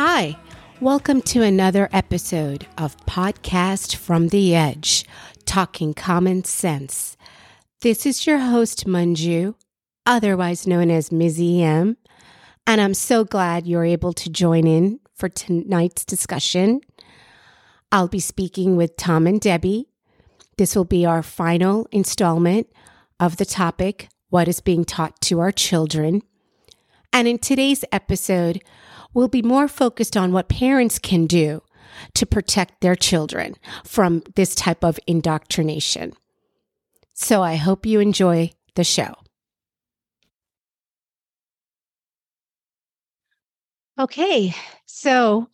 Hi, 0.00 0.38
welcome 0.80 1.20
to 1.22 1.42
another 1.42 1.90
episode 1.92 2.66
of 2.78 2.96
Podcast 3.04 3.94
from 3.96 4.28
the 4.28 4.54
Edge, 4.54 5.04
Talking 5.44 5.92
Common 5.92 6.44
Sense. 6.44 7.17
This 7.80 8.06
is 8.06 8.26
your 8.26 8.40
host, 8.40 8.88
Manju, 8.88 9.54
otherwise 10.04 10.66
known 10.66 10.90
as 10.90 11.10
Mizzy 11.10 11.60
M, 11.60 11.96
and 12.66 12.80
I'm 12.80 12.92
so 12.92 13.22
glad 13.22 13.68
you're 13.68 13.84
able 13.84 14.12
to 14.14 14.28
join 14.28 14.66
in 14.66 14.98
for 15.14 15.28
tonight's 15.28 16.04
discussion. 16.04 16.80
I'll 17.92 18.08
be 18.08 18.18
speaking 18.18 18.74
with 18.74 18.96
Tom 18.96 19.28
and 19.28 19.40
Debbie. 19.40 19.86
This 20.56 20.74
will 20.74 20.86
be 20.86 21.06
our 21.06 21.22
final 21.22 21.86
installment 21.92 22.66
of 23.20 23.36
the 23.36 23.46
topic, 23.46 24.08
What 24.28 24.48
is 24.48 24.60
being 24.60 24.84
taught 24.84 25.20
to 25.20 25.38
our 25.38 25.52
children? 25.52 26.22
And 27.12 27.28
in 27.28 27.38
today's 27.38 27.84
episode, 27.92 28.60
we'll 29.14 29.28
be 29.28 29.40
more 29.40 29.68
focused 29.68 30.16
on 30.16 30.32
what 30.32 30.48
parents 30.48 30.98
can 30.98 31.26
do 31.26 31.62
to 32.14 32.26
protect 32.26 32.80
their 32.80 32.96
children 32.96 33.54
from 33.84 34.24
this 34.34 34.56
type 34.56 34.82
of 34.82 34.98
indoctrination. 35.06 36.14
So 37.20 37.42
I 37.42 37.56
hope 37.56 37.84
you 37.84 37.98
enjoy 37.98 38.52
the 38.76 38.84
show. 38.84 39.12
Okay, 43.98 44.54
so 44.86 45.48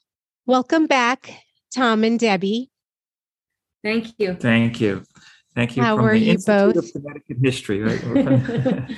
welcome 0.45 0.87
back, 0.87 1.33
Tom 1.75 2.05
and 2.05 2.21
Debbie. 2.21 2.71
Thank 3.83 4.13
you. 4.19 4.35
Thank 4.35 4.79
you. 4.83 5.05
Thank 5.55 5.79
you. 5.79 5.83
How 5.83 5.97
from 5.97 6.05
are 6.05 6.13
the 6.13 6.19
you 6.19 6.33
Institute 6.33 6.75
both? 6.75 6.77
Of 6.77 6.93
Connecticut 6.93 7.39
History, 7.43 7.81
right? 7.81 8.93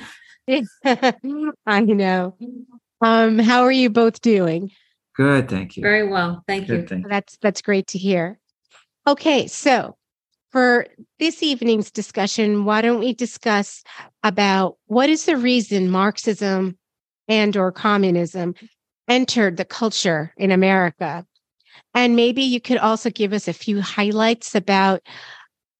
I 1.65 1.79
know. 1.79 2.35
Um, 2.99 3.39
how 3.39 3.61
are 3.63 3.71
you 3.71 3.89
both 3.89 4.19
doing? 4.19 4.71
Good, 5.15 5.47
thank 5.47 5.77
you. 5.77 5.83
Very 5.83 6.05
well. 6.05 6.43
Thank 6.49 6.67
Good, 6.67 6.81
you. 6.81 6.87
thank 6.87 7.03
you. 7.05 7.09
That's 7.09 7.37
that's 7.41 7.61
great 7.61 7.87
to 7.87 7.97
hear. 7.97 8.41
Okay, 9.07 9.47
so 9.47 9.95
for 10.57 10.87
this 11.19 11.43
evening's 11.43 11.91
discussion, 11.91 12.65
why 12.65 12.81
don't 12.81 12.97
we 12.99 13.13
discuss 13.13 13.83
about 14.23 14.75
what 14.87 15.07
is 15.07 15.25
the 15.25 15.37
reason 15.37 15.87
Marxism 15.91 16.75
and 17.27 17.55
or 17.55 17.71
communism 17.71 18.55
entered 19.07 19.57
the 19.57 19.65
culture 19.65 20.33
in 20.35 20.49
America? 20.49 21.23
And 21.93 22.15
maybe 22.15 22.41
you 22.41 22.59
could 22.59 22.79
also 22.79 23.11
give 23.11 23.33
us 23.33 23.47
a 23.47 23.53
few 23.53 23.81
highlights 23.81 24.55
about 24.55 25.01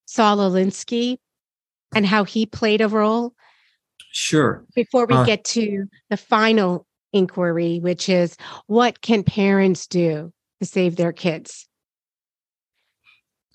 Saul 0.05 0.37
Alinsky 0.37 1.17
and 1.95 2.05
how 2.05 2.23
he 2.23 2.45
played 2.45 2.81
a 2.81 2.87
role 2.87 3.33
Sure. 4.11 4.63
before 4.75 5.07
we 5.07 5.15
Uh, 5.15 5.25
get 5.25 5.43
to 5.45 5.85
the 6.11 6.17
final 6.17 6.85
inquiry, 7.13 7.79
which 7.79 8.09
is 8.09 8.37
what 8.67 9.01
can 9.01 9.23
parents 9.23 9.87
do 9.87 10.31
to 10.61 10.67
save 10.67 10.97
their 10.97 11.13
kids? 11.13 11.67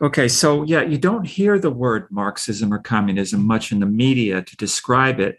Okay, 0.02 0.26
so 0.26 0.64
yeah, 0.64 0.82
you 0.82 0.98
don't 0.98 1.24
hear 1.24 1.60
the 1.60 1.70
word 1.70 2.08
Marxism 2.10 2.74
or 2.74 2.80
communism 2.80 3.46
much 3.46 3.70
in 3.70 3.78
the 3.78 3.86
media 3.86 4.42
to 4.42 4.56
describe 4.56 5.20
it, 5.20 5.38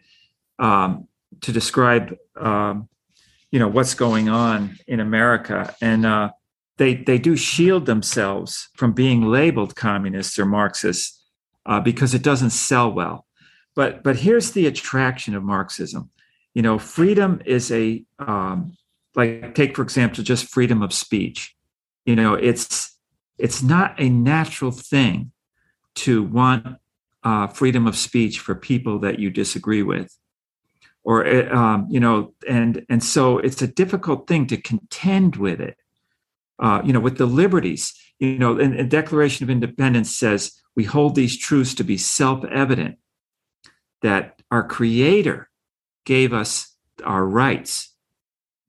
um, 0.57 1.09
to 1.41 1.51
describe, 1.51 2.15
um, 2.37 2.87
you 3.51 3.59
know, 3.59 3.67
what's 3.67 3.93
going 3.93 4.29
on 4.29 4.77
in 4.87 5.01
America, 5.01 5.75
and 5.81 6.05
uh, 6.05 6.29
they 6.77 6.95
they 6.95 7.17
do 7.17 7.35
shield 7.35 7.85
themselves 7.85 8.69
from 8.77 8.93
being 8.93 9.23
labeled 9.23 9.75
communists 9.75 10.39
or 10.39 10.45
Marxists 10.45 11.21
uh, 11.65 11.81
because 11.81 12.13
it 12.13 12.23
doesn't 12.23 12.51
sell 12.51 12.89
well. 12.89 13.25
But 13.75 14.01
but 14.01 14.15
here's 14.15 14.51
the 14.51 14.65
attraction 14.65 15.35
of 15.35 15.43
Marxism. 15.43 16.09
You 16.53 16.61
know, 16.61 16.79
freedom 16.79 17.41
is 17.45 17.69
a 17.69 18.05
um, 18.17 18.77
like 19.13 19.55
take 19.55 19.75
for 19.75 19.81
example 19.81 20.23
just 20.23 20.45
freedom 20.45 20.81
of 20.81 20.93
speech. 20.93 21.53
You 22.05 22.15
know, 22.15 22.33
it's 22.33 22.92
it's 23.37 23.63
not 23.63 23.99
a 23.99 24.09
natural 24.09 24.71
thing 24.71 25.31
to 25.95 26.23
want 26.23 26.77
uh, 27.23 27.47
freedom 27.47 27.87
of 27.87 27.95
speech 27.95 28.39
for 28.39 28.55
people 28.55 28.99
that 28.99 29.19
you 29.19 29.29
disagree 29.29 29.83
with. 29.83 30.17
Or 31.03 31.25
uh, 31.25 31.53
um, 31.53 31.87
you 31.89 31.99
know 31.99 32.33
and 32.47 32.85
and 32.89 33.03
so 33.03 33.37
it's 33.37 33.61
a 33.61 33.67
difficult 33.67 34.27
thing 34.27 34.47
to 34.47 34.57
contend 34.57 35.35
with 35.35 35.59
it. 35.59 35.77
Uh, 36.59 36.81
you 36.83 36.93
know 36.93 36.99
with 36.99 37.17
the 37.17 37.25
liberties 37.25 37.93
you 38.19 38.37
know 38.37 38.57
and, 38.57 38.75
and 38.75 38.89
declaration 38.89 39.43
of 39.43 39.49
independence 39.49 40.15
says 40.15 40.61
we 40.75 40.85
hold 40.85 41.15
these 41.15 41.37
truths 41.37 41.73
to 41.75 41.83
be 41.83 41.97
self-evident 41.97 42.97
that 44.01 44.41
our 44.49 44.65
creator 44.65 45.49
gave 46.05 46.33
us 46.33 46.75
our 47.03 47.25
rights. 47.25 47.93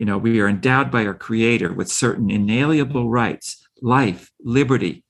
You 0.01 0.07
know 0.07 0.19
we 0.19 0.41
are 0.41 0.49
endowed 0.49 0.91
by 0.91 1.07
our 1.07 1.15
creator 1.15 1.73
with 1.73 1.89
certain 1.89 2.31
inalienable 2.31 3.09
rights 3.09 3.64
life, 3.85 4.33
liberty, 4.43 5.05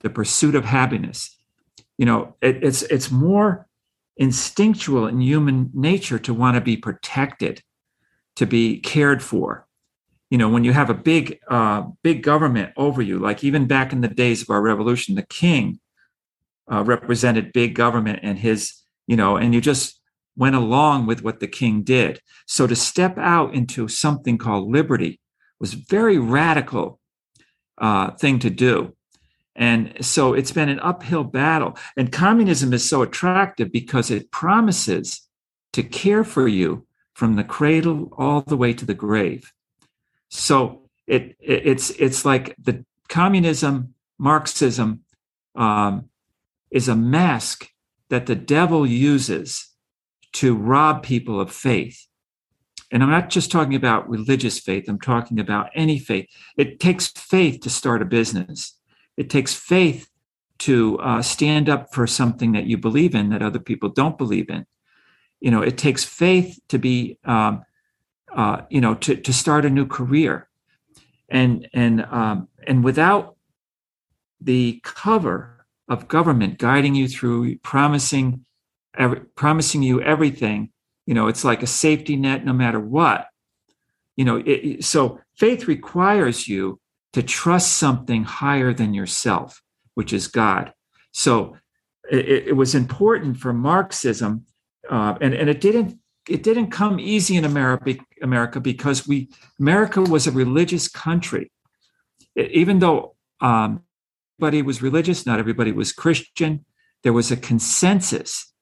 the 0.00 0.10
pursuit 0.10 0.54
of 0.54 0.64
happiness. 0.64 1.36
You 1.98 2.06
know, 2.06 2.34
it, 2.40 2.64
it's 2.64 2.82
it's 2.82 3.10
more 3.10 3.68
instinctual 4.16 5.06
in 5.06 5.20
human 5.20 5.70
nature 5.74 6.18
to 6.20 6.34
want 6.34 6.56
to 6.56 6.60
be 6.60 6.76
protected, 6.76 7.62
to 8.36 8.46
be 8.46 8.80
cared 8.80 9.22
for. 9.22 9.66
You 10.30 10.38
know, 10.38 10.48
when 10.48 10.64
you 10.64 10.72
have 10.72 10.90
a 10.90 10.94
big 10.94 11.38
uh, 11.48 11.82
big 12.02 12.22
government 12.22 12.72
over 12.76 13.02
you, 13.02 13.18
like 13.18 13.44
even 13.44 13.66
back 13.66 13.92
in 13.92 14.00
the 14.00 14.08
days 14.08 14.42
of 14.42 14.50
our 14.50 14.62
revolution, 14.62 15.14
the 15.14 15.22
king 15.22 15.78
uh, 16.72 16.82
represented 16.82 17.52
big 17.52 17.74
government 17.74 18.20
and 18.22 18.38
his, 18.38 18.72
you 19.06 19.16
know, 19.16 19.36
and 19.36 19.54
you 19.54 19.60
just 19.60 20.00
went 20.36 20.56
along 20.56 21.06
with 21.06 21.22
what 21.22 21.38
the 21.38 21.46
king 21.46 21.82
did. 21.82 22.20
So 22.46 22.66
to 22.66 22.74
step 22.74 23.18
out 23.18 23.54
into 23.54 23.86
something 23.86 24.38
called 24.38 24.72
liberty 24.72 25.20
was 25.60 25.74
very 25.74 26.18
radical 26.18 26.98
uh, 27.78 28.10
thing 28.12 28.38
to 28.40 28.50
do. 28.50 28.94
And 29.56 30.04
so 30.04 30.34
it's 30.34 30.52
been 30.52 30.68
an 30.68 30.80
uphill 30.80 31.24
battle. 31.24 31.76
And 31.96 32.10
communism 32.10 32.72
is 32.72 32.88
so 32.88 33.02
attractive 33.02 33.70
because 33.70 34.10
it 34.10 34.30
promises 34.30 35.28
to 35.72 35.82
care 35.82 36.24
for 36.24 36.48
you 36.48 36.86
from 37.14 37.36
the 37.36 37.44
cradle 37.44 38.12
all 38.18 38.40
the 38.40 38.56
way 38.56 38.72
to 38.72 38.84
the 38.84 38.94
grave. 38.94 39.52
So 40.28 40.88
it, 41.06 41.36
it 41.40 41.66
it's 41.66 41.90
it's 41.90 42.24
like 42.24 42.56
the 42.58 42.84
communism, 43.08 43.94
Marxism 44.18 45.04
um, 45.54 46.08
is 46.70 46.88
a 46.88 46.96
mask 46.96 47.68
that 48.08 48.26
the 48.26 48.34
devil 48.34 48.86
uses 48.86 49.68
to 50.32 50.56
rob 50.56 51.02
people 51.02 51.40
of 51.40 51.52
faith. 51.52 52.06
And 52.94 53.02
I'm 53.02 53.10
not 53.10 53.28
just 53.28 53.50
talking 53.50 53.74
about 53.74 54.08
religious 54.08 54.60
faith, 54.60 54.88
I'm 54.88 55.00
talking 55.00 55.40
about 55.40 55.68
any 55.74 55.98
faith. 55.98 56.28
It 56.56 56.78
takes 56.78 57.08
faith 57.08 57.60
to 57.62 57.68
start 57.68 58.02
a 58.02 58.04
business, 58.04 58.78
it 59.16 59.28
takes 59.28 59.52
faith 59.52 60.08
to 60.60 61.00
uh, 61.00 61.20
stand 61.20 61.68
up 61.68 61.92
for 61.92 62.06
something 62.06 62.52
that 62.52 62.66
you 62.66 62.78
believe 62.78 63.16
in 63.16 63.30
that 63.30 63.42
other 63.42 63.58
people 63.58 63.88
don't 63.88 64.16
believe 64.16 64.48
in. 64.48 64.64
You 65.40 65.50
know, 65.50 65.60
it 65.60 65.76
takes 65.76 66.04
faith 66.04 66.60
to 66.68 66.78
be, 66.78 67.18
um, 67.24 67.64
uh, 68.32 68.62
you 68.70 68.80
know, 68.80 68.94
to, 68.94 69.16
to 69.16 69.32
start 69.32 69.64
a 69.64 69.70
new 69.70 69.86
career. 69.86 70.48
And, 71.28 71.68
and, 71.74 72.02
um, 72.02 72.48
and 72.64 72.84
without 72.84 73.34
the 74.40 74.80
cover 74.84 75.66
of 75.88 76.06
government 76.06 76.58
guiding 76.58 76.94
you 76.94 77.08
through, 77.08 77.58
promising, 77.58 78.44
every, 78.96 79.20
promising 79.34 79.82
you 79.82 80.00
everything, 80.00 80.70
you 81.06 81.14
know 81.14 81.28
it's 81.28 81.44
like 81.44 81.62
a 81.62 81.66
safety 81.66 82.16
net 82.16 82.44
no 82.44 82.52
matter 82.52 82.80
what. 82.80 83.28
You 84.16 84.24
know 84.24 84.42
it, 84.44 84.84
so 84.84 85.20
faith 85.36 85.66
requires 85.66 86.48
you 86.48 86.80
to 87.12 87.22
trust 87.22 87.74
something 87.74 88.24
higher 88.24 88.72
than 88.72 88.94
yourself 88.94 89.60
which 89.94 90.12
is 90.12 90.26
god. 90.28 90.72
So 91.12 91.56
it, 92.10 92.48
it 92.48 92.56
was 92.56 92.74
important 92.74 93.38
for 93.38 93.52
marxism 93.52 94.44
uh, 94.90 95.14
and, 95.20 95.34
and 95.34 95.48
it 95.48 95.60
didn't 95.60 95.98
it 96.28 96.42
didn't 96.42 96.70
come 96.70 96.98
easy 96.98 97.36
in 97.36 97.44
america 97.44 97.96
america 98.22 98.60
because 98.60 99.06
we 99.06 99.28
america 99.58 100.02
was 100.02 100.26
a 100.26 100.32
religious 100.32 100.88
country. 100.88 101.50
Even 102.36 102.80
though 102.80 103.14
um, 103.40 103.82
everybody 104.38 104.62
was 104.62 104.82
religious 104.82 105.24
not 105.26 105.38
everybody 105.38 105.72
was 105.72 105.92
christian 105.92 106.64
there 107.02 107.12
was 107.12 107.30
a 107.30 107.36
consensus 107.36 108.52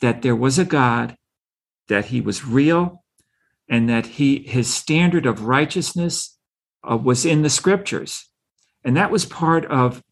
that 0.00 0.22
there 0.22 0.36
was 0.36 0.58
a 0.58 0.64
god 0.64 1.16
that 1.88 2.06
he 2.06 2.20
was 2.20 2.44
real 2.44 3.04
and 3.68 3.88
that 3.88 4.06
he 4.06 4.40
his 4.40 4.72
standard 4.72 5.26
of 5.26 5.46
righteousness 5.46 6.38
uh, 6.88 6.96
was 6.96 7.26
in 7.26 7.42
the 7.42 7.50
scriptures 7.50 8.30
and 8.84 8.96
that 8.96 9.10
was 9.10 9.24
part 9.24 9.64
of 9.66 10.02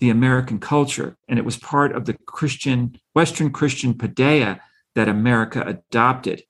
the 0.00 0.10
american 0.10 0.58
culture 0.58 1.16
and 1.28 1.38
it 1.38 1.44
was 1.44 1.56
part 1.56 1.94
of 1.94 2.04
the 2.04 2.14
christian 2.26 2.98
western 3.14 3.50
christian 3.50 3.94
paideia 3.94 4.60
that 4.96 5.08
America 5.08 5.62
adopted. 5.64 6.42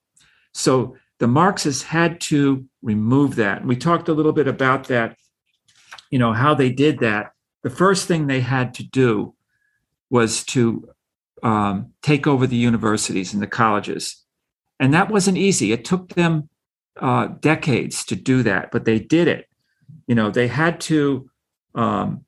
So 0.54 0.96
the 1.18 1.26
Marxists 1.26 1.82
had 1.82 2.20
to 2.22 2.64
remove 2.80 3.34
that. 3.36 3.58
And 3.58 3.68
we 3.68 3.76
talked 3.76 4.08
a 4.08 4.14
little 4.14 4.32
bit 4.32 4.48
about 4.48 4.84
that, 4.84 5.18
you 6.10 6.18
know, 6.18 6.32
how 6.32 6.54
they 6.54 6.70
did 6.70 7.00
that. 7.00 7.32
The 7.62 7.70
first 7.70 8.06
thing 8.06 8.26
they 8.26 8.40
had 8.40 8.72
to 8.74 8.84
do 8.84 9.34
was 10.08 10.44
to 10.44 10.88
um, 11.42 11.92
take 12.02 12.26
over 12.26 12.46
the 12.46 12.56
universities 12.56 13.34
and 13.34 13.42
the 13.42 13.48
colleges. 13.48 14.24
And 14.78 14.92
that 14.94 15.10
wasn't 15.10 15.38
easy. 15.38 15.72
It 15.72 15.84
took 15.84 16.10
them 16.10 16.48
uh, 17.00 17.28
decades 17.40 18.04
to 18.06 18.16
do 18.16 18.42
that, 18.42 18.70
but 18.70 18.84
they 18.84 18.98
did 18.98 19.28
it. 19.28 19.48
You 20.06 20.14
know, 20.14 20.30
they 20.30 20.48
had 20.48 20.80
to, 20.82 21.30
um, 21.74 22.24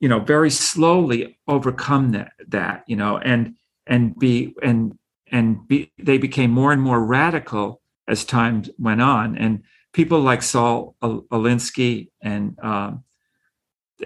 you 0.00 0.08
know, 0.08 0.20
very 0.20 0.50
slowly 0.50 1.38
overcome 1.46 2.12
that. 2.12 2.32
That 2.48 2.84
you 2.86 2.96
know, 2.96 3.18
and 3.18 3.54
and 3.86 4.18
be 4.18 4.54
and 4.62 4.98
and 5.30 5.66
be, 5.66 5.92
they 5.98 6.18
became 6.18 6.50
more 6.50 6.72
and 6.72 6.82
more 6.82 7.04
radical 7.04 7.80
as 8.08 8.24
time 8.24 8.64
went 8.78 9.00
on. 9.00 9.36
And 9.36 9.62
people 9.92 10.20
like 10.20 10.42
Saul 10.42 10.96
Alinsky 11.02 12.10
and 12.20 12.58
um, 12.60 13.04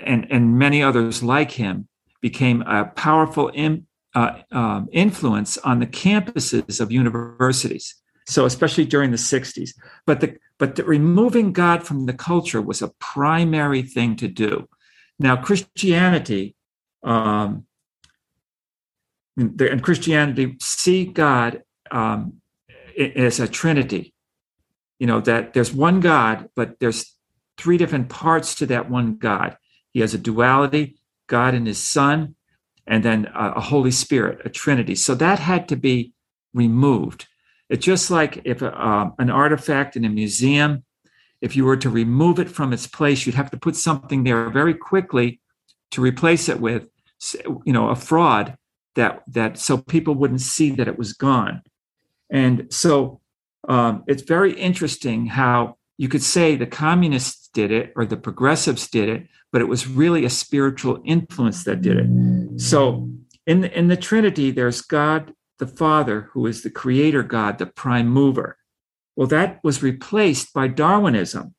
and 0.03 0.27
and 0.31 0.59
many 0.59 0.83
others 0.83 1.23
like 1.23 1.53
him 1.53 1.89
became 2.21 2.63
a 2.63 2.87
powerful 2.87 3.49
in, 3.49 3.87
uh, 4.15 4.39
um, 4.53 4.89
influence 4.93 5.59
on 5.59 5.81
the 5.81 5.87
campuses 5.87 6.81
of 6.81 6.93
universities. 6.93 7.97
So 8.27 8.47
especially 8.47 8.87
during 8.87 9.11
the 9.11 9.17
60s, 9.17 9.71
but 10.07 10.21
the 10.21 10.37
but 10.59 10.77
the, 10.77 10.85
removing 10.85 11.53
God 11.53 11.83
from 11.83 12.07
the 12.07 12.13
culture 12.13 12.63
was 12.63 12.81
a 12.81 12.89
primary 12.99 13.83
thing 13.83 14.17
to 14.17 14.29
do. 14.29 14.69
Now 15.19 15.37
Christianity 15.37 16.55
um, 17.03 17.67
and 19.37 19.83
Christianity 19.83 20.57
see 20.61 21.05
God 21.05 21.63
um, 21.91 22.41
as 22.97 23.41
a 23.41 23.49
trinity. 23.49 24.15
You 24.99 25.07
know 25.07 25.21
that 25.23 25.53
there's 25.53 25.73
one 25.73 26.01
God, 26.01 26.49
but 26.55 26.79
there's 26.81 27.15
three 27.59 27.77
different 27.77 28.09
parts 28.09 28.55
to 28.57 28.67
that 28.67 28.89
one 28.89 29.17
God. 29.17 29.57
He 29.93 30.01
has 30.01 30.15
a 30.15 30.19
duality, 30.19 30.99
God 31.27 31.55
and 31.55 31.67
His 31.67 31.83
Son, 31.83 32.37
and 32.87 33.05
then 33.05 33.31
a, 33.35 33.61
Holy 33.61 33.91
Spirit, 33.91 34.41
a 34.45 34.49
Trinity. 34.49 34.95
So 34.95 35.15
that 35.15 35.39
had 35.39 35.69
to 35.69 35.77
be 35.77 36.13
removed. 36.53 37.27
It's 37.71 37.85
just 37.85 38.11
like 38.11 38.43
if 38.45 38.63
uh, 38.63 39.11
an 39.19 39.31
artifact 39.31 39.97
in 39.97 40.05
a 40.05 40.09
museum, 40.11 40.85
if 41.41 41.57
you 41.57 41.65
were 41.65 41.77
to 41.79 41.91
remove 41.91 42.39
it 42.39 42.51
from 42.51 42.73
its 42.73 42.87
place, 42.87 43.25
you'd 43.25 43.35
have 43.35 43.51
to 43.51 43.57
put 43.57 43.77
something 43.77 44.25
there 44.25 44.51
very 44.51 44.75
quickly 44.75 45.41
to 45.91 46.01
replace 46.01 46.49
it 46.49 46.61
with, 46.61 46.89
you 47.65 47.73
know, 47.73 47.89
a 47.89 47.97
fraud 47.97 48.57
that 48.95 49.23
that 49.29 49.59
so 49.59 49.79
people 49.79 50.15
wouldn't 50.15 50.41
see 50.41 50.71
that 50.71 50.89
it 50.89 50.99
was 50.99 51.13
gone. 51.13 51.63
And 52.31 52.67
so 52.71 53.21
um, 53.69 54.05
it's 54.07 54.23
very 54.23 54.53
interesting 54.53 55.27
how 55.27 55.77
you 55.97 56.09
could 56.09 56.23
say 56.23 56.57
the 56.57 56.67
communists 56.67 57.49
did 57.49 57.71
it 57.71 57.93
or 57.97 58.05
the 58.05 58.17
progressives 58.17 58.89
did 58.89 59.09
it, 59.09 59.27
but 59.53 59.61
it 59.61 59.69
was 59.69 59.87
really 59.87 60.25
a 60.25 60.31
spiritual 60.31 61.01
influence 61.05 61.65
that 61.65 61.83
did 61.83 61.97
it. 61.99 62.61
So 62.61 63.09
in 63.47 63.61
the, 63.61 63.79
in 63.79 63.89
the 63.89 63.97
Trinity, 63.97 64.51
there's 64.51 64.81
God 64.81 65.33
the 65.59 65.67
Father, 65.67 66.31
who 66.33 66.47
is 66.47 66.63
the 66.63 66.71
creator 66.71 67.23
God, 67.23 67.59
the 67.59 67.67
prime 67.67 68.09
mover. 68.09 68.59
Well, 69.17 69.29
that 69.29 69.61
was 69.63 69.83
replaced 69.83 70.53
by 70.53 70.67
Darwinism, 70.69 71.55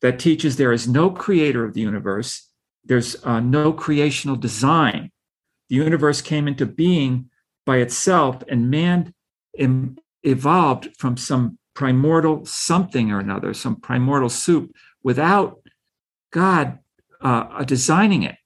that 0.00 0.18
teaches 0.18 0.56
there 0.56 0.72
is 0.72 0.86
no 0.86 1.10
creator 1.10 1.64
of 1.64 1.74
the 1.74 1.80
universe, 1.80 2.48
there's 2.84 3.16
uh, 3.24 3.40
no 3.40 3.72
creational 3.72 4.36
design. 4.36 5.10
The 5.68 5.76
universe 5.76 6.20
came 6.20 6.46
into 6.46 6.66
being 6.66 7.30
by 7.66 7.78
itself, 7.78 8.42
and 8.48 8.70
man 8.70 9.14
evolved 10.22 10.90
from 10.98 11.16
some 11.16 11.58
primordial 11.74 12.44
something 12.44 13.10
or 13.10 13.18
another, 13.20 13.52
some 13.54 13.76
primordial 13.76 14.28
soup, 14.28 14.72
without 15.02 15.60
God 16.30 16.78
uh, 17.20 17.64
designing 17.64 18.22
it. 18.22 18.36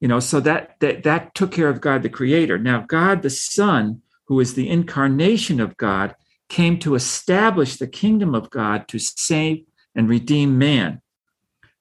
You 0.00 0.08
know, 0.08 0.20
so 0.20 0.40
that, 0.40 0.76
that 0.80 1.02
that 1.02 1.34
took 1.34 1.52
care 1.52 1.68
of 1.68 1.80
God 1.80 2.02
the 2.02 2.08
Creator. 2.08 2.58
Now, 2.58 2.84
God 2.86 3.22
the 3.22 3.30
Son, 3.30 4.00
who 4.26 4.40
is 4.40 4.54
the 4.54 4.68
incarnation 4.68 5.60
of 5.60 5.76
God, 5.76 6.14
came 6.48 6.78
to 6.80 6.94
establish 6.94 7.76
the 7.76 7.86
kingdom 7.86 8.34
of 8.34 8.48
God 8.50 8.88
to 8.88 8.98
save 8.98 9.64
and 9.94 10.08
redeem 10.08 10.58
man 10.58 11.02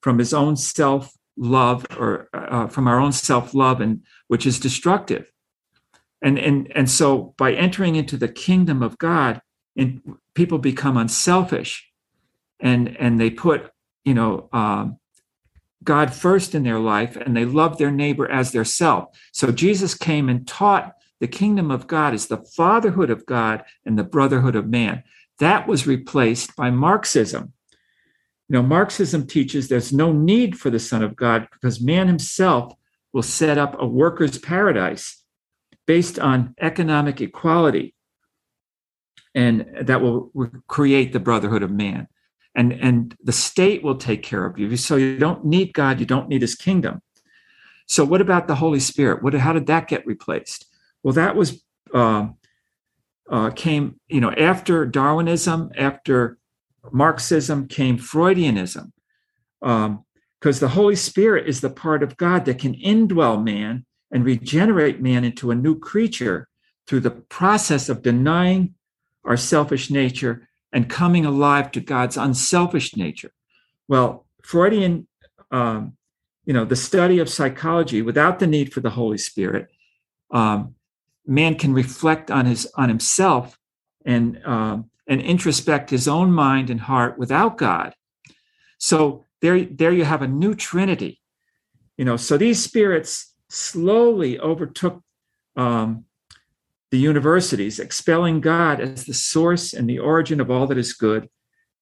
from 0.01 0.17
his 0.17 0.33
own 0.33 0.55
self 0.55 1.13
love 1.37 1.85
or 1.97 2.29
uh, 2.33 2.67
from 2.67 2.87
our 2.87 2.99
own 2.99 3.11
self 3.11 3.53
love 3.53 3.79
and 3.79 4.03
which 4.27 4.45
is 4.45 4.59
destructive 4.59 5.31
and 6.21 6.37
and 6.37 6.71
and 6.75 6.89
so 6.89 7.33
by 7.37 7.53
entering 7.53 7.95
into 7.95 8.17
the 8.17 8.27
kingdom 8.27 8.83
of 8.83 8.97
god 8.97 9.41
and 9.79 10.01
people 10.33 10.57
become 10.57 10.97
unselfish 10.97 11.89
and 12.59 12.95
and 12.97 13.19
they 13.19 13.29
put 13.29 13.71
you 14.03 14.13
know 14.13 14.49
um, 14.53 14.97
god 15.83 16.13
first 16.13 16.53
in 16.53 16.63
their 16.63 16.79
life 16.79 17.15
and 17.15 17.35
they 17.35 17.45
love 17.45 17.77
their 17.77 17.91
neighbor 17.91 18.29
as 18.29 18.51
their 18.51 18.65
self 18.65 19.05
so 19.31 19.51
jesus 19.51 19.93
came 19.95 20.29
and 20.29 20.47
taught 20.47 20.93
the 21.19 21.27
kingdom 21.27 21.71
of 21.71 21.87
god 21.87 22.13
is 22.13 22.27
the 22.27 22.43
fatherhood 22.55 23.09
of 23.09 23.25
god 23.25 23.63
and 23.85 23.97
the 23.97 24.03
brotherhood 24.03 24.55
of 24.55 24.67
man. 24.67 25.03
That 25.39 25.67
was 25.67 25.87
replaced 25.87 26.55
by 26.55 26.69
marxism. 26.69 27.53
You 28.49 28.53
know, 28.53 28.63
Marxism 28.63 29.27
teaches 29.27 29.67
there's 29.67 29.93
no 29.93 30.11
need 30.11 30.57
for 30.57 30.71
the 30.71 30.79
Son 30.79 31.03
of 31.03 31.15
God 31.15 31.47
because 31.51 31.79
man 31.79 32.07
himself 32.07 32.73
will 33.13 33.21
set 33.21 33.59
up 33.59 33.75
a 33.79 33.85
worker's 33.85 34.39
paradise 34.39 35.23
based 35.85 36.17
on 36.17 36.55
economic 36.59 37.21
equality. 37.21 37.93
And 39.35 39.65
that 39.81 40.01
will 40.01 40.31
create 40.67 41.13
the 41.13 41.19
brotherhood 41.19 41.63
of 41.63 41.71
man. 41.71 42.07
And, 42.55 42.73
and 42.73 43.15
the 43.23 43.31
state 43.31 43.83
will 43.83 43.95
take 43.95 44.23
care 44.23 44.45
of 44.45 44.57
you. 44.57 44.75
So 44.75 44.95
you 44.95 45.17
don't 45.17 45.45
need 45.45 45.73
God, 45.73 45.99
you 45.99 46.05
don't 46.05 46.29
need 46.29 46.41
his 46.41 46.55
kingdom. 46.55 47.01
So, 47.89 48.05
what 48.05 48.21
about 48.21 48.47
the 48.47 48.55
Holy 48.55 48.79
Spirit? 48.79 49.23
What, 49.23 49.33
how 49.33 49.51
did 49.51 49.65
that 49.65 49.87
get 49.87 50.05
replaced? 50.05 50.65
Well, 51.01 51.13
that 51.15 51.35
was 51.35 51.63
uh, 51.93 52.27
uh, 53.29 53.49
came, 53.51 53.99
you 54.07 54.21
know, 54.21 54.31
after 54.31 54.85
Darwinism, 54.85 55.71
after 55.75 56.37
Marxism 56.91 57.67
came 57.67 57.97
Freudianism, 57.97 58.91
because 59.59 59.83
um, 59.87 60.05
the 60.39 60.67
Holy 60.69 60.95
Spirit 60.95 61.47
is 61.47 61.61
the 61.61 61.69
part 61.69 62.03
of 62.03 62.17
God 62.17 62.45
that 62.45 62.59
can 62.59 62.75
indwell 62.75 63.43
man 63.43 63.85
and 64.11 64.23
regenerate 64.23 65.01
man 65.01 65.23
into 65.23 65.51
a 65.51 65.55
new 65.55 65.77
creature 65.77 66.47
through 66.87 67.01
the 67.01 67.11
process 67.11 67.89
of 67.89 68.01
denying 68.01 68.73
our 69.29 69.37
selfish 69.37 69.89
nature 69.89 70.49
and 70.73 70.89
coming 70.89 71.25
alive 71.25 71.71
to 71.71 71.79
God's 71.79 72.17
unselfish 72.17 72.97
nature. 72.97 73.31
Well, 73.87 74.25
Freudian, 74.43 75.07
um, 75.51 75.93
you 76.45 76.53
know, 76.53 76.65
the 76.65 76.75
study 76.75 77.19
of 77.19 77.29
psychology 77.29 78.01
without 78.01 78.39
the 78.39 78.47
need 78.47 78.73
for 78.73 78.81
the 78.81 78.89
Holy 78.89 79.17
Spirit, 79.17 79.69
um, 80.31 80.75
man 81.25 81.55
can 81.55 81.73
reflect 81.73 82.29
on 82.31 82.45
his 82.45 82.67
on 82.75 82.89
himself 82.89 83.57
and 84.05 84.43
um, 84.45 84.89
and 85.07 85.21
introspect 85.21 85.89
his 85.89 86.07
own 86.07 86.31
mind 86.31 86.69
and 86.69 86.81
heart 86.81 87.17
without 87.17 87.57
God. 87.57 87.93
So 88.77 89.25
there, 89.41 89.63
there 89.65 89.91
you 89.91 90.05
have 90.05 90.21
a 90.21 90.27
new 90.27 90.55
trinity. 90.55 91.21
You 91.97 92.05
know, 92.05 92.17
so 92.17 92.37
these 92.37 92.63
spirits 92.63 93.33
slowly 93.49 94.39
overtook 94.39 95.01
um, 95.55 96.05
the 96.91 96.97
universities, 96.97 97.79
expelling 97.79 98.41
God 98.41 98.79
as 98.79 99.05
the 99.05 99.13
source 99.13 99.73
and 99.73 99.89
the 99.89 99.99
origin 99.99 100.39
of 100.39 100.49
all 100.49 100.67
that 100.67 100.77
is 100.77 100.93
good. 100.93 101.29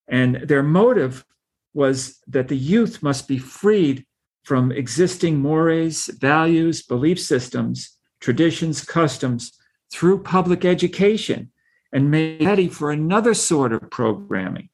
And 0.08 0.42
their 0.48 0.64
motive 0.64 1.26
was 1.74 2.20
that 2.28 2.48
the 2.48 2.58
youth 2.58 3.02
must 3.02 3.28
be 3.28 3.38
freed 3.38 4.06
from 4.44 4.72
existing 4.72 5.40
mores, 5.40 6.08
values, 6.20 6.82
belief 6.82 7.20
systems, 7.20 7.98
traditions, 8.20 8.84
customs 8.84 9.52
through 9.92 10.24
public 10.24 10.66
education 10.66 11.52
and 11.94 12.12
made 12.12 12.44
ready 12.44 12.68
for 12.68 12.92
another 12.92 13.34
sort 13.34 13.72
of 13.72 13.90
programming, 13.90 14.70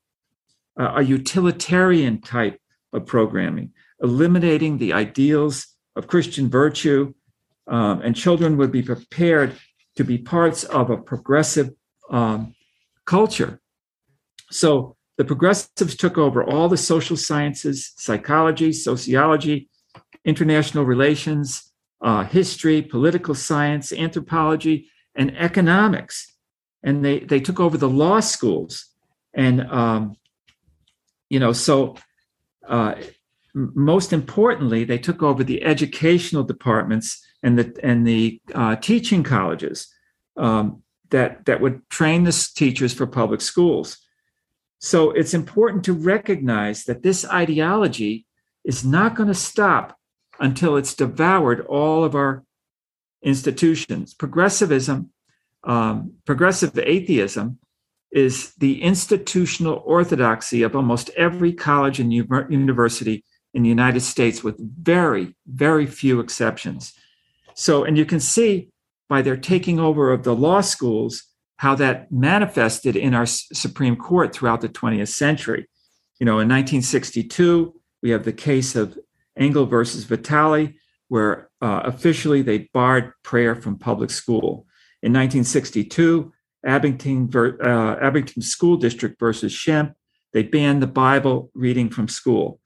uh, 0.80 0.94
a 0.96 1.04
utilitarian 1.04 2.22
type 2.22 2.60
of 2.92 3.06
programming, 3.06 3.72
eliminating 4.02 4.78
the 4.78 4.94
ideals 4.94 5.68
of 5.96 6.08
Christian 6.08 6.50
virtue, 6.50 7.14
um, 7.68 8.02
and 8.02 8.16
children 8.16 8.58
would 8.58 8.72
be 8.72 8.82
prepared 8.82 9.56
to 9.96 10.04
be 10.04 10.18
parts 10.18 10.64
of 10.64 10.90
a 10.90 10.98
progressive 10.98 11.72
um, 12.10 12.56
culture. 13.06 13.60
So 14.52 14.96
the 15.18 15.26
progressives 15.26 15.96
took 15.96 16.18
over 16.18 16.44
all 16.44 16.70
the 16.70 16.78
social 16.78 17.18
sciences, 17.18 17.94
psychology, 17.98 18.74
sociology, 18.74 19.70
international 20.26 20.86
relations, 20.86 21.72
uh, 22.02 22.24
history, 22.24 22.82
political 22.82 23.36
science, 23.36 23.94
anthropology, 23.94 24.90
and 25.16 25.38
economics 25.38 26.34
and 26.84 27.04
they 27.04 27.20
they 27.20 27.40
took 27.40 27.60
over 27.60 27.78
the 27.78 27.90
law 27.90 28.20
schools, 28.20 28.86
and 29.34 29.62
um, 29.72 30.16
you 31.30 31.40
know 31.40 31.54
so. 31.54 31.96
Uh, 32.68 32.96
most 33.56 34.14
importantly, 34.14 34.84
they 34.84 34.98
took 34.98 35.22
over 35.22 35.44
the 35.44 35.64
educational 35.64 36.44
departments 36.44 37.24
and 37.44 37.60
the 37.60 37.80
and 37.84 38.08
the 38.08 38.42
uh, 38.56 38.76
teaching 38.78 39.24
colleges. 39.24 39.88
Um, 40.36 40.84
that 41.14 41.46
that 41.46 41.62
would 41.62 41.88
train 41.90 42.24
the 42.24 42.50
teachers 42.56 42.92
for 42.92 43.06
public 43.06 43.40
schools. 43.40 44.00
So 44.80 45.12
it's 45.12 45.34
important 45.34 45.86
to 45.86 45.94
recognize 45.94 46.86
that 46.86 47.04
this 47.04 47.24
ideology 47.26 48.26
is 48.66 48.84
not 48.84 49.16
going 49.16 49.28
to 49.28 49.36
stop 49.36 49.98
until 50.40 50.76
it's 50.76 50.96
devoured 50.96 51.62
all 51.68 52.04
of 52.04 52.16
our 52.16 52.44
institutions. 53.22 54.14
Progressivism, 54.14 55.12
um, 55.64 56.14
progressive 56.26 56.78
atheism, 56.78 57.60
is 58.12 58.54
the 58.56 58.82
institutional 58.82 59.84
orthodoxy 59.86 60.64
of 60.64 60.76
almost 60.76 61.12
every 61.12 61.54
college 61.54 62.00
and 62.00 62.12
university 62.12 63.24
in 63.54 63.64
the 63.64 63.70
United 63.70 64.02
States, 64.02 64.44
with 64.44 64.58
very, 64.60 65.36
very 65.46 65.86
few 65.86 66.20
exceptions. 66.20 66.94
So, 67.56 67.84
and 67.84 67.98
you 67.98 68.06
can 68.06 68.20
see 68.20 68.70
by 69.10 69.22
their 69.22 69.38
taking 69.38 69.80
over 69.80 70.12
of 70.12 70.24
the 70.24 70.36
law 70.36 70.62
schools 70.62 71.24
how 71.58 71.76
that 71.76 72.12
manifested 72.12 72.96
in 72.96 73.14
our 73.14 73.26
Supreme 73.26 73.96
Court 73.96 74.34
throughout 74.34 74.62
the 74.62 74.70
20th 74.70 75.10
century. 75.10 75.68
You 76.20 76.26
know, 76.26 76.34
in 76.34 76.50
1962, 76.50 77.74
we 78.02 78.10
have 78.10 78.24
the 78.24 78.34
case 78.34 78.76
of 78.76 78.98
Engel 79.38 79.66
versus 79.66 80.04
Vitale, 80.04 80.74
where 81.08 81.50
uh, 81.62 81.82
officially 81.86 82.42
they 82.42 82.70
barred 82.74 83.14
prayer 83.24 83.56
from 83.56 83.78
public 83.78 84.10
school. 84.10 84.66
In 85.02 85.14
1962, 85.14 86.32
Abington, 86.66 87.30
uh, 87.36 87.98
Abington 88.02 88.42
School 88.42 88.78
District 88.78 89.20
versus 89.20 89.54
Schempp, 89.54 89.94
they 90.34 90.44
banned 90.44 90.82
the 90.82 90.88
Bible 90.88 91.52
reading 91.54 91.90
from 91.90 92.08
school. 92.08 92.60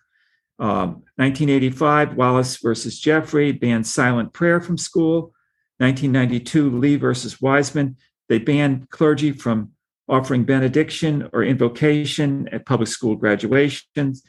Um, 0.60 1.04
1985, 1.18 2.16
Wallace 2.16 2.58
versus 2.58 3.00
Jaffree 3.00 3.52
banned 3.52 3.86
silent 3.86 4.34
prayer 4.34 4.60
from 4.60 4.78
school. 4.78 5.34
1992, 5.78 6.80
Lee 6.80 6.96
versus 6.96 7.36
Weisman, 7.36 7.96
they 8.30 8.40
banned 8.40 8.90
clergy 8.90 9.32
from 9.32 9.72
offering 10.10 10.44
benediction 10.44 11.30
or 11.34 11.44
invocation 11.44 12.48
at 12.52 12.66
public 12.66 12.88
school 12.88 13.16
graduations. 13.16 14.24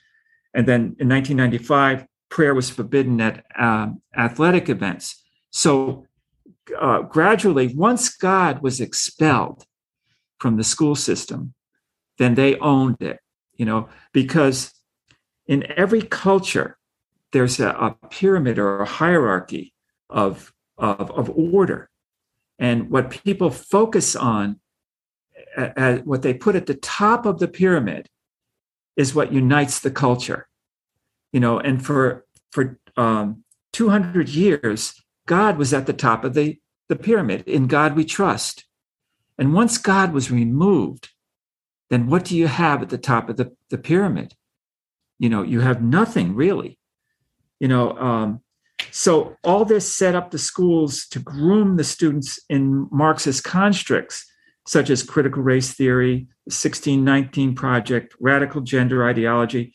And 0.54 0.66
then 0.66 0.97
in 0.99 1.08
1995, 1.08 2.06
prayer 2.30 2.54
was 2.54 2.68
forbidden 2.68 3.20
at 3.20 3.44
um, 3.58 4.02
athletic 4.16 4.68
events. 4.68 5.23
So 5.50 6.06
uh, 6.78 7.02
gradually, 7.02 7.75
once 7.75 8.14
God 8.14 8.62
was 8.62 8.80
expelled 8.80 9.64
from 10.38 10.56
the 10.56 10.64
school 10.64 10.94
system, 10.94 11.54
then 12.18 12.35
they 12.35 12.58
owned 12.58 13.00
it, 13.00 13.20
you 13.54 13.64
know, 13.64 13.88
because 14.12 14.73
in 15.49 15.67
every 15.76 16.02
culture, 16.02 16.78
there's 17.33 17.59
a, 17.59 17.71
a 17.71 17.97
pyramid 18.09 18.59
or 18.59 18.81
a 18.81 18.87
hierarchy 18.87 19.75
of, 20.09 20.52
of, 20.76 21.11
of 21.11 21.31
order. 21.31 21.90
And 22.59 22.90
what 22.90 23.11
people 23.11 23.50
focus 23.50 24.14
on, 24.14 24.61
uh, 25.57 25.97
what 25.99 26.23
they 26.23 26.35
put 26.35 26.55
at 26.55 26.67
the 26.67 26.75
top 26.75 27.26
of 27.26 27.38
the 27.38 27.49
pyramid, 27.49 28.09
is 28.97 29.14
what 29.14 29.33
unites 29.33 29.81
the 29.81 29.90
culture. 29.90 30.49
You 31.33 31.40
know, 31.40 31.59
and 31.59 31.85
for 31.85 32.25
for 32.50 32.78
um, 32.97 33.45
200 33.73 34.28
years, 34.28 34.95
God 35.26 35.59
was 35.59 35.73
at 35.73 35.87
the 35.87 35.93
top 35.93 36.25
of 36.25 36.35
the, 36.35 36.59
the 36.88 36.97
pyramid. 36.97 37.47
In 37.47 37.67
God 37.67 37.95
we 37.95 38.05
trust. 38.05 38.64
And 39.37 39.55
once 39.55 39.78
God 39.78 40.12
was 40.12 40.31
removed, 40.31 41.11
then 41.90 42.09
what 42.09 42.25
do 42.25 42.37
you 42.37 42.49
have 42.49 42.83
at 42.83 42.88
the 42.88 42.99
top 42.99 43.28
of 43.28 43.37
the, 43.37 43.55
the 43.71 43.78
pyramid? 43.78 44.35
You 45.18 45.28
know, 45.28 45.42
you 45.42 45.60
have 45.60 45.82
nothing 45.82 46.34
really. 46.34 46.78
You 47.60 47.68
know, 47.68 47.96
um, 47.98 48.40
so 48.90 49.37
all 49.44 49.64
this 49.64 49.92
set 49.92 50.14
up 50.14 50.30
the 50.30 50.38
schools 50.38 51.06
to 51.08 51.18
groom 51.18 51.76
the 51.76 51.84
students 51.84 52.38
in 52.48 52.88
Marxist 52.90 53.44
constructs, 53.44 54.25
such 54.66 54.90
as 54.90 55.02
critical 55.02 55.42
race 55.42 55.72
theory, 55.72 56.28
the 56.46 56.54
1619 56.54 57.54
project, 57.54 58.14
radical 58.20 58.60
gender 58.60 59.06
ideology, 59.06 59.72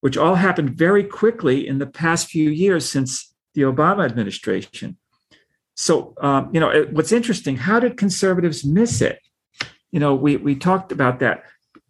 which 0.00 0.16
all 0.16 0.36
happened 0.36 0.70
very 0.70 1.04
quickly 1.04 1.66
in 1.66 1.78
the 1.78 1.86
past 1.86 2.28
few 2.28 2.48
years 2.48 2.88
since 2.88 3.34
the 3.54 3.62
Obama 3.62 4.04
administration. 4.04 4.96
So, 5.74 6.14
um, 6.20 6.50
you 6.52 6.60
know, 6.60 6.70
it, 6.70 6.92
what's 6.92 7.12
interesting, 7.12 7.56
how 7.56 7.80
did 7.80 7.96
conservatives 7.96 8.64
miss 8.64 9.00
it? 9.00 9.18
You 9.90 10.00
know, 10.00 10.14
we, 10.14 10.36
we 10.36 10.54
talked 10.54 10.92
about 10.92 11.20
that. 11.20 11.44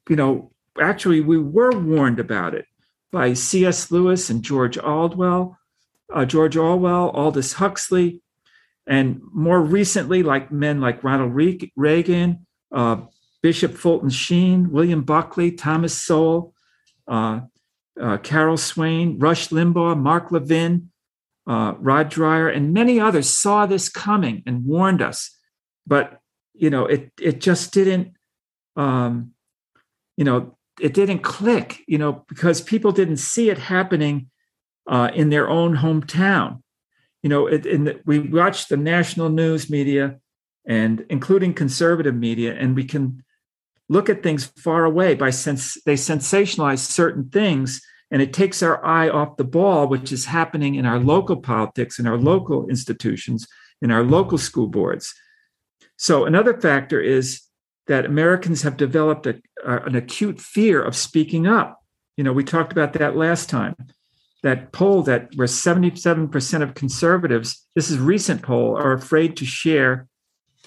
You 0.09 0.17
know, 0.17 0.53
actually, 0.81 1.21
we 1.21 1.39
were 1.39 1.73
warned 1.73 2.19
about 2.19 2.55
it 2.55 2.67
by 3.13 3.33
C.S. 3.33 3.91
Lewis 3.91 4.31
and 4.31 4.43
George 4.43 4.79
Aldwell, 4.79 5.57
uh, 6.13 6.25
George 6.25 6.57
Orwell, 6.57 7.11
Aldous 7.11 7.55
Huxley, 7.55 8.23
and 8.87 9.21
more 9.33 9.61
recently, 9.61 10.23
like 10.23 10.51
men 10.51 10.81
like 10.81 11.05
Ronald 11.05 11.33
Reagan, 11.35 12.47
uh, 12.73 13.03
Bishop 13.43 13.75
Fulton 13.75 14.11
Sheen, 14.11 14.71
William 14.71 15.03
Buckley, 15.03 15.53
Thomas 15.53 15.97
Sowell, 15.97 16.55
uh, 17.07 17.41
uh, 18.01 18.19
Carol 18.19 18.57
Swain, 18.57 19.19
Rush 19.19 19.49
Limbaugh, 19.49 19.99
Mark 19.99 20.31
Levin, 20.33 20.91
uh, 21.47 21.75
Rod 21.79 22.11
Dreher, 22.11 22.55
and 22.55 22.73
many 22.73 23.01
others 23.01 23.29
saw 23.29 23.67
this 23.67 23.89
coming 23.89 24.43
and 24.47 24.65
warned 24.65 25.03
us. 25.03 25.37
But 25.87 26.19
you 26.55 26.71
know, 26.71 26.87
it 26.87 27.11
it 27.21 27.41
just 27.41 27.73
didn't, 27.73 28.15
um, 28.77 29.33
you 30.17 30.25
know, 30.25 30.57
it 30.81 30.95
didn't 30.95 31.21
click. 31.21 31.83
You 31.87 31.99
know, 31.99 32.25
because 32.29 32.61
people 32.61 32.93
didn't 32.93 33.19
see 33.19 33.51
it 33.51 33.59
happening 33.59 34.31
uh, 34.89 35.11
in 35.15 35.31
their 35.31 35.49
own 35.49 35.77
hometown. 35.77 36.63
You 37.23 37.29
know, 37.29 37.47
it, 37.47 37.63
the, 37.63 38.01
we 38.07 38.19
watch 38.19 38.69
the 38.69 38.77
national 38.77 39.29
news 39.29 39.69
media, 39.71 40.19
and 40.67 41.05
including 41.11 41.55
conservative 41.55 42.15
media, 42.15 42.55
and 42.55 42.75
we 42.75 42.85
can 42.85 43.23
look 43.91 44.09
at 44.09 44.23
things 44.23 44.45
far 44.57 44.85
away 44.85 45.15
by 45.15 45.29
sense 45.29 45.77
they 45.85 45.95
sensationalize 45.95 46.79
certain 46.79 47.29
things 47.29 47.83
and 48.13 48.23
it 48.23 48.33
takes 48.33 48.63
our 48.63 48.83
eye 48.85 49.09
off 49.09 49.37
the 49.37 49.45
ball 49.45 49.87
which 49.89 50.13
is 50.13 50.25
happening 50.25 50.77
in 50.77 50.87
our 50.87 50.99
local 50.99 51.37
politics 51.37 51.99
in 51.99 52.07
our 52.07 52.17
local 52.17 52.69
institutions 52.69 53.47
in 53.83 53.91
our 53.91 54.05
local 54.05 54.39
school 54.39 54.69
boards 54.69 55.13
so 55.97 56.25
another 56.25 56.59
factor 56.59 57.01
is 57.01 57.43
that 57.91 58.07
americans 58.07 58.63
have 58.63 58.77
developed 58.77 59.27
a, 59.27 59.35
an 59.65 59.97
acute 59.97 60.41
fear 60.41 60.81
of 60.81 60.95
speaking 60.95 61.47
up 61.47 61.83
you 62.17 62.23
know 62.23 62.33
we 62.33 62.45
talked 62.45 62.71
about 62.73 62.93
that 62.93 63.17
last 63.17 63.51
time 63.51 63.75
that 64.43 64.73
poll 64.73 65.03
that 65.03 65.29
where 65.35 65.47
77% 65.47 66.63
of 66.63 66.75
conservatives 66.75 67.67
this 67.75 67.91
is 67.91 67.99
recent 67.99 68.43
poll 68.43 68.77
are 68.77 68.93
afraid 68.93 69.37
to 69.37 69.45
share 69.45 70.07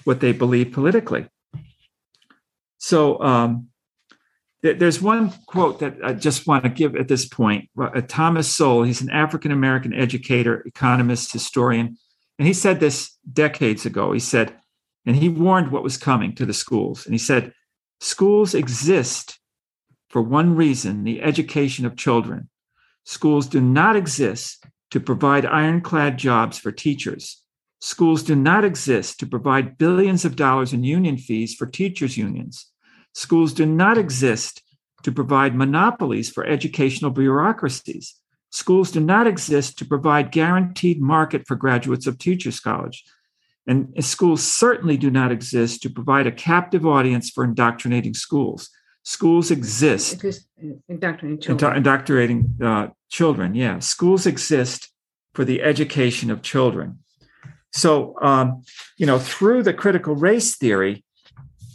what 0.04 0.20
they 0.20 0.32
believe 0.32 0.70
politically 0.70 1.26
so 2.78 3.18
um, 3.22 3.68
th- 4.62 4.78
there's 4.78 5.00
one 5.00 5.32
quote 5.46 5.78
that 5.78 5.96
I 6.04 6.12
just 6.12 6.46
want 6.46 6.64
to 6.64 6.68
give 6.70 6.96
at 6.96 7.08
this 7.08 7.26
point. 7.26 7.70
Uh, 7.80 8.02
Thomas 8.06 8.52
Sowell, 8.52 8.82
he's 8.82 9.00
an 9.00 9.08
African 9.08 9.52
American 9.52 9.94
educator, 9.94 10.60
economist, 10.66 11.32
historian, 11.32 11.96
and 12.38 12.46
he 12.46 12.52
said 12.52 12.80
this 12.80 13.16
decades 13.32 13.86
ago. 13.86 14.12
He 14.12 14.20
said, 14.20 14.54
and 15.06 15.16
he 15.16 15.28
warned 15.28 15.70
what 15.70 15.82
was 15.82 15.96
coming 15.96 16.34
to 16.34 16.46
the 16.46 16.54
schools. 16.54 17.04
And 17.04 17.14
he 17.14 17.18
said, 17.18 17.52
schools 18.00 18.54
exist 18.54 19.38
for 20.08 20.22
one 20.22 20.56
reason 20.56 21.04
the 21.04 21.22
education 21.22 21.84
of 21.84 21.96
children. 21.96 22.48
Schools 23.04 23.46
do 23.46 23.60
not 23.60 23.96
exist 23.96 24.64
to 24.90 25.00
provide 25.00 25.44
ironclad 25.44 26.18
jobs 26.18 26.58
for 26.58 26.72
teachers. 26.72 27.42
Schools 27.80 28.22
do 28.22 28.34
not 28.34 28.64
exist 28.64 29.20
to 29.20 29.26
provide 29.26 29.76
billions 29.76 30.24
of 30.24 30.36
dollars 30.36 30.72
in 30.72 30.84
union 30.84 31.18
fees 31.18 31.54
for 31.54 31.66
teachers' 31.66 32.16
unions. 32.16 32.70
Schools 33.12 33.52
do 33.52 33.66
not 33.66 33.98
exist 33.98 34.62
to 35.02 35.12
provide 35.12 35.54
monopolies 35.54 36.30
for 36.30 36.46
educational 36.46 37.10
bureaucracies. 37.10 38.14
Schools 38.50 38.90
do 38.90 39.00
not 39.00 39.26
exist 39.26 39.76
to 39.78 39.84
provide 39.84 40.32
guaranteed 40.32 41.02
market 41.02 41.46
for 41.46 41.56
graduates 41.56 42.06
of 42.06 42.18
Teachers 42.18 42.58
College. 42.58 43.04
And 43.66 43.92
schools 44.04 44.42
certainly 44.42 44.96
do 44.96 45.10
not 45.10 45.32
exist 45.32 45.82
to 45.82 45.90
provide 45.90 46.26
a 46.26 46.32
captive 46.32 46.84
audience 46.84 47.30
for 47.30 47.44
indoctrinating 47.44 48.14
schools. 48.14 48.68
Schools 49.04 49.50
exist. 49.50 50.22
Indoctrinating 50.88 51.40
children. 51.40 51.76
Indoctrinating 51.76 52.58
uh, 52.62 52.88
children, 53.10 53.54
yeah. 53.54 53.78
Schools 53.78 54.26
exist 54.26 54.90
for 55.34 55.44
the 55.44 55.62
education 55.62 56.30
of 56.30 56.42
children. 56.42 56.98
So, 57.72 58.14
um, 58.22 58.62
you 58.96 59.06
know, 59.06 59.18
through 59.18 59.62
the 59.62 59.74
critical 59.74 60.14
race 60.14 60.56
theory, 60.56 61.04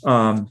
um, 0.05 0.49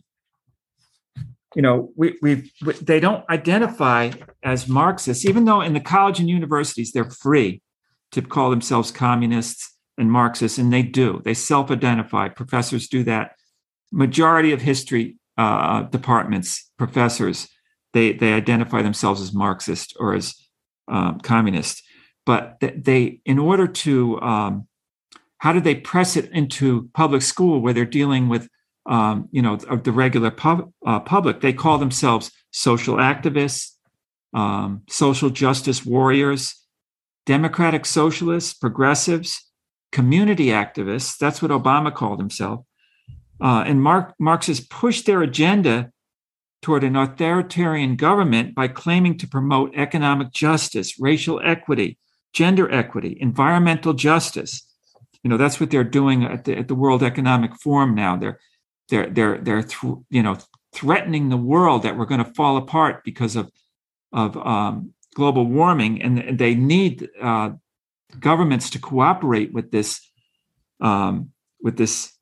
you 1.54 1.62
know, 1.62 1.90
we, 1.96 2.16
we, 2.20 2.52
they 2.82 3.00
don't 3.00 3.28
identify 3.30 4.10
as 4.42 4.68
Marxists, 4.68 5.24
even 5.24 5.46
though 5.46 5.60
in 5.60 5.72
the 5.72 5.80
college 5.80 6.20
and 6.20 6.28
universities 6.28 6.92
they're 6.92 7.10
free 7.10 7.62
to 8.12 8.22
call 8.22 8.50
themselves 8.50 8.90
communists 8.90 9.77
and 9.98 10.10
Marxists, 10.10 10.58
and 10.58 10.72
they 10.72 10.82
do. 10.82 11.20
They 11.24 11.34
self-identify. 11.34 12.28
Professors 12.28 12.88
do 12.88 13.02
that. 13.04 13.32
Majority 13.92 14.52
of 14.52 14.62
history 14.62 15.16
uh, 15.36 15.82
departments, 15.82 16.70
professors, 16.78 17.48
they 17.92 18.12
they 18.12 18.32
identify 18.32 18.82
themselves 18.82 19.20
as 19.20 19.32
Marxist 19.32 19.96
or 19.98 20.14
as 20.14 20.34
um, 20.88 21.20
communist. 21.20 21.82
But 22.26 22.58
they, 22.60 23.20
in 23.24 23.38
order 23.38 23.66
to, 23.66 24.20
um, 24.20 24.68
how 25.38 25.52
do 25.52 25.60
they 25.60 25.74
press 25.74 26.16
it 26.16 26.30
into 26.32 26.90
public 26.92 27.22
school 27.22 27.60
where 27.60 27.72
they're 27.72 27.86
dealing 27.86 28.28
with 28.28 28.48
um, 28.88 29.28
you 29.30 29.42
know, 29.42 29.56
the 29.56 29.92
regular 29.92 30.30
pub, 30.30 30.72
uh, 30.84 30.98
public. 31.00 31.40
They 31.40 31.52
call 31.52 31.78
themselves 31.78 32.32
social 32.50 32.96
activists, 32.96 33.72
um, 34.34 34.82
social 34.88 35.30
justice 35.30 35.84
warriors, 35.84 36.54
democratic 37.26 37.84
socialists, 37.84 38.54
progressives, 38.54 39.44
community 39.92 40.46
activists. 40.46 41.16
That's 41.18 41.40
what 41.40 41.50
Obama 41.50 41.94
called 41.94 42.18
himself. 42.18 42.64
Uh, 43.40 43.64
and 43.66 43.82
Mark, 43.82 44.14
Marxists 44.18 44.66
pushed 44.66 45.06
their 45.06 45.22
agenda 45.22 45.92
toward 46.60 46.82
an 46.82 46.96
authoritarian 46.96 47.96
government 47.96 48.54
by 48.54 48.68
claiming 48.68 49.16
to 49.18 49.28
promote 49.28 49.74
economic 49.76 50.32
justice, 50.32 50.98
racial 50.98 51.40
equity, 51.44 51.98
gender 52.32 52.70
equity, 52.72 53.16
environmental 53.20 53.92
justice. 53.92 54.64
You 55.22 55.30
know, 55.30 55.36
that's 55.36 55.60
what 55.60 55.70
they're 55.70 55.84
doing 55.84 56.24
at 56.24 56.44
the, 56.44 56.56
at 56.56 56.68
the 56.68 56.74
World 56.74 57.02
Economic 57.02 57.54
Forum 57.60 57.94
now. 57.94 58.16
They're 58.16 58.40
they're 58.88 59.10
they're 59.10 59.38
they're 59.38 59.62
th- 59.62 59.94
you 60.10 60.22
know 60.22 60.36
threatening 60.72 61.28
the 61.28 61.36
world 61.36 61.82
that 61.82 61.96
we're 61.96 62.06
going 62.06 62.24
to 62.24 62.32
fall 62.34 62.56
apart 62.56 63.04
because 63.04 63.36
of 63.36 63.50
of 64.12 64.36
um, 64.36 64.94
global 65.14 65.44
warming, 65.44 66.00
and 66.02 66.38
they 66.38 66.54
need 66.54 67.08
uh, 67.20 67.50
governments 68.18 68.70
to 68.70 68.78
cooperate 68.78 69.52
with 69.52 69.70
this 69.70 70.00
um, 70.80 71.30
with 71.60 71.76
this 71.76 72.12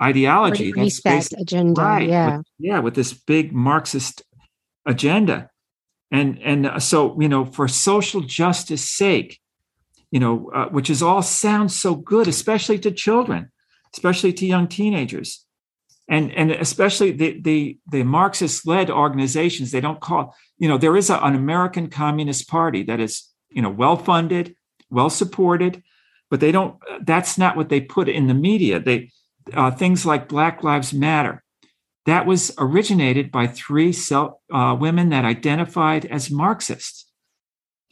ideology. 0.00 0.72
Agenda, 1.32 1.80
right, 1.80 2.08
yeah, 2.08 2.36
with, 2.36 2.46
yeah, 2.58 2.78
with 2.80 2.94
this 2.94 3.12
big 3.12 3.52
Marxist 3.52 4.22
agenda, 4.86 5.50
and 6.10 6.40
and 6.42 6.66
uh, 6.66 6.78
so 6.78 7.20
you 7.20 7.28
know, 7.28 7.44
for 7.44 7.68
social 7.68 8.20
justice 8.20 8.88
sake, 8.88 9.40
you 10.10 10.20
know, 10.20 10.50
uh, 10.54 10.68
which 10.68 10.90
is 10.90 11.02
all 11.02 11.22
sounds 11.22 11.78
so 11.78 11.94
good, 11.94 12.28
especially 12.28 12.78
to 12.80 12.90
children, 12.90 13.50
especially 13.94 14.32
to 14.34 14.46
young 14.46 14.68
teenagers, 14.68 15.44
and 16.08 16.32
and 16.32 16.50
especially 16.50 17.12
the 17.12 17.40
the 17.40 17.78
the 17.90 18.02
Marxist 18.02 18.66
led 18.66 18.90
organizations. 18.90 19.70
They 19.70 19.80
don't 19.80 20.00
call 20.00 20.34
you 20.58 20.68
know 20.68 20.78
there 20.78 20.96
is 20.96 21.10
a, 21.10 21.18
an 21.18 21.34
American 21.34 21.88
Communist 21.88 22.48
Party 22.48 22.82
that 22.84 23.00
is 23.00 23.28
you 23.50 23.62
know 23.62 23.70
well 23.70 23.96
funded, 23.96 24.55
well 24.90 25.10
supported, 25.10 25.82
but 26.30 26.40
they 26.40 26.52
don't. 26.52 26.76
That's 27.02 27.38
not 27.38 27.56
what 27.56 27.68
they 27.68 27.80
put 27.80 28.08
in 28.08 28.26
the 28.26 28.34
media. 28.34 28.80
They 28.80 29.10
uh, 29.52 29.70
things 29.70 30.06
like 30.06 30.28
Black 30.28 30.62
Lives 30.62 30.92
Matter. 30.92 31.42
That 32.06 32.26
was 32.26 32.54
originated 32.58 33.32
by 33.32 33.48
three 33.48 33.92
self, 33.92 34.34
uh, 34.52 34.76
women 34.78 35.08
that 35.10 35.24
identified 35.24 36.04
as 36.06 36.30
Marxists. 36.30 37.06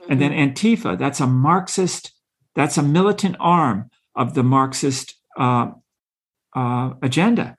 Mm-hmm. 0.00 0.12
And 0.12 0.20
then 0.20 0.30
mm-hmm. 0.32 0.50
Antifa, 0.50 0.98
that's 0.98 1.20
a 1.20 1.26
Marxist, 1.26 2.12
that's 2.54 2.78
a 2.78 2.82
militant 2.82 3.36
arm 3.40 3.90
of 4.14 4.34
the 4.34 4.44
Marxist 4.44 5.14
uh, 5.38 5.72
uh, 6.54 6.92
agenda. 7.02 7.56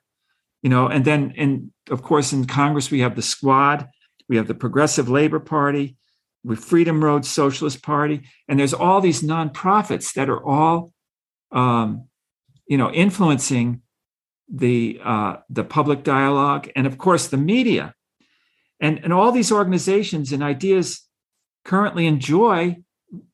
You 0.62 0.70
know, 0.70 0.88
and 0.88 1.04
then, 1.04 1.32
in, 1.36 1.72
of 1.90 2.02
course, 2.02 2.32
in 2.32 2.46
Congress, 2.46 2.90
we 2.90 3.00
have 3.00 3.14
the 3.14 3.22
Squad, 3.22 3.88
we 4.28 4.36
have 4.36 4.48
the 4.48 4.54
Progressive 4.54 5.08
Labor 5.08 5.38
Party, 5.38 5.96
we 6.46 6.54
Freedom 6.54 7.02
Road 7.02 7.26
Socialist 7.26 7.82
Party, 7.82 8.22
and 8.48 8.60
there's 8.60 8.72
all 8.72 9.00
these 9.00 9.22
nonprofits 9.22 10.14
that 10.14 10.30
are 10.30 10.44
all, 10.44 10.92
um, 11.50 12.06
you 12.68 12.78
know, 12.78 12.90
influencing 12.92 13.82
the 14.48 15.00
uh, 15.04 15.36
the 15.50 15.64
public 15.64 16.04
dialogue, 16.04 16.70
and 16.76 16.86
of 16.86 16.98
course 16.98 17.26
the 17.26 17.36
media, 17.36 17.94
and 18.80 19.00
and 19.02 19.12
all 19.12 19.32
these 19.32 19.50
organizations 19.50 20.32
and 20.32 20.42
ideas 20.42 21.02
currently 21.64 22.06
enjoy 22.06 22.76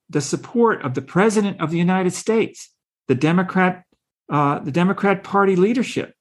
the 0.08 0.22
support 0.22 0.82
of 0.82 0.94
the 0.94 1.02
president 1.02 1.60
of 1.60 1.70
the 1.70 1.78
United 1.78 2.14
States, 2.14 2.70
the 3.08 3.14
Democrat 3.14 3.84
uh, 4.30 4.58
the 4.60 4.72
Democrat 4.72 5.22
Party 5.22 5.54
leadership, 5.54 6.14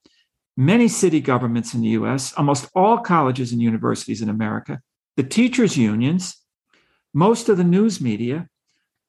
many 0.58 0.90
city 0.90 1.22
governments 1.22 1.74
in 1.74 1.82
the 1.82 1.90
U.S., 1.90 2.34
almost 2.34 2.70
all 2.76 2.98
colleges 2.98 3.54
and 3.54 3.62
universities 3.62 4.22
in 4.22 4.28
America, 4.28 4.82
the 5.16 5.24
teachers 5.24 5.78
unions, 5.78 6.41
most 7.14 7.50
of 7.50 7.58
the 7.58 7.64
news 7.64 8.02
media, 8.02 8.48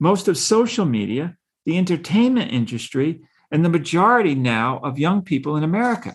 most 0.00 0.28
of 0.28 0.36
social 0.36 0.84
media, 0.84 1.36
the 1.64 1.78
entertainment 1.78 2.52
industry, 2.52 3.22
and 3.50 3.64
the 3.64 3.68
majority 3.68 4.34
now 4.34 4.80
of 4.82 4.98
young 4.98 5.22
people 5.22 5.56
in 5.56 5.62
America. 5.62 6.14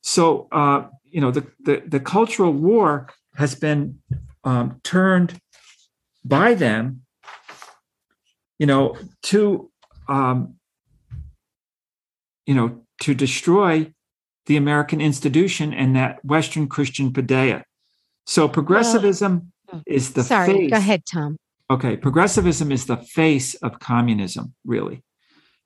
So, 0.00 0.48
uh, 0.50 0.88
you 1.04 1.20
know, 1.20 1.30
the, 1.30 1.46
the, 1.60 1.82
the, 1.86 2.00
cultural 2.00 2.52
war 2.52 3.08
has 3.36 3.54
been 3.54 4.00
um, 4.42 4.80
turned 4.82 5.38
by 6.24 6.54
them, 6.54 7.02
you 8.58 8.66
know, 8.66 8.96
to, 9.24 9.70
um, 10.08 10.56
you 12.46 12.54
know, 12.54 12.82
to 13.00 13.14
destroy 13.14 13.92
the 14.46 14.56
American 14.56 15.00
institution 15.00 15.72
and 15.72 15.96
that 15.96 16.22
Western 16.24 16.68
Christian 16.68 17.12
paideia. 17.12 17.62
So 18.26 18.48
progressivism 18.48 19.52
is 19.86 20.12
the 20.12 20.22
sorry. 20.22 20.52
Face. 20.52 20.70
Go 20.70 20.76
ahead, 20.76 21.02
Tom. 21.06 21.36
Okay, 21.70 21.96
progressivism 21.96 22.70
is 22.70 22.86
the 22.86 22.96
face 22.96 23.54
of 23.54 23.78
communism, 23.80 24.54
really 24.64 25.02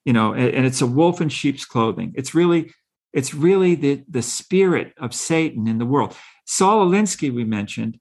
you 0.05 0.13
know 0.13 0.33
and, 0.33 0.49
and 0.49 0.65
it's 0.65 0.81
a 0.81 0.87
wolf 0.87 1.21
in 1.21 1.29
sheep's 1.29 1.65
clothing 1.65 2.13
it's 2.15 2.33
really 2.33 2.71
it's 3.13 3.33
really 3.33 3.75
the 3.75 4.03
the 4.09 4.21
spirit 4.21 4.93
of 4.97 5.13
satan 5.13 5.67
in 5.67 5.77
the 5.77 5.85
world 5.85 6.15
saul 6.45 6.85
alinsky 6.87 7.33
we 7.33 7.43
mentioned 7.43 7.99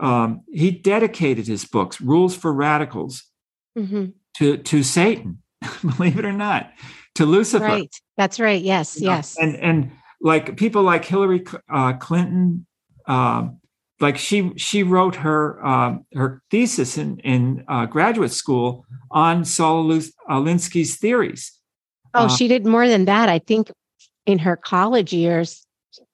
um, 0.00 0.40
he 0.50 0.70
dedicated 0.70 1.46
his 1.46 1.66
books 1.66 2.00
rules 2.00 2.34
for 2.34 2.52
radicals 2.52 3.24
mm-hmm. 3.76 4.06
to 4.36 4.56
to 4.58 4.82
satan 4.82 5.42
believe 5.96 6.18
it 6.18 6.24
or 6.24 6.32
not 6.32 6.72
to 7.14 7.26
lucifer 7.26 7.64
right 7.64 7.94
that's 8.16 8.40
right 8.40 8.62
yes 8.62 9.00
you 9.00 9.08
yes 9.08 9.38
know? 9.38 9.46
and 9.46 9.56
and 9.56 9.92
like 10.20 10.56
people 10.56 10.82
like 10.82 11.04
hillary 11.04 11.44
uh, 11.72 11.92
clinton 11.94 12.66
um, 13.06 13.59
like 14.00 14.16
she 14.16 14.52
she 14.56 14.82
wrote 14.82 15.16
her 15.16 15.64
um, 15.64 16.06
her 16.14 16.42
thesis 16.50 16.96
in 16.96 17.18
in 17.20 17.64
uh, 17.68 17.86
graduate 17.86 18.32
school 18.32 18.86
on 19.10 19.44
Saul 19.44 19.84
Alinsky's 20.28 20.96
theories. 20.96 21.52
Oh, 22.14 22.24
uh, 22.24 22.28
she 22.28 22.48
did 22.48 22.66
more 22.66 22.88
than 22.88 23.04
that. 23.04 23.28
I 23.28 23.38
think 23.38 23.70
in 24.26 24.38
her 24.40 24.56
college 24.56 25.12
years, 25.12 25.64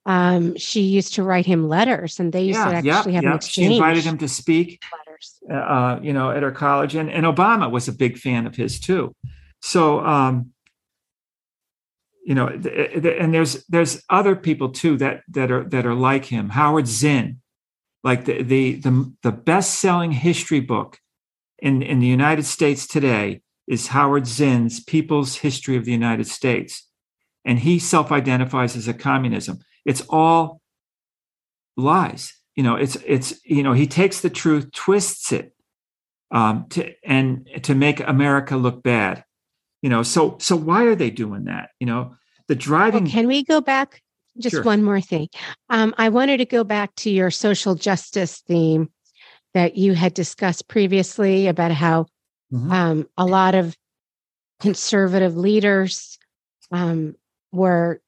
um, 0.05 0.57
she 0.57 0.83
used 0.83 1.15
to 1.15 1.23
write 1.23 1.47
him 1.47 1.69
letters, 1.69 2.21
and 2.21 2.33
they 2.33 2.43
used 2.43 2.59
yeah, 2.59 2.81
to 2.81 2.89
actually 2.89 3.15
have 3.15 3.25
an 3.25 3.33
exchange. 3.33 3.69
She 3.69 3.77
invited 3.77 4.05
him 4.05 4.19
to 4.19 4.29
speak. 4.29 4.83
Letters. 5.07 5.39
Uh, 5.51 5.55
uh, 5.55 6.01
you 6.03 6.13
know, 6.13 6.31
at 6.31 6.43
her 6.43 6.53
college, 6.53 6.95
and 6.95 7.11
and 7.11 7.25
Obama 7.25 7.71
was 7.71 7.89
a 7.89 7.93
big 7.93 8.19
fan 8.19 8.47
of 8.47 8.57
his 8.57 8.81
too. 8.81 9.15
So. 9.63 10.01
Um, 10.01 10.53
you 12.25 12.35
know, 12.35 12.49
and 12.49 13.33
there's 13.33 13.65
there's 13.67 14.03
other 14.11 14.35
people 14.35 14.71
too 14.71 14.97
that 14.97 15.23
that 15.29 15.53
are 15.53 15.63
that 15.63 15.87
are 15.87 15.95
like 15.95 16.25
him. 16.25 16.49
Howard 16.49 16.89
Zinn, 16.89 17.41
like 18.07 18.25
the 18.25 18.41
the 18.41 18.77
the, 18.77 19.13
the 19.25 19.33
best 19.33 19.81
selling 19.81 20.13
history 20.13 20.61
book 20.61 21.01
in 21.59 21.83
in 21.83 21.99
the 21.99 22.07
United 22.07 22.45
States 22.45 22.87
today 22.87 23.43
is 23.67 23.89
Howard 23.89 24.29
Zinn's 24.29 24.79
People's 24.79 25.35
History 25.39 25.77
of 25.77 25.85
the 25.85 25.91
United 25.91 26.29
States, 26.29 26.89
and 27.45 27.59
he 27.59 27.81
self 27.81 28.13
identifies 28.13 28.77
as 28.77 28.87
a 28.87 28.95
communism. 28.95 29.59
It's 29.85 30.03
all 30.09 30.61
lies. 31.77 32.33
You 32.55 32.63
know, 32.63 32.77
it's 32.77 32.97
it's 33.05 33.45
you 33.45 33.65
know 33.65 33.73
he 33.73 33.89
takes 33.89 34.21
the 34.21 34.31
truth, 34.31 34.71
twists 34.71 35.33
it, 35.33 35.53
um, 36.31 36.67
to 36.71 36.95
and 37.05 37.49
to 37.65 37.75
make 37.75 37.99
America 37.99 38.57
look 38.57 38.85
bad. 38.85 39.25
You 39.83 39.91
know, 39.91 40.05
so 40.05 40.37
so 40.39 40.55
why 40.55 40.85
are 40.85 40.95
they 40.95 41.11
doing 41.11 41.47
that? 41.47 41.71
You 41.81 41.89
know, 41.89 42.15
the 42.47 42.55
driving. 42.55 43.03
Well, 43.03 43.13
can 43.13 43.27
we 43.27 43.43
go 43.43 43.61
back 43.61 44.01
just 44.39 44.57
sure. 44.57 44.63
one 44.63 44.83
more 44.83 45.01
thing. 45.01 45.29
Um, 45.71 45.95
I 45.99 46.09
wanted 46.09 46.39
to 46.39 46.45
go 46.45 46.65
back 46.65 46.95
to 46.97 47.11
your 47.11 47.31
social 47.31 47.75
justice 47.75 48.43
theme 48.47 48.91
that 49.55 49.77
you 49.77 49.95
had 49.95 50.15
discussed 50.15 50.69
previously 50.69 51.47
about 51.47 51.71
how 51.71 52.07
mm-hmm. 52.53 52.71
um, 52.71 53.09
a 53.17 53.25
lot 53.25 53.55
of 53.55 53.77
conservative 54.61 55.37
leaders 55.37 56.19
um, 56.71 57.15
were, 57.53 58.01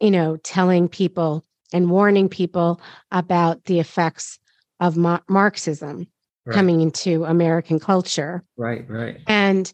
you 0.00 0.10
know, 0.10 0.36
telling 0.38 0.88
people 0.88 1.44
and 1.72 1.90
warning 1.90 2.28
people 2.28 2.80
about 3.10 3.64
the 3.64 3.80
effects 3.80 4.38
of 4.80 4.96
Ma- 4.96 5.20
Marxism 5.28 6.06
right. 6.46 6.54
coming 6.54 6.80
into 6.80 7.24
American 7.24 7.78
culture. 7.78 8.42
Right, 8.56 8.88
right. 8.88 9.20
And 9.26 9.72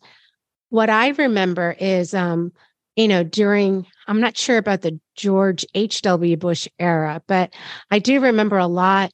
what 0.68 0.90
I 0.90 1.08
remember 1.08 1.76
is 1.78 2.12
um, 2.12 2.52
you 2.96 3.08
know, 3.08 3.22
during, 3.22 3.86
I'm 4.06 4.20
not 4.20 4.36
sure 4.36 4.58
about 4.58 4.82
the 4.82 4.98
George 5.16 5.66
H.W. 5.74 6.36
Bush 6.36 6.68
era, 6.78 7.22
but 7.26 7.52
I 7.90 7.98
do 7.98 8.20
remember 8.20 8.58
a 8.58 8.66
lot 8.66 9.12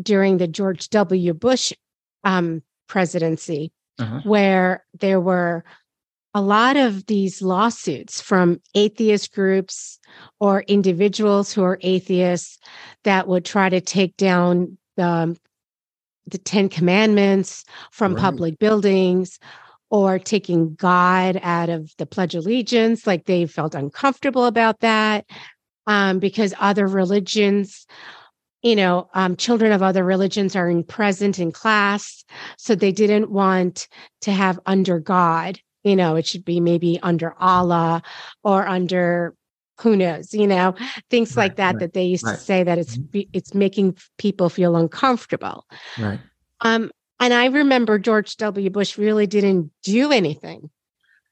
during 0.00 0.38
the 0.38 0.46
George 0.48 0.88
W. 0.90 1.34
Bush 1.34 1.72
um, 2.24 2.62
presidency 2.88 3.72
uh-huh. 3.98 4.20
where 4.24 4.84
there 4.98 5.20
were 5.20 5.64
a 6.34 6.42
lot 6.42 6.76
of 6.76 7.06
these 7.06 7.42
lawsuits 7.42 8.20
from 8.20 8.60
atheist 8.74 9.32
groups 9.32 9.98
or 10.38 10.62
individuals 10.62 11.52
who 11.52 11.64
are 11.64 11.78
atheists 11.82 12.58
that 13.04 13.26
would 13.26 13.44
try 13.44 13.68
to 13.68 13.80
take 13.80 14.16
down 14.16 14.78
the, 14.96 15.36
the 16.26 16.38
Ten 16.38 16.68
Commandments 16.68 17.64
from 17.90 18.14
right. 18.14 18.20
public 18.20 18.58
buildings 18.58 19.38
or 19.90 20.18
taking 20.18 20.74
God 20.74 21.40
out 21.42 21.68
of 21.68 21.94
the 21.96 22.06
Pledge 22.06 22.34
of 22.34 22.44
Allegiance, 22.44 23.06
like 23.06 23.24
they 23.24 23.46
felt 23.46 23.74
uncomfortable 23.74 24.44
about 24.44 24.80
that. 24.80 25.24
um, 25.88 26.18
because 26.18 26.54
other 26.60 26.86
religions 26.86 27.86
you 28.62 28.74
know, 28.74 29.08
um, 29.14 29.36
children 29.36 29.70
of 29.70 29.84
other 29.84 30.02
religions 30.02 30.56
are 30.56 30.68
in 30.68 30.82
present 30.82 31.38
in 31.38 31.52
class. 31.52 32.24
So 32.56 32.74
they 32.74 32.90
didn't 32.90 33.30
want 33.30 33.86
to 34.22 34.32
have 34.32 34.58
under 34.66 34.98
God, 34.98 35.60
you 35.84 35.94
know, 35.94 36.16
it 36.16 36.26
should 36.26 36.44
be 36.44 36.58
maybe 36.58 36.98
under 37.04 37.34
Allah 37.38 38.02
or 38.42 38.66
under 38.66 39.36
who 39.80 39.94
knows, 39.94 40.34
you 40.34 40.48
know, 40.48 40.74
things 41.08 41.36
right, 41.36 41.44
like 41.44 41.56
that, 41.56 41.74
right, 41.74 41.78
that 41.78 41.92
they 41.92 42.02
used 42.02 42.26
right. 42.26 42.34
to 42.34 42.40
say 42.40 42.64
that 42.64 42.78
it's, 42.78 42.98
mm-hmm. 42.98 43.30
it's 43.32 43.54
making 43.54 43.96
people 44.18 44.48
feel 44.48 44.74
uncomfortable. 44.74 45.64
Right. 45.96 46.18
Um, 46.62 46.90
and 47.20 47.34
I 47.34 47.46
remember 47.46 47.98
George 47.98 48.36
W. 48.36 48.70
Bush 48.70 48.98
really 48.98 49.26
didn't 49.26 49.70
do 49.82 50.12
anything 50.12 50.70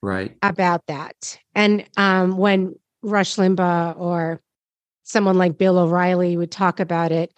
right 0.02 0.36
about 0.42 0.86
that. 0.86 1.38
And 1.54 1.84
um, 1.96 2.36
when 2.36 2.74
Rush 3.02 3.36
Limbaugh 3.36 3.98
or 3.98 4.40
someone 5.04 5.38
like 5.38 5.56
Bill 5.56 5.78
O'Reilly 5.78 6.36
would 6.36 6.50
talk 6.50 6.80
about 6.80 7.12
it 7.12 7.32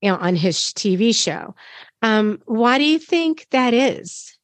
you 0.00 0.10
know, 0.10 0.16
on 0.16 0.36
his 0.36 0.56
TV 0.58 1.14
show. 1.14 1.54
Um, 2.02 2.40
why 2.44 2.78
do 2.78 2.84
you 2.84 2.98
think 2.98 3.46
that 3.50 3.74
is? 3.74 4.36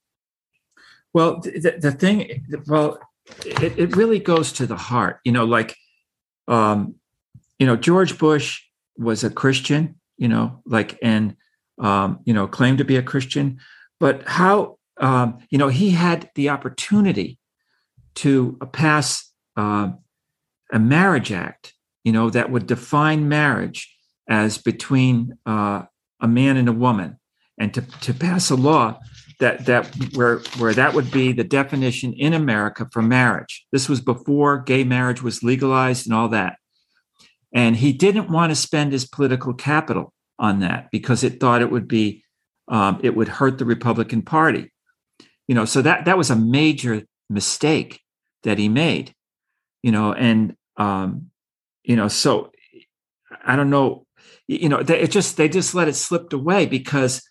Well, 1.12 1.40
the, 1.40 1.76
the 1.78 1.92
thing, 1.92 2.44
well, 2.66 2.98
it, 3.44 3.78
it 3.78 3.96
really 3.96 4.18
goes 4.18 4.52
to 4.52 4.66
the 4.66 4.76
heart. 4.76 5.20
You 5.24 5.32
know, 5.32 5.44
like, 5.44 5.76
um, 6.48 6.96
you 7.58 7.66
know, 7.66 7.76
George 7.76 8.18
Bush 8.18 8.62
was 8.96 9.22
a 9.22 9.30
Christian, 9.30 9.94
you 10.16 10.28
know, 10.28 10.60
like, 10.66 10.98
and, 11.02 11.36
um, 11.78 12.20
you 12.24 12.32
know, 12.32 12.46
claimed 12.46 12.78
to 12.78 12.84
be 12.84 12.96
a 12.96 13.02
Christian, 13.02 13.58
but 14.00 14.26
how, 14.26 14.78
um, 14.98 15.38
you 15.50 15.58
know, 15.58 15.68
he 15.68 15.90
had 15.90 16.30
the 16.34 16.48
opportunity 16.48 17.38
to 18.16 18.58
pass 18.72 19.32
uh, 19.56 19.90
a 20.72 20.78
marriage 20.78 21.32
act 21.32 21.74
you 22.04 22.12
know, 22.12 22.30
that 22.30 22.50
would 22.50 22.66
define 22.66 23.28
marriage 23.28 23.96
as 24.28 24.58
between 24.58 25.36
uh, 25.46 25.82
a 26.20 26.28
man 26.28 26.56
and 26.56 26.68
a 26.68 26.72
woman, 26.72 27.18
and 27.58 27.72
to, 27.74 27.80
to 27.80 28.14
pass 28.14 28.50
a 28.50 28.54
law 28.54 29.00
that 29.40 29.66
that 29.66 29.86
where 30.14 30.38
where 30.58 30.74
that 30.74 30.94
would 30.94 31.10
be 31.10 31.32
the 31.32 31.42
definition 31.44 32.12
in 32.12 32.34
America 32.34 32.86
for 32.92 33.02
marriage. 33.02 33.66
This 33.72 33.88
was 33.88 34.00
before 34.00 34.58
gay 34.58 34.84
marriage 34.84 35.22
was 35.22 35.42
legalized 35.42 36.06
and 36.06 36.14
all 36.14 36.28
that. 36.28 36.56
And 37.52 37.76
he 37.76 37.92
didn't 37.92 38.30
want 38.30 38.50
to 38.50 38.56
spend 38.56 38.92
his 38.92 39.06
political 39.06 39.54
capital 39.54 40.12
on 40.38 40.60
that 40.60 40.90
because 40.90 41.24
it 41.24 41.40
thought 41.40 41.62
it 41.62 41.70
would 41.70 41.88
be 41.88 42.22
um, 42.68 43.00
it 43.02 43.14
would 43.14 43.28
hurt 43.28 43.58
the 43.58 43.64
Republican 43.64 44.22
Party. 44.22 44.72
You 45.46 45.54
know, 45.54 45.64
so 45.64 45.82
that 45.82 46.06
that 46.06 46.18
was 46.18 46.30
a 46.30 46.36
major 46.36 47.02
mistake 47.28 48.00
that 48.42 48.58
he 48.58 48.68
made. 48.68 49.14
You 49.82 49.92
know, 49.92 50.14
and 50.14 50.56
um, 50.78 51.30
you 51.84 51.94
know 51.94 52.08
so 52.08 52.50
i 53.44 53.54
don't 53.54 53.70
know 53.70 54.06
you 54.48 54.68
know 54.68 54.82
they, 54.82 55.00
it 55.00 55.10
just 55.10 55.36
they 55.36 55.48
just 55.48 55.74
let 55.74 55.88
it 55.88 55.94
slip 55.94 56.32
away 56.32 56.66
because 56.66 57.22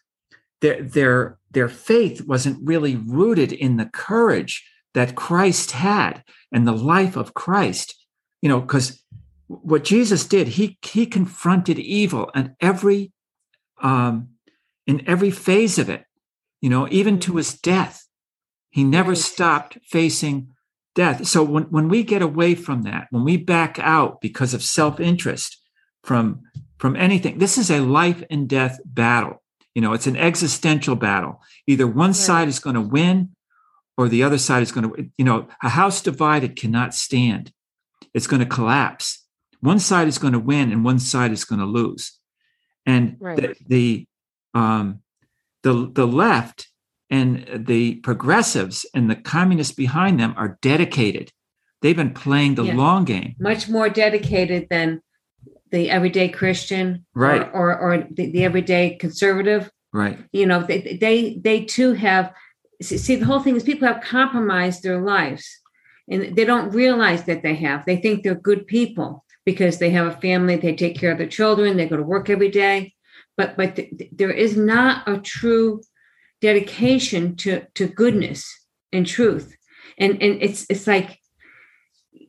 their 0.62 0.82
their 0.82 1.38
their 1.52 1.68
faith 1.68 2.26
wasn't 2.26 2.66
really 2.66 2.96
rooted 2.96 3.52
in 3.52 3.78
the 3.78 3.86
courage 3.88 4.66
that 4.94 5.16
christ 5.16 5.72
had 5.72 6.24
and 6.52 6.68
the 6.68 6.72
life 6.72 7.16
of 7.16 7.34
christ 7.34 8.06
you 8.42 8.48
know 8.48 8.62
because 8.62 9.04
what 9.62 9.84
jesus 9.84 10.26
did 10.26 10.48
he 10.48 10.78
he 10.82 11.06
confronted 11.06 11.80
evil 11.80 12.30
and 12.34 12.56
every 12.60 13.12
um 13.82 14.30
in 14.88 15.08
every 15.08 15.32
phase 15.32 15.78
of 15.78 15.90
it 15.90 16.06
you 16.62 16.70
know 16.70 16.88
even 16.90 17.20
to 17.20 17.36
his 17.36 17.54
death 17.54 18.08
he 18.70 18.84
never 18.84 19.14
stopped 19.14 19.78
facing 19.84 20.54
death. 20.96 21.28
So 21.28 21.44
when, 21.44 21.64
when 21.66 21.90
we 21.90 22.04
get 22.04 22.22
away 22.22 22.56
from 22.56 22.84
that, 22.84 23.08
when 23.12 23.24
we 23.24 23.38
back 23.38 23.80
out 23.80 24.22
because 24.22 24.54
of 24.54 24.64
self-interest 24.64 25.60
from 26.04 26.42
from 26.78 26.96
anything, 26.98 27.38
this 27.38 27.58
is 27.58 27.72
a 27.72 27.80
life 27.80 28.24
and 28.30 28.50
death 28.50 28.80
battle. 28.84 29.42
You 29.74 29.82
know, 29.82 29.94
it's 29.94 30.08
an 30.08 30.18
existential 30.18 30.96
battle. 30.96 31.42
Either 31.66 31.88
one 31.88 32.10
right. 32.10 32.16
side 32.16 32.48
is 32.50 32.60
going 32.60 32.74
to 32.74 32.82
win 32.82 33.36
or 33.98 34.10
the 34.10 34.24
other 34.24 34.38
side 34.38 34.64
is 34.64 34.72
going 34.72 34.90
to, 34.90 35.10
you 35.18 35.24
know, 35.24 35.48
a 35.62 35.70
house 35.70 36.02
divided 36.02 36.58
cannot 36.58 36.94
stand. 36.94 37.54
It's 38.14 38.28
going 38.28 38.42
to 38.42 38.46
collapse. 38.46 39.23
One 39.64 39.80
side 39.80 40.10
is 40.10 40.18
going 40.18 40.34
to 40.34 40.40
win 40.40 40.74
and 40.74 40.84
one 40.84 41.00
side 41.00 41.32
is 41.32 41.46
going 41.46 41.60
to 41.60 41.66
lose. 41.66 42.20
And 42.86 43.16
right. 43.22 43.38
the, 43.38 43.56
the 43.66 44.08
um 44.54 45.00
the 45.64 45.90
the 45.90 46.06
left 46.06 46.68
and 47.10 47.66
the 47.66 47.96
progressives 47.96 48.86
and 48.94 49.10
the 49.10 49.16
communists 49.16 49.74
behind 49.74 50.20
them 50.20 50.34
are 50.36 50.60
dedicated. 50.62 51.32
They've 51.82 51.96
been 51.96 52.14
playing 52.14 52.56
the 52.56 52.66
yeah. 52.66 52.76
long 52.76 53.06
game. 53.06 53.36
Much 53.40 53.70
more 53.70 53.88
dedicated 53.88 54.68
than 54.70 55.02
the 55.72 55.90
everyday 55.90 56.28
Christian, 56.28 57.06
right, 57.14 57.50
or 57.54 57.74
or, 57.74 57.80
or 57.80 58.08
the, 58.12 58.32
the, 58.32 58.44
everyday 58.44 58.96
conservative, 58.96 59.72
right. 59.94 60.20
You 60.34 60.46
know, 60.46 60.62
they 60.62 60.98
they 61.00 61.40
they 61.42 61.64
too 61.64 61.94
have. 61.94 62.34
See, 62.82 63.16
the 63.16 63.26
whole 63.26 63.40
thing 63.40 63.56
is 63.56 63.64
people 63.64 63.88
have 63.88 64.04
compromised 64.04 64.84
their 64.84 65.02
lives, 65.02 65.48
and 66.10 66.36
they 66.36 66.44
don't 66.44 66.72
realize 66.72 67.24
that 67.26 67.44
they 67.44 67.56
have. 67.56 67.86
They 67.86 67.96
think 67.96 68.24
they're 68.24 68.36
good 68.36 68.68
people 68.68 69.24
because 69.46 69.78
they 69.78 69.90
have 69.92 70.08
a 70.08 70.22
family, 70.22 70.56
they 70.56 70.76
take 70.76 70.98
care 70.98 71.12
of 71.12 71.18
their 71.18 71.28
children, 71.28 71.78
they 71.78 71.88
go 71.88 71.98
to 71.98 72.04
work 72.04 72.30
every 72.30 72.50
day, 72.50 72.94
but 73.38 73.58
but 73.58 73.76
th- 73.76 74.10
there 74.12 74.32
is 74.32 74.56
not 74.56 75.08
a 75.08 75.20
true 75.20 75.82
dedication 76.42 77.36
to 77.38 77.66
to 77.76 77.88
goodness 77.88 78.46
and 78.92 79.06
truth. 79.06 79.56
And 79.98 80.22
and 80.22 80.42
it's 80.42 80.66
it's 80.70 80.88
like 80.88 81.20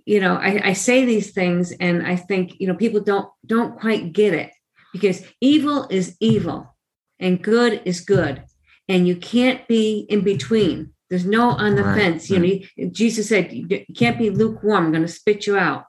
you 0.04 0.20
know 0.20 0.34
I, 0.36 0.68
I 0.68 0.72
say 0.72 1.04
these 1.04 1.32
things 1.32 1.72
and 1.72 2.06
i 2.06 2.16
think 2.16 2.54
you 2.58 2.66
know 2.66 2.74
people 2.74 3.00
don't 3.00 3.28
don't 3.46 3.78
quite 3.78 4.12
get 4.12 4.34
it 4.34 4.50
because 4.92 5.22
evil 5.40 5.86
is 5.90 6.16
evil 6.20 6.74
and 7.18 7.42
good 7.42 7.82
is 7.84 8.00
good 8.00 8.44
and 8.88 9.08
you 9.08 9.16
can't 9.16 9.66
be 9.66 10.06
in 10.10 10.20
between. 10.20 10.92
There's 11.08 11.24
no 11.24 11.50
on 11.50 11.74
the 11.74 11.84
right, 11.84 11.96
fence 11.96 12.28
you 12.28 12.38
know 12.38 12.90
jesus 12.90 13.28
said 13.28 13.52
you 13.52 13.84
can't 13.94 14.18
be 14.18 14.30
lukewarm 14.30 14.86
i'm 14.86 14.90
going 14.90 15.02
to 15.02 15.08
spit 15.08 15.46
you 15.46 15.56
out 15.56 15.84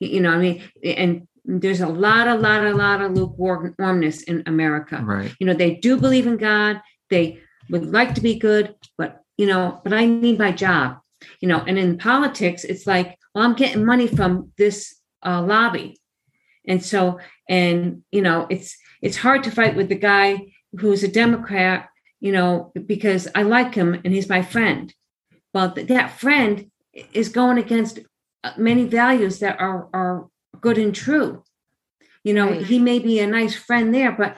you 0.00 0.20
know 0.20 0.30
i 0.30 0.38
mean 0.38 0.62
and 0.84 1.26
there's 1.44 1.80
a 1.80 1.88
lot 1.88 2.28
a 2.28 2.34
lot 2.34 2.66
a 2.66 2.74
lot 2.74 3.00
of 3.00 3.12
lukewarmness 3.12 4.22
in 4.22 4.42
america 4.46 5.00
right 5.04 5.34
you 5.40 5.46
know 5.46 5.54
they 5.54 5.76
do 5.76 5.96
believe 5.96 6.26
in 6.26 6.36
god 6.36 6.80
they 7.10 7.40
would 7.70 7.90
like 7.92 8.14
to 8.14 8.20
be 8.20 8.38
good, 8.38 8.74
but 8.96 9.22
you 9.36 9.46
know, 9.46 9.80
but 9.84 9.92
I 9.92 10.06
need 10.06 10.38
my 10.38 10.52
job, 10.52 10.98
you 11.40 11.48
know. 11.48 11.62
And 11.66 11.78
in 11.78 11.98
politics, 11.98 12.64
it's 12.64 12.86
like, 12.86 13.18
well, 13.34 13.44
I'm 13.44 13.54
getting 13.54 13.84
money 13.84 14.06
from 14.06 14.52
this 14.58 14.96
uh, 15.24 15.42
lobby, 15.42 16.00
and 16.66 16.82
so, 16.84 17.18
and 17.48 18.02
you 18.10 18.22
know, 18.22 18.46
it's 18.50 18.76
it's 19.02 19.16
hard 19.16 19.44
to 19.44 19.50
fight 19.50 19.76
with 19.76 19.88
the 19.88 19.94
guy 19.94 20.52
who's 20.78 21.02
a 21.02 21.08
Democrat, 21.08 21.88
you 22.20 22.32
know, 22.32 22.72
because 22.86 23.28
I 23.34 23.42
like 23.42 23.74
him 23.74 23.94
and 23.94 24.12
he's 24.12 24.28
my 24.28 24.42
friend. 24.42 24.92
Well, 25.54 25.72
th- 25.72 25.88
that 25.88 26.18
friend 26.18 26.70
is 27.12 27.28
going 27.28 27.58
against 27.58 28.00
many 28.56 28.84
values 28.84 29.40
that 29.40 29.60
are 29.60 29.88
are 29.92 30.28
good 30.60 30.78
and 30.78 30.94
true. 30.94 31.42
You 32.24 32.34
know, 32.34 32.50
right. 32.50 32.66
he 32.66 32.78
may 32.78 32.98
be 32.98 33.20
a 33.20 33.26
nice 33.26 33.54
friend 33.54 33.94
there, 33.94 34.12
but 34.12 34.36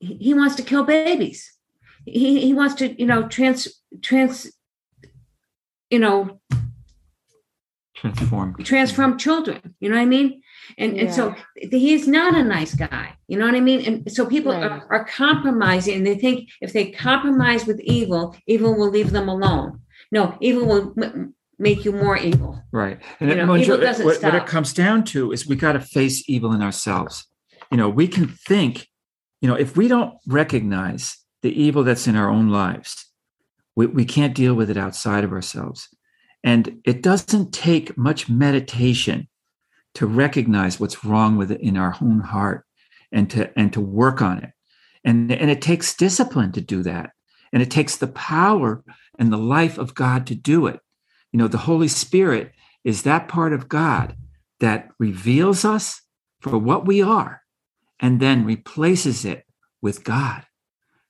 he 0.00 0.34
wants 0.34 0.56
to 0.56 0.62
kill 0.62 0.84
babies 0.84 1.52
he, 2.04 2.40
he 2.40 2.54
wants 2.54 2.74
to 2.74 3.00
you 3.00 3.06
know 3.06 3.28
trans 3.28 3.68
trans 4.00 4.50
you 5.90 5.98
know 5.98 6.40
transform 7.94 8.56
transform 8.64 9.18
children 9.18 9.74
you 9.80 9.88
know 9.88 9.94
what 9.94 10.02
i 10.02 10.06
mean 10.06 10.42
and 10.78 10.96
yeah. 10.96 11.02
and 11.04 11.14
so 11.14 11.34
he's 11.70 12.08
not 12.08 12.34
a 12.34 12.42
nice 12.42 12.74
guy 12.74 13.14
you 13.28 13.38
know 13.38 13.46
what 13.46 13.54
i 13.54 13.60
mean 13.60 13.80
and 13.80 14.12
so 14.12 14.26
people 14.26 14.52
right. 14.52 14.64
are, 14.64 14.86
are 14.90 15.04
compromising 15.04 15.96
and 15.96 16.06
they 16.06 16.16
think 16.16 16.48
if 16.60 16.72
they 16.72 16.90
compromise 16.90 17.66
with 17.66 17.80
evil 17.80 18.34
evil 18.46 18.74
will 18.76 18.90
leave 18.90 19.12
them 19.12 19.28
alone 19.28 19.78
no 20.10 20.36
evil 20.40 20.66
will 20.66 20.94
m- 21.00 21.34
make 21.58 21.84
you 21.84 21.92
more 21.92 22.16
evil 22.16 22.60
right 22.72 23.00
and 23.20 23.30
you 23.30 23.36
know, 23.36 23.56
evil 23.56 23.78
doesn't 23.78 24.04
what, 24.04 24.22
what 24.22 24.34
it 24.34 24.46
comes 24.46 24.72
down 24.72 25.04
to 25.04 25.32
is 25.32 25.46
we 25.46 25.54
got 25.54 25.72
to 25.72 25.80
face 25.80 26.28
evil 26.28 26.52
in 26.52 26.62
ourselves 26.62 27.26
you 27.70 27.76
know 27.76 27.88
we 27.88 28.08
can 28.08 28.26
think 28.26 28.88
you 29.40 29.48
know 29.48 29.54
if 29.54 29.76
we 29.76 29.86
don't 29.86 30.14
recognize 30.26 31.22
the 31.42 31.60
evil 31.60 31.84
that's 31.84 32.06
in 32.06 32.16
our 32.16 32.30
own 32.30 32.48
lives. 32.48 33.06
We, 33.76 33.86
we 33.86 34.04
can't 34.04 34.34
deal 34.34 34.54
with 34.54 34.70
it 34.70 34.76
outside 34.76 35.24
of 35.24 35.32
ourselves. 35.32 35.88
And 36.44 36.80
it 36.84 37.02
doesn't 37.02 37.52
take 37.52 37.96
much 37.98 38.28
meditation 38.28 39.28
to 39.94 40.06
recognize 40.06 40.80
what's 40.80 41.04
wrong 41.04 41.36
with 41.36 41.50
it 41.50 41.60
in 41.60 41.76
our 41.76 41.96
own 42.00 42.20
heart 42.20 42.64
and 43.12 43.28
to 43.30 43.56
and 43.58 43.72
to 43.74 43.80
work 43.80 44.22
on 44.22 44.38
it. 44.38 44.50
And, 45.04 45.30
and 45.30 45.50
it 45.50 45.60
takes 45.60 45.94
discipline 45.94 46.52
to 46.52 46.60
do 46.60 46.82
that. 46.84 47.10
And 47.52 47.62
it 47.62 47.70
takes 47.70 47.96
the 47.96 48.06
power 48.08 48.82
and 49.18 49.32
the 49.32 49.36
life 49.38 49.76
of 49.78 49.94
God 49.94 50.26
to 50.28 50.34
do 50.34 50.66
it. 50.66 50.80
You 51.32 51.38
know, 51.38 51.48
the 51.48 51.58
Holy 51.58 51.88
Spirit 51.88 52.52
is 52.84 53.02
that 53.02 53.28
part 53.28 53.52
of 53.52 53.68
God 53.68 54.16
that 54.60 54.90
reveals 54.98 55.64
us 55.64 56.02
for 56.40 56.58
what 56.58 56.86
we 56.86 57.02
are 57.02 57.42
and 57.98 58.20
then 58.20 58.44
replaces 58.44 59.24
it 59.24 59.44
with 59.80 60.04
God. 60.04 60.44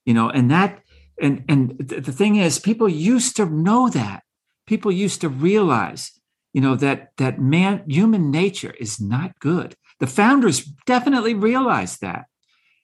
You 0.05 0.15
know 0.15 0.31
and 0.31 0.51
that 0.51 0.81
and 1.21 1.45
and 1.49 1.79
the 1.79 2.13
thing 2.13 2.37
is 2.37 2.59
people 2.59 2.89
used 2.89 3.37
to 3.37 3.47
know 3.47 3.89
that. 3.91 4.23
People 4.67 4.93
used 4.93 5.21
to 5.21 5.29
realize 5.29 6.13
you 6.53 6.61
know 6.61 6.77
that 6.77 7.13
that 7.17 7.41
man 7.41 7.85
human 7.87 8.31
nature 8.31 8.75
is 8.79 9.01
not 9.01 9.39
good. 9.39 9.77
The 10.03 10.09
founders 10.09 10.65
definitely 10.85 11.35
realized 11.35 12.01
that, 12.01 12.27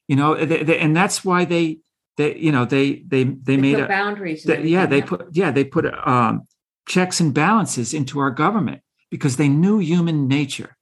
you 0.07 0.15
know, 0.15 0.37
they, 0.37 0.63
they, 0.63 0.79
and 0.79 0.95
that's 0.95 1.25
why 1.25 1.45
they, 1.45 1.81
they, 2.17 2.37
you 2.37 2.53
know, 2.53 2.65
they, 2.65 3.03
they, 3.09 3.25
they, 3.25 3.35
They 3.43 3.57
made 3.57 3.81
a, 3.81 3.89
boundaries. 3.89 4.47
yeah, 4.47 4.87
they 4.87 5.03
put, 5.03 5.27
yeah, 5.33 5.51
they 5.51 5.65
put 5.65 5.85
um, 6.07 6.47
checks 6.89 7.21
and 7.21 7.33
balances 7.33 7.95
into 7.95 8.19
our 8.19 8.31
government 8.31 8.83
because 9.11 9.37
they 9.37 9.49
knew 9.49 9.79
human 9.79 10.27
nature, 10.27 10.77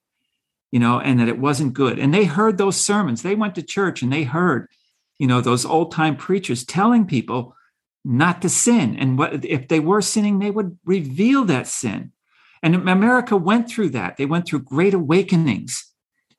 you 0.71 0.79
know, 0.79 0.99
and 1.01 1.21
that 1.21 1.29
it 1.29 1.39
wasn't 1.39 1.75
good. 1.75 1.99
And 1.99 2.15
they 2.15 2.25
heard 2.25 2.57
those 2.57 2.81
sermons. 2.81 3.23
They 3.23 3.35
went 3.35 3.55
to 3.57 3.63
church 3.63 4.03
and 4.03 4.13
they 4.13 4.25
heard, 4.25 4.69
you 5.19 5.27
know, 5.27 5.41
those 5.41 5.67
old 5.67 5.93
time 5.93 6.17
preachers 6.17 6.65
telling 6.65 7.07
people 7.07 7.55
not 8.05 8.41
to 8.43 8.49
sin. 8.49 8.97
And 8.97 9.19
what 9.19 9.45
if 9.45 9.69
they 9.69 9.81
were 9.81 10.01
sinning, 10.01 10.39
they 10.39 10.51
would 10.51 10.79
reveal 10.85 11.45
that 11.47 11.67
sin. 11.67 12.13
And 12.63 12.75
America 12.75 13.37
went 13.37 13.69
through 13.69 13.91
that. 13.91 14.17
They 14.17 14.27
went 14.27 14.47
through 14.47 14.63
great 14.63 14.95
awakenings 14.95 15.93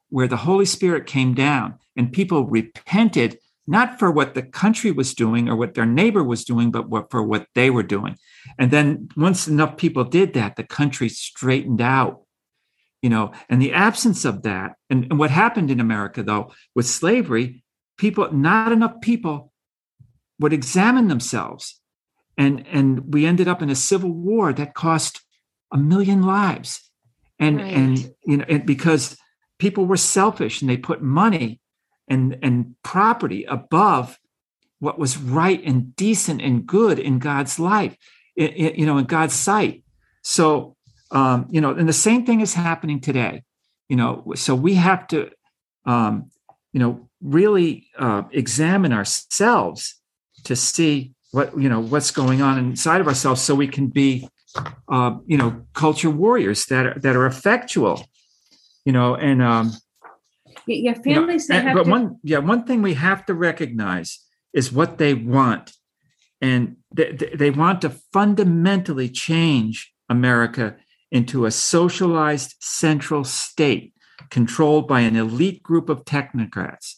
where 0.09 0.27
the 0.27 0.37
Holy 0.37 0.65
Spirit 0.65 1.05
came 1.05 1.33
down 1.33 1.75
and 1.95 2.11
people 2.13 2.45
repented, 2.45 3.37
not 3.67 3.99
for 3.99 4.09
what 4.09 4.33
the 4.33 4.43
country 4.43 4.91
was 4.91 5.13
doing 5.13 5.49
or 5.49 5.55
what 5.55 5.73
their 5.73 5.85
neighbor 5.85 6.23
was 6.23 6.45
doing, 6.45 6.71
but 6.71 6.89
what, 6.89 7.11
for 7.11 7.21
what 7.21 7.47
they 7.53 7.69
were 7.69 7.83
doing. 7.83 8.17
And 8.57 8.71
then 8.71 9.09
once 9.17 9.47
enough 9.47 9.75
people 9.77 10.05
did 10.05 10.33
that, 10.33 10.55
the 10.55 10.63
country 10.63 11.09
straightened 11.09 11.81
out. 11.81 12.23
You 13.03 13.11
know, 13.11 13.31
and 13.47 13.61
the 13.61 13.73
absence 13.73 14.25
of 14.25 14.41
that, 14.41 14.73
and, 14.89 15.05
and 15.05 15.19
what 15.19 15.29
happened 15.29 15.69
in 15.69 15.79
America 15.79 16.23
though 16.23 16.51
with 16.73 16.87
slavery, 16.87 17.63
people, 17.97 18.31
not 18.31 18.71
enough 18.71 19.01
people 19.01 19.51
would 20.39 20.53
examine 20.53 21.07
themselves. 21.07 21.79
And, 22.37 22.65
and 22.67 23.13
we 23.13 23.25
ended 23.25 23.47
up 23.47 23.61
in 23.61 23.69
a 23.69 23.75
civil 23.75 24.11
war 24.11 24.53
that 24.53 24.73
cost 24.73 25.21
a 25.71 25.77
million 25.77 26.21
lives. 26.23 26.89
And, 27.39 27.57
Right. 27.57 27.73
and 27.73 28.13
you 28.25 28.37
know, 28.37 28.45
and 28.49 28.65
because 28.65 29.17
people 29.59 29.85
were 29.85 29.97
selfish 29.97 30.61
and 30.61 30.69
they 30.69 30.77
put 30.77 31.01
money 31.01 31.59
and, 32.07 32.37
and 32.41 32.75
property 32.83 33.43
above 33.45 34.19
what 34.79 34.99
was 34.99 35.17
right 35.17 35.61
and 35.63 35.95
decent 35.95 36.41
and 36.41 36.65
good 36.65 36.99
in 36.99 37.19
God's 37.19 37.59
life, 37.59 37.95
i- 38.39 38.43
i- 38.43 38.73
you 38.77 38.85
know, 38.85 38.97
in 38.97 39.05
God's 39.05 39.33
sight. 39.33 39.83
So, 40.23 40.75
um, 41.11 41.47
you 41.49 41.61
know, 41.61 41.71
and 41.71 41.87
the 41.87 41.93
same 41.93 42.25
thing 42.25 42.41
is 42.41 42.53
happening 42.53 42.99
today, 42.99 43.43
you 43.89 43.95
know, 43.95 44.33
so 44.35 44.53
we 44.55 44.75
have 44.75 45.07
to, 45.07 45.29
um, 45.85 46.29
you 46.73 46.79
know, 46.79 47.09
really 47.21 47.87
uh, 47.97 48.23
examine 48.31 48.93
ourselves 48.93 49.95
to 50.43 50.55
see 50.55 51.13
what, 51.31 51.57
you 51.59 51.69
know, 51.69 51.79
what's 51.79 52.11
going 52.11 52.41
on 52.41 52.57
inside 52.59 53.01
of 53.01 53.07
ourselves 53.07 53.41
so 53.41 53.55
we 53.55 53.67
can 53.67 53.87
be, 53.87 54.27
uh, 54.89 55.15
you 55.25 55.37
know, 55.37 55.65
culture 55.73 56.09
warriors 56.09 56.65
that 56.67 56.85
are, 56.85 56.99
that 56.99 57.15
are 57.15 57.25
effectual, 57.25 58.05
you 58.85 58.91
know, 58.93 59.15
and, 59.15 59.41
um, 59.41 59.71
Yeah, 60.67 60.75
you 60.75 60.93
know, 60.93 61.03
families, 61.21 61.49
and- 61.49 61.67
have 61.67 61.75
but 61.77 61.83
to. 61.85 61.89
one 61.89 62.17
yeah 62.23 62.39
one 62.39 62.63
thing 62.65 62.81
we 62.81 62.93
have 62.95 63.25
to 63.27 63.33
recognize 63.33 64.19
is 64.53 64.71
what 64.71 64.97
they 64.97 65.13
want 65.13 65.73
and 66.41 66.77
they, 66.93 67.11
they- 67.11 67.35
they 67.35 67.51
want 67.51 67.81
to 67.81 67.89
fundamentally 68.13 69.09
change 69.09 69.93
america 70.09 70.75
into 71.11 71.45
a 71.45 71.51
socialized 71.51 72.55
central 72.59 73.23
state 73.23 73.93
controlled 74.29 74.87
by 74.87 75.01
an 75.01 75.15
elite 75.15 75.61
group 75.63 75.89
of 75.89 76.03
technocrats 76.05 76.95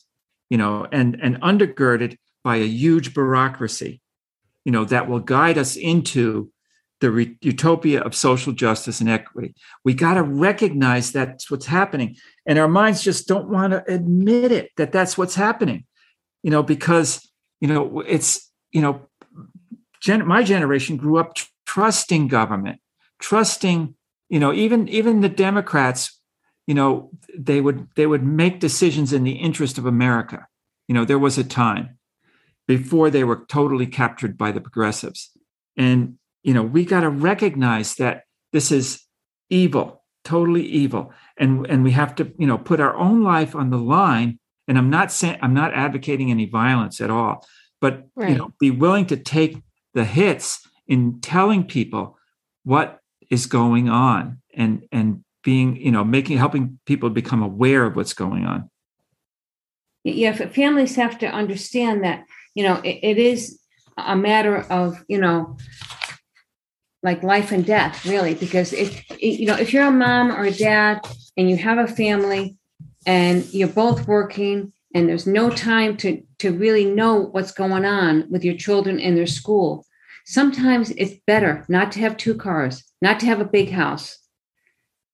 you 0.50 0.58
know 0.58 0.88
and 0.92 1.18
and 1.22 1.40
undergirded 1.42 2.18
by 2.44 2.56
a 2.58 2.66
huge 2.66 3.14
bureaucracy 3.14 4.02
you 4.66 4.72
know 4.72 4.86
that 4.86 5.08
will 5.10 5.20
guide 5.20 5.58
us 5.58 5.76
into 5.76 6.52
the 7.02 7.12
re- 7.12 7.38
utopia 7.42 8.02
of 8.02 8.14
social 8.14 8.54
justice 8.54 9.00
and 9.00 9.10
equity. 9.10 9.56
We 9.86 9.94
got 9.94 10.16
to 10.16 10.24
recognize 10.24 11.12
that's 11.12 11.50
what's 11.50 11.66
happening. 11.66 12.18
And 12.46 12.60
our 12.60 12.68
minds 12.68 13.04
just 13.04 13.28
don't 13.28 13.50
want 13.50 13.72
to 13.72 13.84
admit 13.92 14.52
it 14.52 14.72
that 14.78 14.92
that's 14.92 15.18
what's 15.18 15.36
happening. 15.36 15.86
You 16.44 16.52
know 16.52 16.64
because 16.64 17.28
you 17.60 17.68
know 17.68 18.02
it's 18.02 18.50
you 18.72 18.82
know 18.82 19.08
gen- 20.02 20.28
my 20.28 20.44
generation 20.44 20.98
grew 20.98 21.18
up 21.18 21.36
tr- 21.36 21.48
trusting 21.66 22.28
government 22.28 22.80
trusting 23.20 23.94
you 24.30 24.40
know 24.40 24.54
even 24.54 24.88
even 24.88 25.20
the 25.22 25.30
democrats 25.30 26.20
you 26.70 26.76
know 26.76 27.10
they 27.36 27.62
would 27.62 27.88
they 27.96 28.06
would 28.06 28.24
make 28.24 28.60
decisions 28.60 29.12
in 29.12 29.24
the 29.24 29.32
interest 29.32 29.80
of 29.80 29.88
america. 29.88 30.46
You 30.88 30.94
know 30.94 31.04
there 31.04 31.18
was 31.18 31.38
a 31.40 31.44
time 31.44 31.98
before 32.68 33.10
they 33.10 33.24
were 33.24 33.44
totally 33.50 33.88
captured 33.88 34.38
by 34.38 34.52
the 34.52 34.62
progressives. 34.62 35.32
And 35.76 36.19
you 36.44 36.54
know 36.54 36.64
we 36.64 36.86
got 36.86 37.02
to 37.02 37.10
recognize 37.10 37.96
that 37.96 38.24
this 38.52 38.72
is 38.72 39.04
evil 39.50 40.00
totally 40.24 40.66
evil. 40.66 41.12
And 41.38 41.66
and 41.68 41.84
we 41.84 41.92
have 41.92 42.16
to 42.16 42.32
you 42.38 42.48
know 42.48 42.58
put 42.58 42.80
our 42.80 42.96
own 42.96 43.24
life 43.24 43.56
on 43.56 43.70
the 43.70 43.78
line. 43.78 44.40
And 44.68 44.78
i'm 44.78 44.90
not 44.90 45.12
saying 45.12 45.40
i'm 45.42 45.54
not 45.54 45.74
advocating 45.74 46.32
any 46.32 46.46
violence 46.46 47.02
at 47.02 47.10
all. 47.10 47.46
But 47.82 48.08
you 48.18 48.36
know 48.36 48.54
be 48.60 48.72
willing 48.72 49.06
to 49.08 49.18
take 49.18 49.62
the 49.94 50.06
hits 50.06 50.68
in 50.88 51.22
telling 51.22 51.64
people 51.64 52.18
what 52.64 53.00
is 53.30 53.46
going 53.46 53.90
on 53.90 54.42
and 54.54 54.84
and 54.92 55.24
being 55.44 55.78
you 55.78 55.92
know 55.92 56.04
making 56.04 56.38
helping 56.38 56.80
people 56.86 57.10
become 57.10 57.42
aware 57.42 57.86
of 57.86 57.96
what's 57.96 58.14
going 58.14 58.46
on. 58.46 58.70
Yeah 60.04 60.34
families 60.34 60.96
have 60.96 61.18
to 61.20 61.28
understand 61.28 62.04
that 62.04 62.26
you 62.54 62.64
know 62.64 62.76
it, 62.84 63.00
it 63.02 63.18
is 63.18 63.60
a 63.98 64.16
matter 64.16 64.58
of 64.70 65.04
you 65.08 65.20
know 65.20 65.58
like 67.02 67.24
life 67.24 67.52
and 67.52 67.66
death 67.66 68.06
really 68.06 68.34
because 68.34 68.74
if 68.74 69.04
you 69.22 69.46
know 69.46 69.56
if 69.56 69.74
you're 69.74 69.88
a 69.88 69.92
mom 69.92 70.32
or 70.32 70.44
a 70.44 70.52
dad 70.52 71.00
and 71.38 71.50
you 71.50 71.56
have 71.58 71.78
a 71.78 71.88
family 71.88 72.58
and 73.06 73.52
you're 73.54 73.68
both 73.68 74.08
working 74.08 74.74
and 74.94 75.08
there's 75.08 75.28
no 75.28 75.50
time 75.50 75.96
to 75.98 76.22
to 76.40 76.52
really 76.52 76.86
know 76.86 77.22
what's 77.32 77.52
going 77.52 77.86
on 77.86 78.26
with 78.30 78.44
your 78.44 78.56
children 78.56 79.00
in 79.00 79.16
their 79.16 79.28
school 79.28 79.86
sometimes 80.26 80.92
it's 80.92 81.20
better 81.26 81.66
not 81.70 81.92
to 81.92 82.00
have 82.00 82.18
two 82.18 82.36
cars 82.36 82.84
not 83.02 83.20
to 83.20 83.26
have 83.26 83.40
a 83.40 83.46
big 83.46 83.72
house 83.72 84.19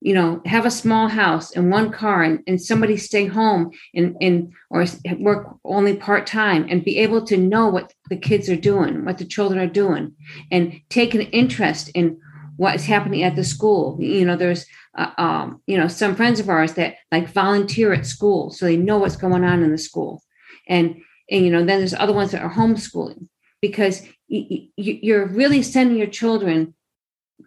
you 0.02 0.14
know 0.14 0.42
have 0.46 0.66
a 0.66 0.72
small 0.72 1.08
house 1.08 1.52
and 1.56 1.72
one 1.72 1.92
car 1.92 2.24
and, 2.24 2.40
and 2.48 2.62
somebody 2.62 2.98
stay 2.98 3.26
home 3.26 3.72
and, 3.94 4.16
and 4.22 4.54
or 4.70 4.86
work 5.20 5.56
only 5.64 5.96
part-time 5.96 6.66
and 6.70 6.84
be 6.84 6.98
able 6.98 7.26
to 7.26 7.38
know 7.38 7.68
what 7.68 7.94
the 8.10 8.18
kids 8.18 8.50
are 8.50 8.56
doing 8.56 9.06
what 9.06 9.18
the 9.18 9.26
children 9.26 9.60
are 9.60 9.68
doing 9.68 10.14
and 10.52 10.80
take 10.90 11.14
an 11.14 11.22
interest 11.22 11.90
in 11.96 12.20
what 12.58 12.76
is 12.76 12.86
happening 12.86 13.24
at 13.24 13.36
the 13.36 13.44
school. 13.44 13.98
You 14.00 14.26
know 14.26 14.36
there's 14.36 14.66
uh, 14.98 15.12
um, 15.18 15.62
you 15.68 15.78
know 15.78 15.88
some 15.88 16.16
friends 16.16 16.40
of 16.40 16.50
ours 16.50 16.74
that 16.74 16.96
like 17.12 17.30
volunteer 17.30 17.94
at 17.94 18.06
school 18.06 18.52
so 18.52 18.66
they 18.66 18.78
know 18.78 18.98
what's 18.98 19.18
going 19.18 19.44
on 19.44 19.64
in 19.64 19.72
the 19.72 19.78
school. 19.78 20.22
And 20.68 21.02
and 21.30 21.46
you 21.46 21.52
know 21.52 21.66
then 21.66 21.80
there's 21.80 21.94
other 21.94 22.14
ones 22.14 22.32
that 22.32 22.42
are 22.42 22.54
homeschooling 22.54 23.28
because 23.62 24.02
y- 24.30 24.48
y- 24.50 24.70
you're 24.78 25.28
really 25.28 25.62
sending 25.62 25.98
your 25.98 26.08
children 26.08 26.74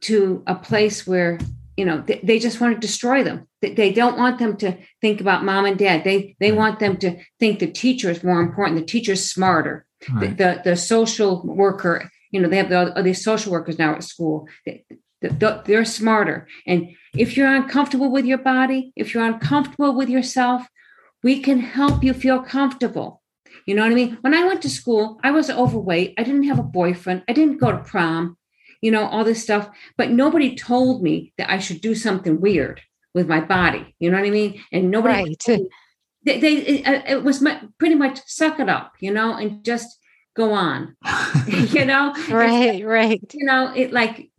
to 0.03 0.43
a 0.47 0.55
place 0.55 1.07
where 1.07 1.39
you 1.79 1.85
know 1.89 1.99
they, 2.07 2.19
they 2.29 2.39
just 2.47 2.61
want 2.61 2.75
to 2.75 2.87
destroy 2.89 3.23
them. 3.23 3.39
They, 3.63 3.73
they 3.81 3.93
don't 3.93 4.19
want 4.23 4.39
them 4.39 4.57
to 4.59 4.77
think 5.03 5.21
about 5.21 5.45
mom 5.45 5.65
and 5.65 5.79
dad. 5.79 6.05
They 6.05 6.37
they 6.43 6.53
want 6.53 6.79
them 6.81 6.97
to 6.99 7.11
think 7.41 7.59
the 7.59 7.71
teacher 7.85 8.11
is 8.11 8.25
more 8.25 8.41
important 8.41 8.79
the 8.81 8.85
teacher's 8.95 9.31
smarter. 9.35 9.75
Right. 10.13 10.37
the, 10.37 10.45
the 10.45 10.71
the 10.71 10.77
social 10.77 11.33
worker 11.45 11.95
you 12.33 12.41
know 12.41 12.49
they 12.49 12.59
have 12.63 12.69
the, 12.69 13.03
these 13.03 13.23
social 13.31 13.51
workers 13.53 13.79
now 13.79 13.95
at 13.95 14.05
school. 14.05 14.49
They, 14.67 14.85
they- 14.89 15.61
they're 15.67 15.85
smarter. 15.85 16.47
And 16.65 16.81
if 17.23 17.37
you're 17.37 17.53
uncomfortable 17.61 18.11
with 18.17 18.25
your 18.25 18.39
body 18.39 18.81
if 18.95 19.07
you're 19.13 19.25
uncomfortable 19.33 19.93
with 19.97 20.09
yourself 20.09 20.61
we 21.25 21.35
can 21.47 21.59
help 21.59 22.05
you 22.05 22.13
feel 22.15 22.41
comfortable. 22.57 23.21
You 23.67 23.75
know 23.75 23.83
what 23.83 23.93
i 23.93 24.01
mean? 24.01 24.19
When 24.23 24.35
i 24.35 24.45
went 24.49 24.63
to 24.63 24.71
school 24.81 25.19
i 25.29 25.31
was 25.39 25.51
overweight. 25.51 26.15
I 26.19 26.23
didn't 26.23 26.45
have 26.51 26.61
a 26.61 26.71
boyfriend. 26.81 27.23
I 27.29 27.33
didn't 27.33 27.59
go 27.65 27.73
to 27.73 27.79
prom 27.93 28.38
you 28.81 28.91
know 28.91 29.05
all 29.07 29.25
this 29.25 29.43
stuff 29.43 29.69
but 29.97 30.11
nobody 30.11 30.55
told 30.57 31.03
me 31.03 31.33
that 31.39 31.51
i 31.51 31.59
should 31.59 31.81
do 31.81 31.95
something 31.95 32.41
weird 32.41 32.81
with 33.15 33.27
my 33.29 33.41
body 33.41 33.95
you 33.99 34.11
know 34.11 34.19
what 34.19 34.27
i 34.27 34.31
mean? 34.31 34.61
And 34.73 34.91
nobody 34.91 35.15
Right. 35.15 35.47
they, 36.25 36.39
they 36.41 36.55
it, 36.57 36.87
uh, 36.87 37.03
it 37.07 37.25
was 37.25 37.41
mu- 37.41 37.69
pretty 37.79 37.95
much 37.95 38.21
suck 38.27 38.61
it 38.61 38.69
up 38.69 38.95
you 39.01 39.13
know 39.13 39.35
and 39.35 39.65
just 39.65 39.99
go 40.37 40.53
on 40.53 40.97
you 41.49 41.85
know? 41.85 42.11
It's- 42.11 42.29
Right, 42.31 42.85
right. 42.85 43.21
you 43.35 43.45
know 43.47 43.73
it 43.75 43.93
like 43.93 44.31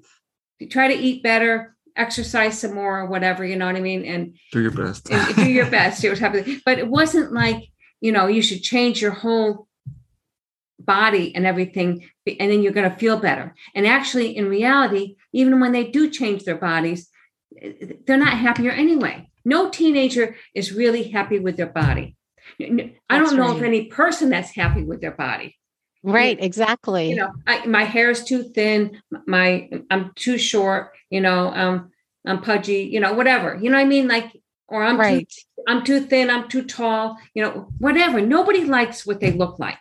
try 0.70 0.88
to 0.88 0.94
eat 1.00 1.24
better 1.24 1.76
exercise 1.96 2.60
some 2.60 2.74
more 2.76 3.00
or 3.02 3.06
whatever 3.08 3.46
you 3.46 3.56
know 3.58 3.66
what 3.66 3.76
i 3.76 3.82
mean? 3.82 4.06
And, 4.06 4.36
do 4.52 4.62
your 4.62 4.72
best. 4.72 5.10
and 5.12 5.36
do 5.36 5.50
your 5.50 5.70
best 5.70 6.00
see 6.02 6.08
what's 6.10 6.20
happening 6.22 6.62
but 6.66 6.80
it 6.80 6.88
wasn't 6.88 7.34
like 7.34 7.70
you 8.02 8.12
know 8.12 8.28
you 8.28 8.42
should 8.42 8.62
change 8.62 9.02
your 9.02 9.12
whole 9.12 9.68
body 10.90 11.36
and 11.36 11.46
everything 11.46 11.90
and 12.40 12.52
then 12.52 12.62
you're 12.64 12.80
going 12.80 12.90
to 12.90 12.98
feel 12.98 13.18
better 13.18 13.54
and 13.76 13.86
actually 13.86 14.36
in 14.36 14.50
reality 14.50 15.16
even 15.34 15.60
when 15.60 15.72
they 15.72 15.84
do 15.84 16.10
change 16.10 16.44
their 16.44 16.58
bodies 16.58 17.10
they're 18.06 18.26
not 18.26 18.44
happier 18.46 18.72
anyway 18.72 19.30
no 19.46 19.70
teenager 19.70 20.36
is 20.56 20.74
really 20.82 21.04
happy 21.04 21.38
with 21.38 21.56
their 21.58 21.74
body 21.84 22.16
i 23.10 23.20
don't 23.20 23.38
know 23.38 23.56
of 23.56 23.62
any 23.62 23.86
person 23.86 24.30
that's 24.30 24.56
happy 24.56 24.84
with 24.84 25.00
their 25.02 25.18
body 25.28 25.56
Right, 26.02 26.42
exactly. 26.42 27.10
you 27.10 27.18
know 27.18 27.32
I, 27.46 27.66
my 27.68 27.84
hair 27.84 28.10
is 28.10 28.24
too 28.24 28.42
thin 28.56 29.02
my 29.28 29.70
i'm 29.92 30.12
too 30.16 30.38
short 30.38 30.92
you 31.12 31.22
know 31.22 31.54
um 31.54 31.92
i'm 32.26 32.42
pudgy 32.42 32.82
you 32.94 33.00
know 33.00 33.14
whatever 33.14 33.60
you 33.62 33.70
know 33.70 33.78
what 33.78 33.84
i 33.84 33.94
mean 33.96 34.08
like 34.08 34.32
or 34.72 34.84
I'm 34.84 35.00
right. 35.00 35.28
too 35.28 35.42
I'm 35.68 35.84
too 35.84 36.00
thin, 36.02 36.30
I'm 36.30 36.48
too 36.48 36.64
tall, 36.64 37.18
you 37.34 37.44
know, 37.44 37.70
whatever. 37.80 38.22
Nobody 38.22 38.64
likes 38.64 39.06
what 39.06 39.20
they 39.20 39.32
look 39.32 39.60
like. 39.60 39.80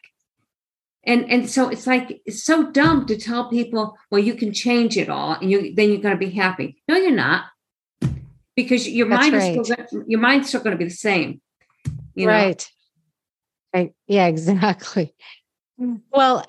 And 1.04 1.30
and 1.30 1.48
so 1.48 1.68
it's 1.68 1.86
like 1.86 2.20
it's 2.26 2.44
so 2.44 2.70
dumb 2.70 3.06
to 3.06 3.16
tell 3.16 3.48
people, 3.48 3.96
well, 4.10 4.20
you 4.20 4.34
can 4.34 4.52
change 4.52 4.96
it 4.96 5.08
all 5.08 5.34
and 5.34 5.50
you 5.50 5.74
then 5.74 5.90
you're 5.90 6.00
going 6.00 6.14
to 6.14 6.18
be 6.18 6.30
happy. 6.30 6.82
No, 6.88 6.96
you're 6.96 7.10
not. 7.10 7.46
Because 8.56 8.88
your 8.88 9.08
That's 9.08 9.22
mind 9.22 9.34
right. 9.34 9.58
is 9.58 9.66
still 9.66 10.04
your 10.06 10.20
mind's 10.20 10.48
still 10.48 10.60
going 10.60 10.72
to 10.72 10.78
be 10.78 10.84
the 10.84 10.90
same. 10.90 11.40
You 12.14 12.26
know? 12.26 12.32
right. 12.32 12.70
Right. 13.72 13.92
Yeah, 14.06 14.26
exactly. 14.34 15.14
Well, 16.10 16.44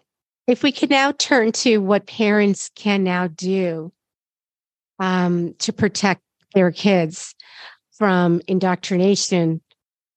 if 0.47 0.63
we 0.63 0.71
could 0.71 0.89
now 0.89 1.11
turn 1.11 1.51
to 1.51 1.77
what 1.77 2.07
parents 2.07 2.71
can 2.75 3.03
now 3.03 3.27
do 3.27 3.93
um, 4.97 5.53
to 5.59 5.71
protect 5.71 6.21
their 6.55 6.71
kids 6.71 7.35
from 7.91 8.41
indoctrination 8.47 9.61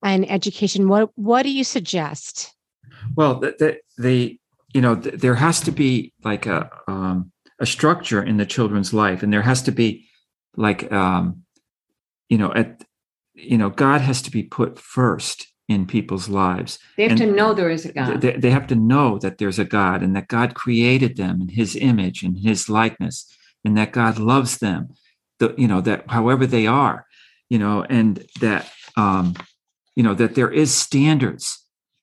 and 0.03 0.31
education, 0.31 0.89
what 0.89 1.11
what 1.17 1.43
do 1.43 1.51
you 1.51 1.65
suggest? 1.65 2.55
Well, 3.15 3.41
the, 3.41 3.55
the, 3.59 3.79
the 3.99 4.39
you 4.75 4.81
know 4.81 4.97
th- 4.97 5.21
there 5.21 5.35
has 5.35 5.61
to 5.61 5.73
be 5.73 6.13
like 6.25 6.47
a 6.47 6.71
um, 6.89 7.33
a 7.59 7.67
structure 7.67 8.23
in 8.23 8.37
the 8.37 8.47
children's 8.47 8.93
life, 8.93 9.23
and 9.23 9.33
there 9.33 9.43
has 9.43 9.63
to 9.63 9.73
be 9.73 10.07
like 10.57 10.91
um, 10.93 11.43
you 12.29 12.39
know 12.39 12.53
at 12.55 12.83
you 13.35 13.59
know 13.59 13.71
God 13.71 14.01
has 14.01 14.23
to 14.23 14.31
be 14.31 14.43
put 14.43 14.79
first 14.79 15.47
in 15.69 15.87
people's 15.87 16.29
lives. 16.29 16.79
They 16.97 17.05
have 17.05 17.13
And 17.13 17.21
to 17.21 17.27
know 17.27 17.55
there 17.55 17.71
is 17.71 17.87
a 17.87 17.93
God. 17.93 18.21
They, 18.21 18.33
they 18.33 18.51
have 18.51 18.67
to 18.69 18.75
know 18.75 19.19
that 19.19 19.39
there's 19.39 19.59
a 19.59 19.65
God 19.65 20.03
and 20.03 20.15
that 20.17 20.29
God 20.29 20.55
created 20.55 21.17
them 21.17 21.41
in 21.41 21.49
His 21.49 21.77
image 21.77 22.23
and 22.23 22.39
His 22.39 22.69
likeness, 22.69 23.27
and 23.65 23.77
that 23.77 23.93
God 23.93 24.19
loves 24.19 24.59
them. 24.59 24.89
The 25.39 25.55
you 25.57 25.69
know 25.69 25.81
that 25.83 26.05
however 26.09 26.47
they 26.47 26.67
are, 26.67 27.07
you 27.49 27.59
know, 27.59 27.85
and 27.89 28.27
that 28.41 28.71
um, 28.97 29.35
you 29.97 30.03
know 30.03 30.15
that 30.15 30.35
there 30.35 30.51
is 30.51 30.75
standards 30.75 31.63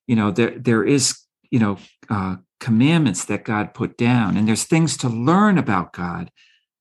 you 0.09 0.15
know 0.15 0.31
there 0.31 0.57
there 0.57 0.83
is 0.83 1.19
you 1.51 1.59
know 1.59 1.77
uh, 2.09 2.35
commandments 2.59 3.25
that 3.25 3.43
god 3.45 3.73
put 3.73 3.97
down 3.97 4.37
and 4.37 4.47
there's 4.47 4.63
things 4.65 4.97
to 4.97 5.09
learn 5.09 5.57
about 5.57 5.93
god 5.93 6.31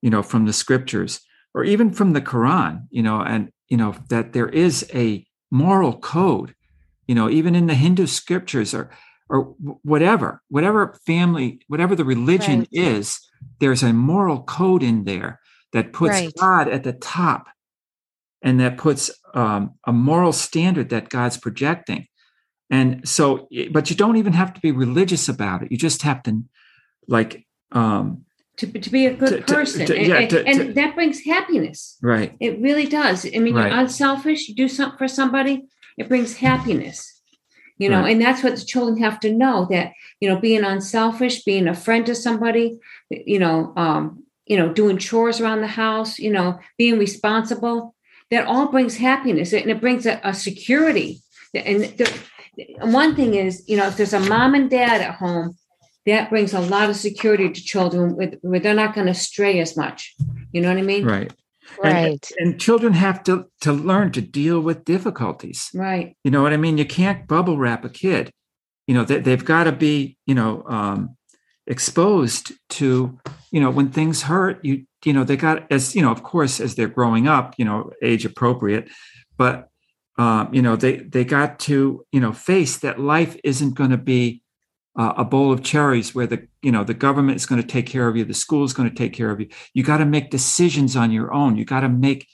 you 0.03 0.11
know 0.11 0.23
from 0.23 0.47
the 0.47 0.53
scriptures 0.53 1.21
or 1.55 1.65
even 1.65 1.91
from 1.93 2.13
the 2.13 2.21
quran 2.21 2.83
you 2.91 3.03
know 3.03 3.21
and 3.21 3.51
you 3.69 3.77
know 3.77 3.95
that 4.11 4.33
there 4.33 4.49
is 4.49 4.89
a 4.95 5.25
moral 5.51 5.99
code 5.99 6.55
you 7.07 7.15
know 7.15 7.29
even 7.31 7.55
in 7.55 7.67
the 7.67 7.75
hindu 7.75 8.07
scriptures 8.07 8.75
or 8.75 8.91
or 9.31 9.55
whatever 9.83 10.43
whatever 10.49 10.99
family 11.07 11.61
whatever 11.69 11.95
the 11.95 12.05
religion 12.05 12.61
Right. 12.61 12.69
is 12.73 13.21
there's 13.61 13.83
a 13.83 13.93
moral 13.93 14.43
code 14.43 14.83
in 14.83 15.05
there 15.05 15.41
that 15.73 15.93
puts 15.93 16.23
Right. 16.23 16.33
god 16.39 16.69
at 16.69 16.85
the 16.85 16.93
top 16.93 17.47
and 18.43 18.61
that 18.61 18.79
puts 18.79 19.11
um, 19.35 19.75
a 19.87 19.93
moral 19.93 20.33
standard 20.33 20.89
that 20.91 21.09
god's 21.09 21.37
projecting 21.37 22.07
and 22.71 23.07
so 23.09 23.49
but 23.73 23.89
you 23.91 23.97
don't 23.97 24.17
even 24.17 24.33
have 24.33 24.53
to 24.55 24.61
be 24.61 24.71
religious 24.73 25.29
about 25.29 25.63
it 25.63 25.71
you 25.73 25.79
just 25.79 26.03
have 26.03 26.23
to 26.23 26.43
like 27.07 27.47
um 27.73 28.25
to, 28.57 28.67
to 28.67 28.91
be 28.91 29.07
a 29.07 29.15
good 29.15 29.47
To- 29.47 29.55
person. 29.55 29.87
to- 29.87 29.97
and 29.97 30.07
yeah, 30.09 30.17
and- 30.19 30.31
to- 30.31 30.45
and 30.47 30.59
to- 30.59 30.73
that 30.73 30.95
brings 30.97 31.21
happiness. 31.25 31.97
right 32.03 32.35
It 32.41 32.61
really 32.61 32.87
does. 32.87 33.25
I 33.25 33.39
mean, 33.39 33.55
Right. 33.55 33.71
you're 33.71 33.81
unselfish, 33.81 34.49
you 34.49 34.55
do 34.57 34.67
something 34.69 34.99
for 34.99 35.07
somebody, 35.07 35.63
it 35.97 36.09
brings 36.09 36.37
happiness. 36.39 36.99
You 37.79 37.89
know, 37.89 38.01
Right. 38.01 38.11
and 38.13 38.21
that's 38.21 38.43
what 38.43 38.57
the 38.57 38.65
children 38.65 38.99
have 39.01 39.21
to 39.21 39.33
know 39.33 39.69
that, 39.71 39.93
you 40.21 40.29
know, 40.29 40.41
being 40.41 40.65
unselfish, 40.65 41.45
being 41.45 41.69
a 41.69 41.75
friend 41.75 42.05
to 42.07 42.15
somebody, 42.17 42.81
you 43.11 43.39
know, 43.39 43.73
um, 43.77 44.25
you 44.47 44.57
know, 44.57 44.73
doing 44.73 44.99
chores 44.99 45.41
around 45.41 45.61
the 45.61 45.69
house, 45.85 46.19
you 46.19 46.33
know, 46.33 46.59
being 46.77 46.99
responsible, 46.99 47.95
that 48.33 48.47
all 48.47 48.67
brings 48.73 48.97
happiness 48.97 49.53
and 49.53 49.71
it 49.71 49.81
brings 49.81 50.05
a, 50.05 50.21
a 50.25 50.35
security. 50.35 51.21
And 51.55 51.85
the, 51.99 52.13
one 52.81 53.14
thing 53.14 53.35
is, 53.35 53.62
you 53.68 53.77
know, 53.77 53.87
if 53.87 53.97
there's 53.97 54.12
a 54.12 54.21
mom 54.21 54.55
and 54.55 54.68
dad 54.71 55.01
at 55.01 55.14
home, 55.16 55.57
that 56.07 56.31
brings 56.31 56.55
a 56.55 56.61
lot 56.61 56.88
of 56.90 56.97
security 56.97 57.51
to 57.51 57.61
children 57.62 58.16
with, 58.16 58.35
where 58.42 58.61
they're 58.61 58.75
not 58.75 58.94
going 58.94 59.07
to 59.07 59.14
stray 59.14 59.61
as 59.61 59.77
much. 59.77 60.14
You 60.53 60.61
know 60.62 60.68
what 60.68 60.79
I 60.79 60.83
mean? 60.83 61.05
right 61.05 61.33
And- 61.85 61.94
Right. 61.94 62.27
and 62.38 62.59
children 62.59 62.94
have 62.94 63.23
to 63.25 63.44
to 63.61 63.73
learn 63.73 64.11
to 64.12 64.23
deal 64.23 64.59
with 64.61 64.87
difficulties 64.87 65.68
Right. 65.75 66.16
you 66.25 66.31
know 66.31 66.42
what 66.42 66.55
i 66.55 66.57
mean 66.57 66.79
you 66.79 66.87
can't 66.87 67.27
bubble 67.29 67.59
wrap 67.59 67.85
a 67.85 67.90
kid 67.90 68.31
you 68.87 68.94
know 68.94 69.05
they, 69.05 69.21
they've 69.21 69.44
got 69.44 69.64
to 69.64 69.73
be 69.73 70.16
you 70.25 70.35
know 70.35 70.64
um 70.66 71.14
exposed 71.66 72.53
to 72.71 73.18
you 73.53 73.61
know 73.61 73.71
when 73.71 73.90
things 73.90 74.23
hurt 74.23 74.64
you 74.64 74.87
you 75.05 75.12
know 75.12 75.25
they 75.25 75.37
got 75.37 75.71
as 75.71 75.94
you 75.94 76.01
know 76.01 76.11
of 76.11 76.23
course 76.23 76.59
as 76.59 76.75
they're 76.75 76.88
growing 76.88 77.29
up 77.29 77.55
you 77.59 77.64
know 77.66 77.90
age 78.03 78.25
appropriate 78.25 78.88
but 79.37 79.68
um 80.19 80.53
you 80.53 80.61
know 80.63 80.77
they 80.77 80.97
they 80.97 81.25
got 81.25 81.59
to 81.61 82.05
you 82.13 82.21
know 82.21 82.33
face 82.33 82.77
that 82.79 82.99
life 83.01 83.37
isn't 83.45 83.75
going 83.75 83.91
to 83.91 83.97
be 83.97 84.43
uh, 84.99 85.15
a 85.17 85.25
bowl 85.25 85.53
of 85.53 85.63
cherries 85.63 86.15
where 86.15 86.27
the 86.27 86.47
you 86.63 86.73
know 86.73 86.85
the 86.85 86.95
government 86.95 87.37
is 87.37 87.47
going 87.47 87.61
to 87.63 87.67
take 87.67 87.87
care 87.87 88.09
of 88.09 88.17
you 88.17 88.25
the 88.25 88.35
school 88.35 88.65
is 88.65 88.73
going 88.73 88.89
to 88.89 88.95
take 88.95 89.13
care 89.13 89.31
of 89.31 89.41
you 89.41 89.49
you 89.73 89.83
got 89.83 89.99
to 89.99 90.05
make 90.05 90.31
decisions 90.31 90.97
on 90.97 91.11
your 91.13 91.33
own 91.33 91.57
you 91.57 91.65
got 91.65 91.81
to 91.81 91.89
make 91.89 92.27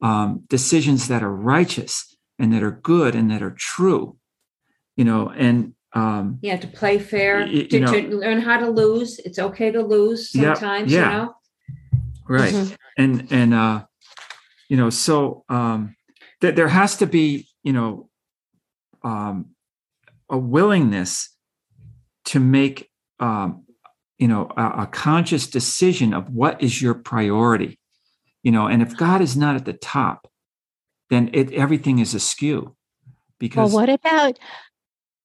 um, 0.00 0.44
decisions 0.48 1.08
that 1.08 1.22
are 1.22 1.34
righteous 1.34 2.16
and 2.38 2.52
that 2.52 2.62
are 2.62 2.70
good 2.70 3.14
and 3.14 3.30
that 3.30 3.42
are 3.42 3.54
true 3.58 4.16
you 4.96 5.04
know 5.04 5.28
and 5.30 5.74
um 5.94 6.38
Yeah, 6.42 6.56
to 6.58 6.66
play 6.68 6.98
fair, 6.98 7.40
Y- 7.40 7.46
you 7.46 7.66
to, 7.68 7.80
know- 7.80 7.92
to 7.92 8.16
learn 8.16 8.40
how 8.42 8.58
to 8.58 8.68
lose. 8.70 9.18
It's 9.26 9.38
okay 9.38 9.70
to 9.72 9.82
lose 9.82 10.30
sometimes, 10.30 10.92
yeah. 10.92 11.10
you 11.10 11.16
know? 11.16 11.34
right 12.28 12.54
Mhm. 12.54 12.76
and 12.98 13.32
and 13.32 13.54
uh 13.54 13.78
you 14.68 14.76
know 14.76 14.90
so 14.90 15.44
um 15.48 15.96
that 16.40 16.56
there 16.56 16.68
has 16.68 16.96
to 16.96 17.06
be 17.06 17.48
you 17.62 17.72
know 17.72 18.08
um 19.02 19.50
a 20.28 20.38
willingness 20.38 21.34
to 22.24 22.40
make 22.40 22.90
um 23.20 23.64
you 24.18 24.28
know 24.28 24.50
a, 24.56 24.82
a 24.82 24.86
conscious 24.86 25.46
decision 25.46 26.12
of 26.12 26.30
what 26.30 26.62
is 26.62 26.82
your 26.82 26.94
priority 26.94 27.78
you 28.42 28.52
know 28.52 28.66
and 28.66 28.82
if 28.82 28.96
god 28.96 29.20
is 29.20 29.36
not 29.36 29.56
at 29.56 29.64
the 29.64 29.72
top 29.72 30.28
then 31.10 31.30
it 31.32 31.52
everything 31.52 31.98
is 31.98 32.14
askew 32.14 32.76
Because 33.38 33.72
Well, 33.72 33.82
what 33.82 33.88
about 33.88 34.38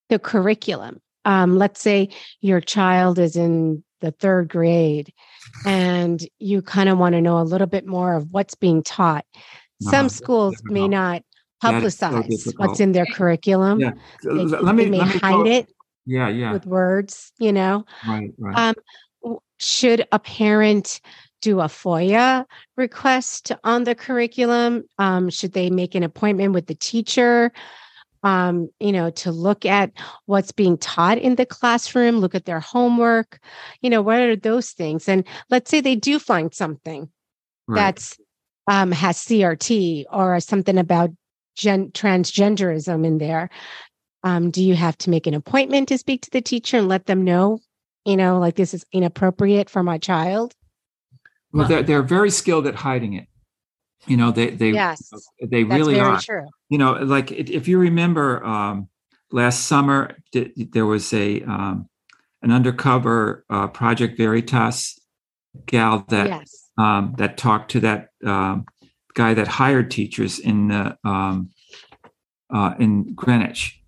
the 0.09 0.19
curriculum? 0.19 1.01
Um, 1.25 1.57
let's 1.57 1.81
say 1.81 2.09
your 2.41 2.61
child 2.61 3.17
is 3.19 3.35
in 3.35 3.83
the 4.01 4.11
third 4.11 4.49
grade 4.49 5.13
and 5.65 6.25
you 6.37 6.61
kind 6.61 6.89
of 6.89 6.97
want 6.97 7.13
to 7.13 7.21
know 7.21 7.39
a 7.39 7.43
little 7.43 7.67
bit 7.67 7.87
more 7.87 8.15
of 8.15 8.27
what's 8.31 8.55
being 8.55 8.83
taught. 8.83 9.25
No, 9.83 9.91
Some 9.91 10.05
that's 10.05 10.15
schools 10.15 10.61
may 10.65 10.87
not 10.87 11.17
is 11.17 11.23
so 11.61 11.71
publicize 11.71 12.53
what's 12.57 12.79
in 12.79 12.91
their 12.91 13.05
curriculum. 13.05 13.79
Yeah. 13.79 13.91
They, 14.23 14.31
let 14.31 14.75
me 14.75 14.85
they 14.85 14.89
may 14.89 14.97
let 14.99 15.13
me 15.13 15.19
hide 15.19 15.31
go- 15.31 15.45
it 15.45 15.69
yeah 16.05 16.29
yeah 16.29 16.53
with 16.53 16.65
words, 16.65 17.31
you 17.39 17.53
know. 17.53 17.85
right 18.07 18.31
right 18.37 18.57
Um, 18.57 19.37
should 19.59 20.05
a 20.11 20.19
parent 20.19 20.99
do 21.41 21.59
a 21.59 21.65
FOIA 21.65 22.45
request 22.77 23.51
on 23.63 23.83
the 23.83 23.95
curriculum? 23.95 24.83
Um, 24.97 25.29
should 25.29 25.53
they 25.53 25.69
make 25.69 25.95
an 25.95 26.03
appointment 26.03 26.53
with 26.53 26.67
the 26.67 26.75
teacher? 26.75 27.51
Um, 28.23 28.69
you 28.79 28.93
know, 28.93 29.09
to 29.09 29.31
look 29.31 29.65
at 29.65 29.91
what's 30.25 30.53
being 30.53 30.77
taught 30.77 31.17
in 31.17 31.35
the 31.35 31.45
classroom, 31.45 32.19
look 32.19 32.35
at 32.35 32.45
their 32.45 32.61
homework, 32.61 33.39
you 33.81 33.89
know, 33.89 34.01
what 34.01 34.19
are 34.19 34.37
those 34.37 34.71
things? 34.71 35.09
And 35.09 35.25
let's 35.49 35.69
say 35.69 35.81
they 35.81 35.97
do 35.97 36.19
find 36.19 36.53
something 36.53 37.09
right. 37.67 37.75
that's 37.75 38.17
um, 38.67 38.91
has 38.91 39.17
CRT 39.17 40.05
or 40.11 40.39
something 40.39 40.77
about 40.77 41.11
gen- 41.55 41.91
transgenderism 41.91 43.05
in 43.05 43.17
there. 43.17 43.49
Um, 44.23 44.51
do 44.51 44.63
you 44.63 44.75
have 44.75 44.97
to 44.99 45.09
make 45.09 45.27
an 45.27 45.33
appointment 45.33 45.89
to 45.89 45.97
speak 45.97 46.21
to 46.21 46.31
the 46.31 46.41
teacher 46.41 46.77
and 46.77 46.87
let 46.87 47.05
them 47.05 47.23
know, 47.23 47.59
you 48.05 48.15
know, 48.15 48.39
like 48.39 48.55
this 48.55 48.73
is 48.73 48.85
inappropriate 48.93 49.69
for 49.69 49.83
my 49.83 49.97
child? 49.97 50.53
Well, 51.51 51.67
they're, 51.67 51.83
they're 51.83 52.03
very 52.03 52.31
skilled 52.31 52.65
at 52.65 52.75
hiding 52.75 53.13
it. 53.13 53.27
You 54.07 54.17
know, 54.17 54.31
they 54.31 54.49
they 54.49 54.71
yes, 54.71 55.11
they 55.41 55.63
that's 55.63 55.79
really 55.79 55.99
are. 55.99 56.19
true. 56.19 56.47
You 56.69 56.77
know, 56.77 56.93
like 56.93 57.31
if 57.31 57.49
if 57.49 57.67
you 57.69 57.77
remember, 57.77 58.43
um, 58.43 58.89
last 59.31 59.65
summer 59.65 60.17
th- 60.33 60.51
there 60.55 60.85
was 60.85 61.13
a 61.13 61.41
um, 61.43 61.87
an 62.41 62.51
undercover 62.51 63.45
uh, 63.49 63.67
Project 63.67 64.17
Veritas 64.17 64.99
gal 65.65 66.03
that 66.09 66.27
yes, 66.27 66.62
um, 66.77 67.13
that 67.17 67.37
talked 67.37 67.71
to 67.71 67.79
that 67.81 68.09
um, 68.25 68.65
guy 69.13 69.33
that 69.33 69.47
hired 69.47 69.91
teachers 69.91 70.39
in 70.39 70.69
the 70.69 70.97
um, 71.03 71.49
uh, 72.53 72.73
in 72.79 73.13
Greenwich, 73.13 73.81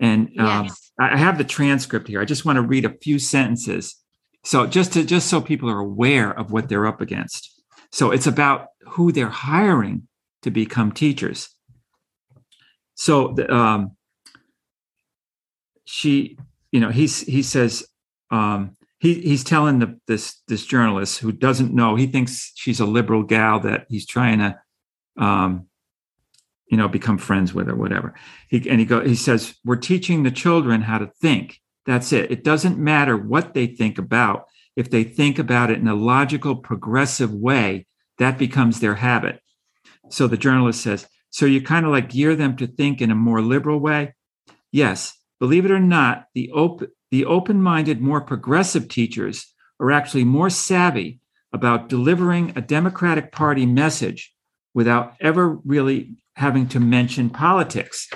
and 0.00 0.28
um, 0.38 0.64
yes, 0.64 0.92
I 0.98 1.14
I 1.14 1.16
have 1.16 1.38
the 1.38 1.44
transcript 1.44 2.08
here. 2.08 2.20
I 2.20 2.24
just 2.24 2.44
want 2.44 2.56
to 2.56 2.62
read 2.62 2.84
a 2.84 2.96
few 3.02 3.18
sentences. 3.18 3.96
So 4.44 4.66
just 4.66 4.92
to 4.92 5.04
just 5.04 5.28
so 5.28 5.40
people 5.40 5.68
are 5.68 5.80
aware 5.80 6.30
of 6.30 6.52
what 6.52 6.68
they're 6.68 6.86
up 6.86 7.00
against. 7.00 7.62
So 7.90 8.10
it's 8.10 8.26
about 8.26 8.68
who 8.90 9.10
they're 9.10 9.28
hiring 9.28 10.06
to 10.42 10.50
become 10.50 10.92
teachers. 10.92 11.48
So 12.94 13.32
the, 13.32 13.52
um, 13.52 13.96
she, 15.84 16.38
you 16.70 16.80
know, 16.80 16.90
he's 16.90 17.20
he 17.22 17.42
says 17.42 17.86
um, 18.30 18.75
he 19.06 19.20
he's 19.20 19.44
telling 19.44 19.78
the 19.78 19.98
this 20.08 20.42
this 20.48 20.66
journalist 20.66 21.20
who 21.20 21.30
doesn't 21.30 21.72
know. 21.72 21.94
He 21.94 22.06
thinks 22.06 22.52
she's 22.56 22.80
a 22.80 22.86
liberal 22.86 23.22
gal 23.22 23.60
that 23.60 23.86
he's 23.88 24.06
trying 24.06 24.38
to 24.38 24.58
um, 25.16 25.66
you 26.68 26.76
know 26.76 26.88
become 26.88 27.18
friends 27.18 27.54
with 27.54 27.68
or 27.68 27.76
whatever. 27.76 28.14
He, 28.48 28.68
and 28.68 28.80
he 28.80 28.86
go 28.86 29.00
he 29.00 29.14
says 29.14 29.54
we're 29.64 29.76
teaching 29.76 30.22
the 30.22 30.30
children 30.30 30.82
how 30.82 30.98
to 30.98 31.06
think. 31.20 31.60
That's 31.84 32.12
it. 32.12 32.32
It 32.32 32.42
doesn't 32.42 32.78
matter 32.78 33.16
what 33.16 33.54
they 33.54 33.68
think 33.68 33.98
about. 33.98 34.46
If 34.74 34.90
they 34.90 35.04
think 35.04 35.38
about 35.38 35.70
it 35.70 35.78
in 35.78 35.86
a 35.86 35.94
logical 35.94 36.56
progressive 36.56 37.32
way 37.32 37.86
that 38.18 38.38
becomes 38.38 38.80
their 38.80 38.96
habit. 38.96 39.40
So 40.10 40.26
the 40.26 40.36
journalist 40.36 40.82
says 40.82 41.06
so 41.30 41.46
you 41.46 41.62
kind 41.62 41.86
of 41.86 41.92
like 41.92 42.10
gear 42.10 42.34
them 42.34 42.56
to 42.56 42.66
think 42.66 43.00
in 43.00 43.10
a 43.10 43.14
more 43.14 43.40
liberal 43.40 43.78
way? 43.78 44.14
Yes 44.72 45.16
believe 45.40 45.64
it 45.64 45.70
or 45.70 45.80
not 45.80 46.26
the 46.34 46.50
open 46.52 46.88
the 47.10 47.24
open-minded 47.24 48.00
more 48.00 48.20
progressive 48.20 48.88
teachers 48.88 49.54
are 49.78 49.92
actually 49.92 50.24
more 50.24 50.50
savvy 50.50 51.20
about 51.52 51.88
delivering 51.88 52.52
a 52.56 52.60
democratic 52.60 53.32
party 53.32 53.64
message 53.66 54.34
without 54.74 55.14
ever 55.20 55.58
really 55.64 56.16
having 56.34 56.66
to 56.68 56.80
mention 56.80 57.30
politics. 57.30 58.08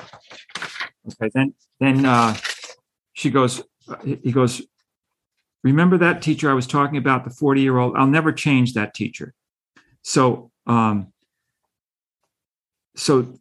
Okay, 1.07 1.31
then 1.35 1.55
then 1.79 2.05
uh, 2.05 2.37
she 3.13 3.31
goes. 3.31 3.63
He 4.05 4.33
goes. 4.33 4.63
Remember 5.63 5.99
that 5.99 6.23
teacher 6.23 6.51
I 6.51 6.55
was 6.55 6.67
talking 6.67 6.97
about, 6.97 7.25
the 7.25 7.31
forty-year-old? 7.31 7.97
I'll 7.97 8.07
never 8.07 8.33
change 8.33 8.73
that 8.75 8.95
teacher. 8.95 9.35
So, 10.03 10.51
um, 10.67 11.13
so 12.97 13.39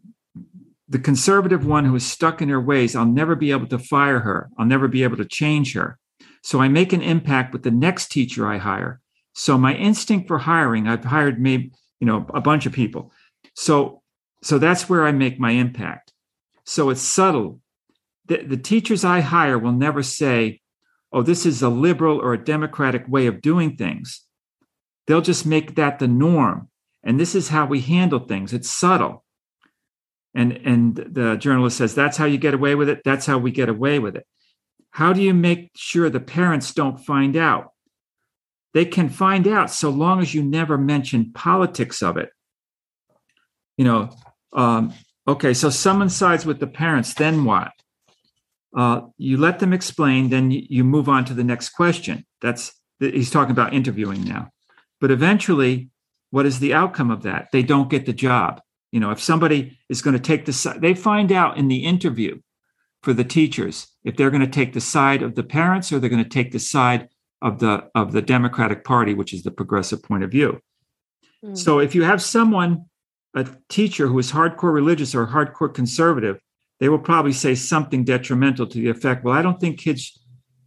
the 0.90 1.00
conservative 1.00 1.66
one 1.66 1.86
who 1.86 1.96
is 1.96 2.06
stuck 2.06 2.42
in 2.42 2.50
her 2.50 2.60
ways, 2.60 2.96
I'll 2.96 3.06
never 3.06 3.36
be 3.36 3.52
able 3.52 3.68
to 3.68 3.78
fire 3.80 4.20
her. 4.20 4.50
I'll 4.58 4.66
never 4.66 4.88
be 4.88 5.04
able 5.04 5.18
to 5.18 5.26
change 5.26 5.74
her. 5.74 6.00
So 6.42 6.60
I 6.62 6.68
make 6.68 6.94
an 6.94 7.04
impact 7.04 7.54
with 7.54 7.64
the 7.64 7.72
next 7.72 8.12
teacher 8.12 8.48
I 8.48 8.58
hire. 8.58 9.00
So 9.34 9.58
my 9.58 9.76
instinct 9.76 10.28
for 10.28 10.40
hiring, 10.40 10.88
I've 10.88 11.06
hired 11.06 11.40
maybe 11.40 11.72
you 12.00 12.08
know 12.08 12.26
a 12.34 12.42
bunch 12.42 12.66
of 12.66 12.74
people. 12.74 13.12
So 13.54 14.02
so 14.42 14.58
that's 14.58 14.90
where 14.90 15.06
I 15.06 15.12
make 15.12 15.40
my 15.40 15.52
impact. 15.52 16.14
So 16.66 16.90
it's 16.90 17.02
subtle. 17.02 17.60
The, 18.26 18.44
the 18.44 18.58
teachers 18.58 19.04
I 19.04 19.20
hire 19.22 19.58
will 19.58 19.72
never 19.72 20.04
say, 20.04 20.62
oh, 21.12 21.24
this 21.24 21.46
is 21.46 21.62
a 21.62 21.70
liberal 21.70 22.20
or 22.20 22.34
a 22.34 22.44
democratic 22.44 23.08
way 23.08 23.28
of 23.28 23.42
doing 23.42 23.76
things. 23.76 24.22
They'll 25.08 25.22
just 25.22 25.46
make 25.46 25.76
that 25.76 26.00
the 26.00 26.08
norm. 26.08 26.70
And 27.04 27.20
this 27.20 27.34
is 27.34 27.50
how 27.50 27.66
we 27.66 27.82
handle 27.82 28.20
things. 28.20 28.54
It's 28.54 28.70
subtle. 28.70 29.26
And, 30.36 30.54
and 30.54 30.96
the 30.96 31.36
journalist 31.38 31.78
says, 31.78 31.96
that's 31.96 32.18
how 32.18 32.26
you 32.26 32.38
get 32.38 32.54
away 32.54 32.76
with 32.76 32.90
it. 32.90 33.02
That's 33.04 33.26
how 33.26 33.38
we 33.38 33.52
get 33.52 33.70
away 33.70 34.00
with 34.00 34.16
it. 34.16 34.26
How 34.92 35.14
do 35.14 35.22
you 35.22 35.34
make 35.34 35.72
sure 35.76 36.10
the 36.10 36.20
parents 36.20 36.74
don't 36.74 36.98
find 36.98 37.36
out? 37.36 37.74
They 38.74 38.86
can 38.86 39.10
find 39.10 39.48
out 39.48 39.72
so 39.72 39.90
long 39.90 40.22
as 40.22 40.34
you 40.34 40.44
never 40.44 40.78
mention 40.78 41.34
politics 41.34 42.04
of 42.04 42.18
it. 42.18 42.30
You 43.78 43.86
know, 43.86 44.10
um, 44.54 44.94
okay, 45.28 45.54
so 45.54 45.70
someone 45.70 46.10
sides 46.10 46.46
with 46.46 46.60
the 46.60 46.68
parents, 46.68 47.14
then 47.14 47.46
what? 47.46 47.72
Uh, 48.76 49.02
you 49.18 49.38
let 49.38 49.60
them 49.60 49.74
explain, 49.74 50.30
then 50.30 50.52
you 50.52 50.84
move 50.84 51.10
on 51.10 51.26
to 51.26 51.34
the 51.34 51.44
next 51.44 51.70
question. 51.70 52.26
That's 52.42 52.72
he's 53.00 53.32
talking 53.32 53.52
about 53.52 53.74
interviewing 53.74 54.24
now. 54.24 54.50
But 55.02 55.12
eventually, 55.12 55.90
what 56.30 56.46
is 56.46 56.60
the 56.60 56.74
outcome 56.74 57.10
of 57.10 57.24
that? 57.24 57.48
They 57.52 57.64
don't 57.64 57.90
get 57.90 58.06
the 58.06 58.14
job. 58.14 58.62
You 58.92 59.00
know, 59.00 59.12
if 59.12 59.22
somebody 59.22 59.78
is 59.88 60.02
going 60.02 60.16
to 60.16 60.22
take 60.22 60.46
the 60.46 60.54
side, 60.54 60.82
they 60.82 60.94
find 60.94 61.32
out 61.32 61.58
in 61.58 61.68
the 61.68 61.86
interview 61.86 62.40
for 63.04 63.14
the 63.14 63.24
teachers 63.24 63.88
if 64.04 64.18
they're 64.18 64.32
going 64.32 64.42
to 64.42 64.48
take 64.48 64.74
the 64.74 64.82
side 64.82 65.22
of 65.22 65.36
the 65.36 65.44
parents 65.44 65.92
or 65.92 66.00
they're 66.00 66.10
going 66.10 66.24
to 66.24 66.30
take 66.30 66.52
the 66.52 66.60
side 66.60 67.08
of 67.42 67.60
the 67.60 67.90
of 67.96 68.12
the 68.12 68.22
Democratic 68.22 68.84
Party, 68.84 69.14
which 69.14 69.34
is 69.34 69.44
the 69.44 69.52
progressive 69.52 70.04
point 70.04 70.24
of 70.24 70.32
view. 70.32 70.60
Mm. 71.44 71.58
So 71.58 71.80
if 71.80 71.96
you 71.96 72.04
have 72.04 72.22
someone 72.22 72.86
a 73.36 73.48
teacher 73.70 74.08
who 74.08 74.20
is 74.20 74.32
hardcore 74.32 74.74
religious 74.74 75.14
or 75.14 75.28
hardcore 75.28 75.74
conservative, 75.74 76.40
they 76.80 76.90
will 76.90 77.00
probably 77.00 77.34
say 77.34 77.56
something 77.56 78.04
detrimental 78.04 78.66
to 78.68 78.78
the 78.78 78.90
effect, 78.90 79.24
well, 79.24 79.36
I 79.36 79.42
don't 79.42 79.60
think 79.60 79.80
kids 79.80 80.20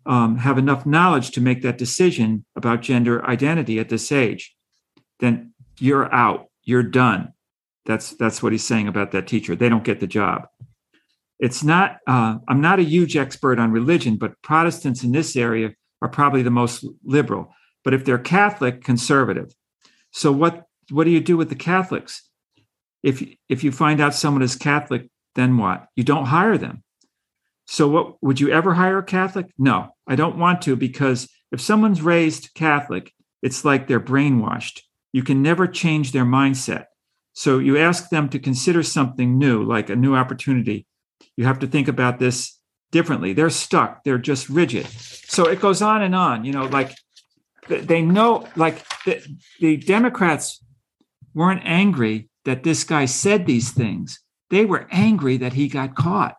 um, 0.07 0.37
have 0.39 0.59
enough 0.59 0.87
knowledge 0.87 1.31
to 1.33 1.41
make 1.41 1.63
that 1.63 1.79
decision 1.79 2.45
about 2.57 2.83
gender 2.83 3.25
identity 3.27 3.79
at 3.79 3.89
this 3.89 4.13
age. 4.13 4.55
Then 5.21 5.55
you're 5.79 6.13
out. 6.13 6.49
You're 6.65 6.83
done. 6.83 7.33
That's 7.85 8.15
that's 8.17 8.43
what 8.43 8.53
he's 8.53 8.67
saying 8.67 8.89
about 8.89 9.13
that 9.13 9.27
teacher. 9.27 9.57
They 9.57 9.69
don't 9.69 9.85
get 9.85 10.01
the 10.01 10.07
job. 10.07 10.47
It's 11.39 11.65
not. 11.65 11.99
Uh, 12.07 12.39
I'm 12.49 12.61
not 12.61 12.79
a 12.79 12.85
huge 12.85 13.17
expert 13.17 13.59
on 13.59 13.73
religion, 13.73 14.17
but 14.17 14.41
Protestants 14.43 15.03
in 15.03 15.13
this 15.13 15.37
area 15.37 15.73
are 16.01 16.09
probably 16.09 16.43
the 16.43 16.51
most 16.51 16.85
liberal. 17.05 17.53
But 17.85 17.95
if 17.95 18.05
they're 18.05 18.19
Catholic, 18.19 18.85
conservative. 18.85 19.53
So 20.13 20.31
what 20.31 20.65
what 20.91 21.05
do 21.05 21.11
you 21.11 21.21
do 21.21 21.37
with 21.37 21.49
the 21.49 21.57
Catholics? 21.57 22.29
if 23.03 23.23
if 23.49 23.65
you 23.65 23.73
find 23.73 24.01
out 24.01 24.15
someone 24.15 24.43
is 24.43 24.57
Catholic, 24.57 25.09
then 25.35 25.57
what? 25.57 25.87
You 25.97 26.05
don't 26.05 26.27
hire 26.27 26.57
them. 26.57 26.83
So 27.67 27.89
what 27.89 28.23
would 28.23 28.41
you 28.41 28.51
ever 28.51 28.75
hire 28.75 28.99
a 28.99 29.05
Catholic? 29.05 29.47
No, 29.59 29.95
I 30.07 30.17
don't 30.17 30.39
want 30.39 30.63
to 30.63 30.77
because 30.77 31.29
if 31.51 31.61
someone's 31.61 32.03
raised 32.03 32.55
Catholic, 32.55 33.13
it's 33.43 33.65
like 33.65 33.87
they're 33.87 34.01
brainwashed. 34.01 34.81
You 35.13 35.23
can 35.23 35.43
never 35.43 35.67
change 35.67 36.13
their 36.13 36.25
mindset. 36.25 36.87
So 37.33 37.59
you 37.59 37.79
ask 37.79 38.11
them 38.11 38.29
to 38.31 38.39
consider 38.39 38.83
something 38.83 39.39
new, 39.39 39.65
like 39.65 39.89
a 39.91 39.97
new 39.97 40.15
opportunity. 40.15 40.87
You 41.37 41.45
have 41.45 41.59
to 41.61 41.67
think 41.67 41.89
about 41.89 42.19
this 42.19 42.59
differently. 42.91 43.33
They're 43.33 43.51
stuck. 43.51 44.05
They're 44.05 44.19
just 44.19 44.49
rigid. 44.49 44.87
So 44.87 45.49
it 45.49 45.61
goes 45.61 45.81
on 45.81 46.03
and 46.03 46.15
on. 46.15 46.45
You 46.45 46.53
know, 46.53 46.67
like 46.67 46.95
they 47.69 48.03
know, 48.03 48.47
like 48.55 48.85
the, 49.05 49.23
the 49.61 49.77
Democrats 49.79 50.63
weren't 51.35 51.63
angry 51.65 52.29
that 52.45 52.63
this 52.63 52.85
guy 52.85 53.07
said 53.07 53.47
these 53.47 53.71
things. 53.71 54.21
They 54.51 54.65
were 54.65 54.87
angry 54.91 55.39
that 55.39 55.55
he 55.55 55.69
got 55.69 55.95
caught 55.95 56.37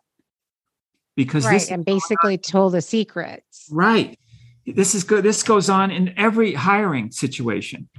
because 1.16 1.46
right, 1.46 1.54
this 1.54 1.72
and 1.72 1.84
basically 1.84 2.38
told 2.38 2.74
the 2.74 2.82
secrets. 2.82 3.68
Right. 3.72 4.20
This 4.66 4.96
is 4.96 5.04
good. 5.04 5.24
This 5.24 5.44
goes 5.44 5.70
on 5.70 5.92
in 5.92 6.14
every 6.18 6.54
hiring 6.54 7.12
situation, 7.12 7.90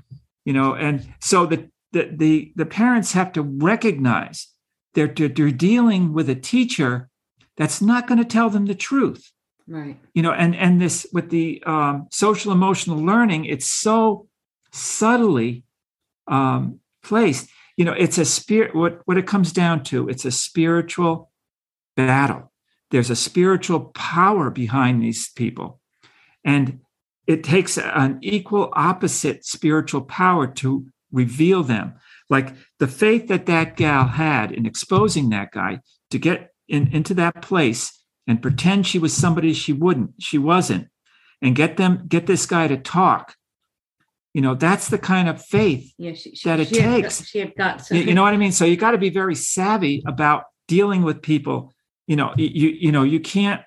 you 0.44 0.52
know, 0.52 0.74
and 0.74 1.06
so 1.20 1.46
the 1.46 1.68
the 1.94 2.10
the, 2.14 2.52
the 2.56 2.66
parents 2.66 3.12
have 3.12 3.32
to 3.32 3.42
recognize 3.42 4.48
they're, 4.92 5.08
they're 5.08 5.50
dealing 5.50 6.12
with 6.12 6.28
a 6.28 6.34
teacher 6.34 7.08
that's 7.56 7.80
not 7.80 8.06
going 8.06 8.18
to 8.18 8.24
tell 8.24 8.50
them 8.50 8.66
the 8.66 8.74
truth. 8.74 9.30
Right. 9.66 9.96
You 10.12 10.22
know 10.22 10.32
and 10.32 10.54
and 10.54 10.78
this 10.78 11.06
with 11.10 11.30
the 11.30 11.62
um, 11.64 12.08
social 12.10 12.52
emotional 12.52 12.98
learning 12.98 13.46
it's 13.46 13.70
so 13.70 14.28
subtly 14.72 15.64
um, 16.28 16.80
placed. 17.02 17.48
You 17.78 17.86
know 17.86 17.94
it's 17.94 18.18
a 18.18 18.26
spirit 18.26 18.74
what 18.74 19.00
what 19.06 19.16
it 19.16 19.26
comes 19.26 19.52
down 19.52 19.82
to 19.84 20.08
it's 20.10 20.26
a 20.26 20.30
spiritual 20.30 21.30
battle. 21.96 22.52
There's 22.90 23.10
a 23.10 23.16
spiritual 23.16 23.92
power 23.94 24.50
behind 24.50 25.02
these 25.02 25.30
people. 25.30 25.80
And 26.44 26.80
it 27.26 27.42
takes 27.42 27.78
an 27.78 28.18
equal 28.20 28.70
opposite 28.74 29.46
spiritual 29.46 30.02
power 30.02 30.46
to 30.46 30.86
reveal 31.14 31.62
them. 31.62 31.94
Like 32.28 32.54
the 32.78 32.88
faith 32.88 33.28
that 33.28 33.46
that 33.46 33.76
gal 33.76 34.06
had 34.06 34.52
in 34.52 34.66
exposing 34.66 35.30
that 35.30 35.52
guy 35.52 35.80
to 36.10 36.18
get 36.18 36.50
in, 36.68 36.88
into 36.92 37.14
that 37.14 37.42
place 37.42 38.02
and 38.26 38.42
pretend 38.42 38.86
she 38.86 38.98
was 38.98 39.14
somebody 39.14 39.52
she 39.52 39.72
wouldn't 39.72 40.12
she 40.18 40.38
wasn't 40.38 40.88
and 41.42 41.54
get 41.54 41.76
them 41.76 42.04
get 42.08 42.26
this 42.26 42.46
guy 42.46 42.66
to 42.66 42.76
talk 42.76 43.36
you 44.32 44.40
know 44.40 44.54
that's 44.54 44.88
the 44.88 44.98
kind 44.98 45.28
of 45.28 45.44
faith 45.44 45.92
yeah, 45.98 46.14
she, 46.14 46.34
that 46.44 46.60
it 46.60 46.68
she 46.68 46.76
takes. 46.76 47.26
she 47.26 47.38
had 47.38 47.54
got 47.54 47.88
you, 47.90 48.00
you 48.00 48.14
know 48.14 48.22
what 48.22 48.34
i 48.34 48.36
mean? 48.36 48.52
So 48.52 48.64
you 48.64 48.76
got 48.76 48.92
to 48.92 48.98
be 48.98 49.10
very 49.10 49.34
savvy 49.34 50.02
about 50.06 50.44
dealing 50.66 51.02
with 51.02 51.22
people. 51.22 51.72
You 52.06 52.16
know 52.16 52.34
you 52.36 52.68
you 52.68 52.92
know 52.92 53.02
you 53.02 53.20
can't 53.20 53.62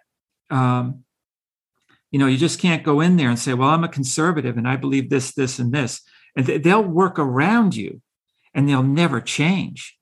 um 0.49 1.03
you 2.11 2.19
know 2.19 2.27
you 2.27 2.37
just 2.37 2.59
can't 2.59 2.83
go 2.83 3.01
in 3.01 3.17
there 3.17 3.29
and 3.29 3.39
say 3.39 3.53
well 3.53 3.69
i'm 3.69 3.83
a 3.83 3.89
conservative 3.89 4.57
and 4.57 4.67
i 4.67 4.75
believe 4.77 5.09
this 5.09 5.33
this 5.33 5.59
and 5.59 5.73
this 5.73 6.01
and 6.37 6.45
they'll 6.45 6.83
work 6.83 7.19
around 7.19 7.75
you 7.75 8.01
and 8.53 8.69
they'll 8.69 8.83
never 8.83 9.19
change. 9.19 9.97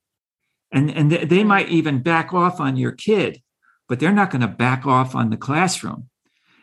And 0.72 0.92
and 0.92 1.12
they 1.12 1.42
hmm. 1.42 1.48
might 1.48 1.70
even 1.70 2.04
back 2.04 2.34
off 2.34 2.60
on 2.60 2.78
your 2.78 2.92
kid 2.92 3.42
but 3.88 4.00
they're 4.00 4.12
not 4.12 4.32
going 4.32 4.42
to 4.42 4.48
back 4.48 4.88
off 4.88 5.14
on 5.14 5.30
the 5.30 5.38
classroom. 5.38 6.10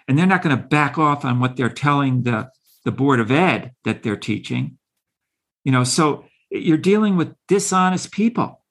And 0.08 0.18
they're 0.18 0.26
not 0.26 0.42
going 0.42 0.56
to 0.56 0.62
back 0.62 0.98
off 0.98 1.24
on 1.24 1.38
what 1.38 1.56
they're 1.56 1.68
telling 1.68 2.24
the 2.24 2.50
the 2.84 2.90
board 2.90 3.20
of 3.20 3.30
ed 3.30 3.72
that 3.84 4.02
they're 4.02 4.16
teaching. 4.16 4.78
You 5.64 5.72
know 5.72 5.84
so 5.84 6.24
you're 6.50 6.76
dealing 6.76 7.16
with 7.16 7.34
dishonest 7.48 8.12
people 8.12 8.62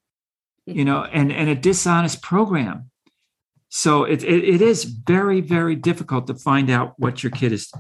you 0.65 0.85
know 0.85 1.01
mm-hmm. 1.01 1.17
and 1.17 1.31
and 1.31 1.49
a 1.49 1.55
dishonest 1.55 2.21
program. 2.21 2.89
So 3.69 4.03
it, 4.03 4.23
it, 4.23 4.43
it 4.43 4.61
is 4.61 4.83
very 4.83 5.41
very 5.41 5.75
difficult 5.75 6.27
to 6.27 6.35
find 6.35 6.69
out 6.69 6.99
what 6.99 7.23
your 7.23 7.31
kid 7.31 7.51
is 7.53 7.71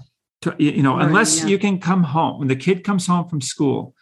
to, 0.41 0.55
you 0.57 0.83
know 0.83 0.97
unless 0.97 1.43
you 1.43 1.59
can 1.59 1.79
come 1.79 2.03
home 2.03 2.39
when 2.39 2.47
the 2.47 2.55
kid 2.55 2.83
comes 2.83 3.07
home 3.07 3.27
from 3.27 3.41
school 3.41 3.95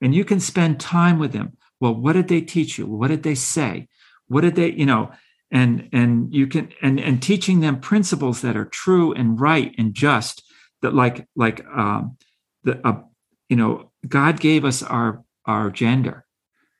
and 0.00 0.14
you 0.14 0.24
can 0.24 0.40
spend 0.40 0.78
time 0.78 1.18
with 1.18 1.32
them 1.32 1.56
well 1.80 1.94
what 1.94 2.12
did 2.12 2.28
they 2.28 2.40
teach 2.40 2.78
you? 2.78 2.86
What 2.86 3.08
did 3.08 3.22
they 3.22 3.34
say? 3.34 3.88
What 4.28 4.42
did 4.42 4.54
they 4.54 4.70
you 4.72 4.86
know 4.86 5.10
and 5.50 5.88
and 5.92 6.32
you 6.32 6.46
can 6.46 6.72
and 6.82 7.00
and 7.00 7.22
teaching 7.22 7.60
them 7.60 7.80
principles 7.80 8.42
that 8.42 8.56
are 8.56 8.66
true 8.66 9.12
and 9.12 9.40
right 9.40 9.74
and 9.78 9.94
just 9.94 10.42
that 10.82 10.94
like 10.94 11.26
like 11.34 11.64
um, 11.66 12.16
the 12.64 12.86
uh, 12.86 13.00
you 13.48 13.56
know 13.56 13.90
God 14.06 14.40
gave 14.40 14.64
us 14.64 14.82
our 14.82 15.24
our 15.46 15.70
gender, 15.70 16.24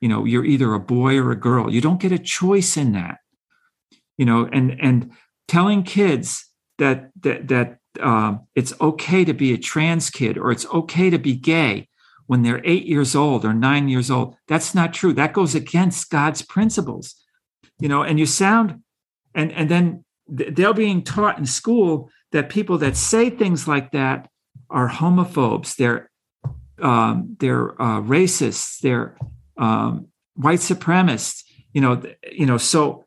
you 0.01 0.09
know 0.09 0.25
you're 0.25 0.45
either 0.45 0.73
a 0.75 0.81
boy 0.81 1.17
or 1.19 1.33
a 1.33 1.37
girl. 1.37 1.73
You 1.73 1.81
don't 1.81 2.01
get 2.01 2.13
a 2.13 2.19
choice 2.19 2.77
in 2.77 2.93
that. 2.93 3.19
You 4.17 4.27
know 4.27 4.49
and 4.53 4.79
and 4.81 5.11
telling 5.49 5.83
kids 5.83 6.47
that 6.79 7.11
that 7.21 7.49
that 7.49 7.79
um, 8.01 8.47
it's 8.55 8.73
okay 8.81 9.25
to 9.25 9.33
be 9.33 9.53
a 9.53 9.59
trans 9.59 10.11
kid 10.11 10.39
or 10.39 10.51
it's 10.51 10.67
okay 10.67 11.11
to 11.11 11.19
be 11.19 11.35
gay 11.35 11.89
when 12.27 12.43
they're 12.43 12.65
eight 12.65 12.87
years 12.87 13.17
old 13.17 13.45
or 13.45 13.53
nine 13.53 13.89
years 13.89 14.11
old. 14.11 14.37
That's 14.47 14.75
not 14.75 14.95
true. 14.95 15.13
That 15.13 15.33
goes 15.33 15.55
against 15.55 16.11
god's 16.11 16.43
principles 16.43 17.17
you 17.81 17.89
know 17.89 18.03
and 18.03 18.19
you 18.19 18.27
sound 18.27 18.83
and 19.35 19.51
and 19.53 19.69
then 19.69 20.05
they're 20.29 20.75
being 20.75 21.03
taught 21.03 21.39
in 21.39 21.47
school 21.47 22.11
that 22.33 22.51
people 22.51 22.79
that 22.79 22.97
say 22.97 23.31
things 23.31 23.67
like 23.67 23.91
that 23.91 24.29
are 24.69 24.89
homophobes. 24.89 25.75
They're 25.75 26.09
um, 26.81 27.37
they're 27.41 27.71
uh, 27.83 28.01
racists. 28.01 28.79
They're 28.79 29.17
um, 29.59 30.07
white 30.37 30.61
supremacists 30.61 31.43
you 31.73 31.81
know 31.81 32.03
you 32.31 32.47
know 32.47 32.59
so 32.59 33.05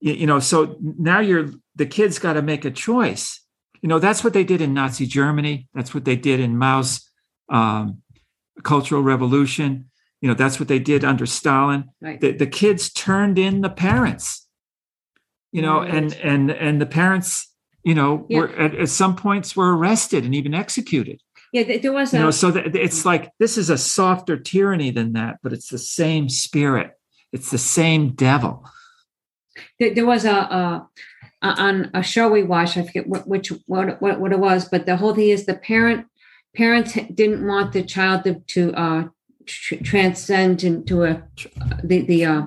you 0.00 0.26
know 0.26 0.38
so 0.38 0.76
now 0.80 1.20
you're 1.20 1.50
the 1.74 1.86
kids 1.86 2.18
got 2.18 2.34
to 2.34 2.42
make 2.42 2.64
a 2.64 2.70
choice 2.70 3.40
you 3.82 3.88
know 3.88 3.98
that's 3.98 4.22
what 4.24 4.32
they 4.32 4.44
did 4.44 4.60
in 4.60 4.74
nazi 4.74 5.06
germany. 5.06 5.68
That's 5.74 5.94
what 5.94 6.04
they 6.04 6.16
did 6.16 6.40
in 6.40 6.56
mao's 6.58 7.08
um, 7.48 8.02
cultural 8.62 9.02
revolution. 9.02 9.90
You 10.20 10.28
know 10.28 10.34
that's 10.34 10.58
what 10.58 10.68
they 10.68 10.78
did 10.78 11.04
under 11.04 11.26
stalin. 11.26 11.90
Right. 12.00 12.20
the, 12.20 12.32
the 12.32 12.46
kids 12.46 12.90
turned 12.92 13.38
in 13.38 13.60
the 13.60 13.70
parents. 13.70 14.46
You 15.52 15.62
know 15.62 15.80
Right. 15.80 15.94
and 15.94 16.12
and 16.14 16.50
and 16.50 16.80
the 16.80 16.86
parents 16.86 17.52
you 17.84 17.94
know 17.94 18.26
Yeah. 18.28 18.38
were 18.40 18.48
at, 18.56 18.74
at 18.74 18.88
some 18.88 19.16
points 19.16 19.56
were 19.56 19.76
arrested 19.76 20.24
and 20.24 20.34
even 20.34 20.54
executed. 20.54 21.20
Yeah, 21.52 21.78
there 21.78 21.92
was 21.92 22.12
you 22.12 22.18
know 22.18 22.30
so 22.30 22.50
that 22.50 22.74
it's 22.76 23.04
like 23.06 23.30
this 23.38 23.56
is 23.56 23.70
a 23.70 23.78
softer 23.78 24.36
tyranny 24.36 24.90
than 24.90 25.12
that 25.14 25.36
but 25.42 25.52
it's 25.52 25.68
the 25.68 25.78
same 25.78 26.28
spirit. 26.28 26.90
It's 27.32 27.50
the 27.50 27.58
same 27.58 28.14
devil. 28.14 28.64
There, 29.78 29.94
there 29.94 30.06
was 30.06 30.24
a, 30.24 30.30
a 30.32 30.88
on 31.42 31.90
a 31.94 32.02
show 32.02 32.28
we 32.28 32.42
watched. 32.42 32.76
I 32.76 32.84
forget 32.84 33.08
which 33.08 33.52
what, 33.66 34.00
what 34.00 34.20
what 34.20 34.32
it 34.32 34.38
was, 34.38 34.68
but 34.68 34.86
the 34.86 34.96
whole 34.96 35.14
thing 35.14 35.28
is 35.28 35.46
the 35.46 35.54
parent 35.54 36.06
parents 36.56 36.98
didn't 37.14 37.46
want 37.46 37.72
the 37.72 37.82
child 37.82 38.24
to, 38.24 38.40
to 38.48 38.72
uh, 38.74 39.04
tr- 39.46 39.76
transcend 39.76 40.64
into 40.64 41.04
a 41.04 41.22
the 41.84 42.02
the 42.02 42.24
uh, 42.24 42.42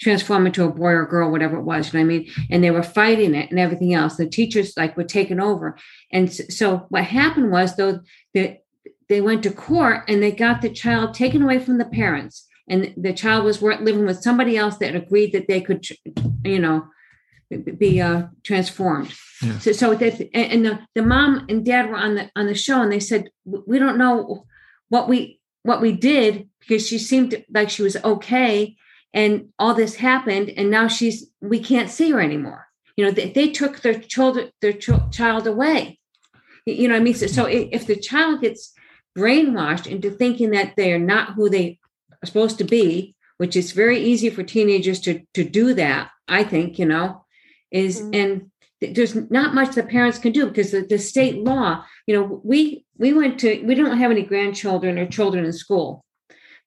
transform 0.00 0.46
into 0.46 0.64
a 0.64 0.70
boy 0.70 0.92
or 0.92 1.06
girl, 1.06 1.30
whatever 1.30 1.58
it 1.58 1.64
was. 1.64 1.92
You 1.92 1.98
know 1.98 2.06
what 2.06 2.14
I 2.14 2.18
mean? 2.18 2.30
And 2.50 2.62
they 2.62 2.70
were 2.70 2.82
fighting 2.82 3.34
it 3.34 3.50
and 3.50 3.58
everything 3.58 3.94
else. 3.94 4.16
The 4.16 4.28
teachers 4.28 4.74
like 4.76 4.96
were 4.96 5.04
taking 5.04 5.40
over, 5.40 5.76
and 6.12 6.32
so 6.32 6.86
what 6.88 7.04
happened 7.04 7.50
was 7.50 7.76
though 7.76 8.00
that 8.34 8.62
they 9.08 9.20
went 9.20 9.42
to 9.44 9.50
court 9.50 10.04
and 10.08 10.22
they 10.22 10.32
got 10.32 10.62
the 10.62 10.70
child 10.70 11.14
taken 11.14 11.42
away 11.42 11.58
from 11.58 11.78
the 11.78 11.84
parents 11.84 12.46
and 12.68 12.92
the 12.96 13.12
child 13.12 13.44
was 13.44 13.62
living 13.62 14.04
with 14.04 14.22
somebody 14.22 14.56
else 14.56 14.78
that 14.78 14.96
agreed 14.96 15.32
that 15.32 15.46
they 15.46 15.60
could 15.60 15.84
you 16.44 16.58
know 16.58 16.84
be 17.50 18.00
uh, 18.00 18.24
transformed. 18.42 19.12
Yeah. 19.42 19.58
so 19.58 19.72
so 19.72 19.94
that 19.94 20.28
and 20.34 20.64
the, 20.64 20.80
the 20.94 21.02
mom 21.02 21.46
and 21.48 21.64
dad 21.64 21.90
were 21.90 21.96
on 21.96 22.14
the 22.14 22.30
on 22.34 22.46
the 22.46 22.54
show 22.54 22.80
and 22.82 22.90
they 22.90 23.00
said 23.00 23.28
we 23.44 23.78
don't 23.78 23.98
know 23.98 24.46
what 24.88 25.08
we 25.08 25.40
what 25.62 25.80
we 25.80 25.92
did 25.92 26.48
because 26.60 26.86
she 26.86 26.98
seemed 26.98 27.44
like 27.52 27.70
she 27.70 27.82
was 27.82 27.96
okay 28.02 28.76
and 29.12 29.48
all 29.58 29.74
this 29.74 29.96
happened 29.96 30.50
and 30.56 30.70
now 30.70 30.88
she's 30.88 31.26
we 31.40 31.60
can't 31.60 31.90
see 31.90 32.10
her 32.10 32.20
anymore. 32.20 32.66
You 32.96 33.04
know 33.04 33.10
they, 33.10 33.30
they 33.30 33.50
took 33.50 33.80
their 33.80 33.98
child 33.98 34.38
their 34.60 34.72
ch- 34.72 35.10
child 35.12 35.46
away. 35.46 35.98
You 36.64 36.88
know 36.88 36.94
what 36.94 37.00
i 37.00 37.04
mean 37.04 37.14
so, 37.14 37.28
so 37.28 37.44
if 37.46 37.86
the 37.86 37.94
child 37.94 38.40
gets 38.40 38.72
brainwashed 39.16 39.86
into 39.86 40.10
thinking 40.10 40.50
that 40.50 40.74
they 40.76 40.92
are 40.92 40.98
not 40.98 41.34
who 41.34 41.48
they 41.48 41.78
are 42.22 42.26
supposed 42.26 42.58
to 42.58 42.64
be 42.64 43.14
which 43.38 43.54
is 43.54 43.72
very 43.72 44.00
easy 44.00 44.30
for 44.30 44.42
teenagers 44.42 45.00
to 45.00 45.22
to 45.32 45.44
do 45.44 45.74
that 45.74 46.10
i 46.26 46.42
think 46.42 46.78
you 46.78 46.84
know 46.84 47.24
is 47.70 48.00
Mhm. 48.00 48.14
and 48.14 48.94
there's 48.94 49.14
not 49.30 49.54
much 49.54 49.74
the 49.74 49.82
parents 49.82 50.18
can 50.18 50.32
do 50.32 50.46
because 50.46 50.70
the, 50.70 50.82
the 50.82 50.98
state 50.98 51.38
law 51.38 51.82
you 52.06 52.14
know 52.14 52.40
we 52.44 52.84
we 52.98 53.12
went 53.12 53.38
to 53.40 53.62
we 53.64 53.74
don't 53.74 53.98
have 53.98 54.10
any 54.10 54.22
grandchildren 54.22 54.98
or 54.98 55.06
children 55.06 55.44
in 55.44 55.52
school. 55.52 56.04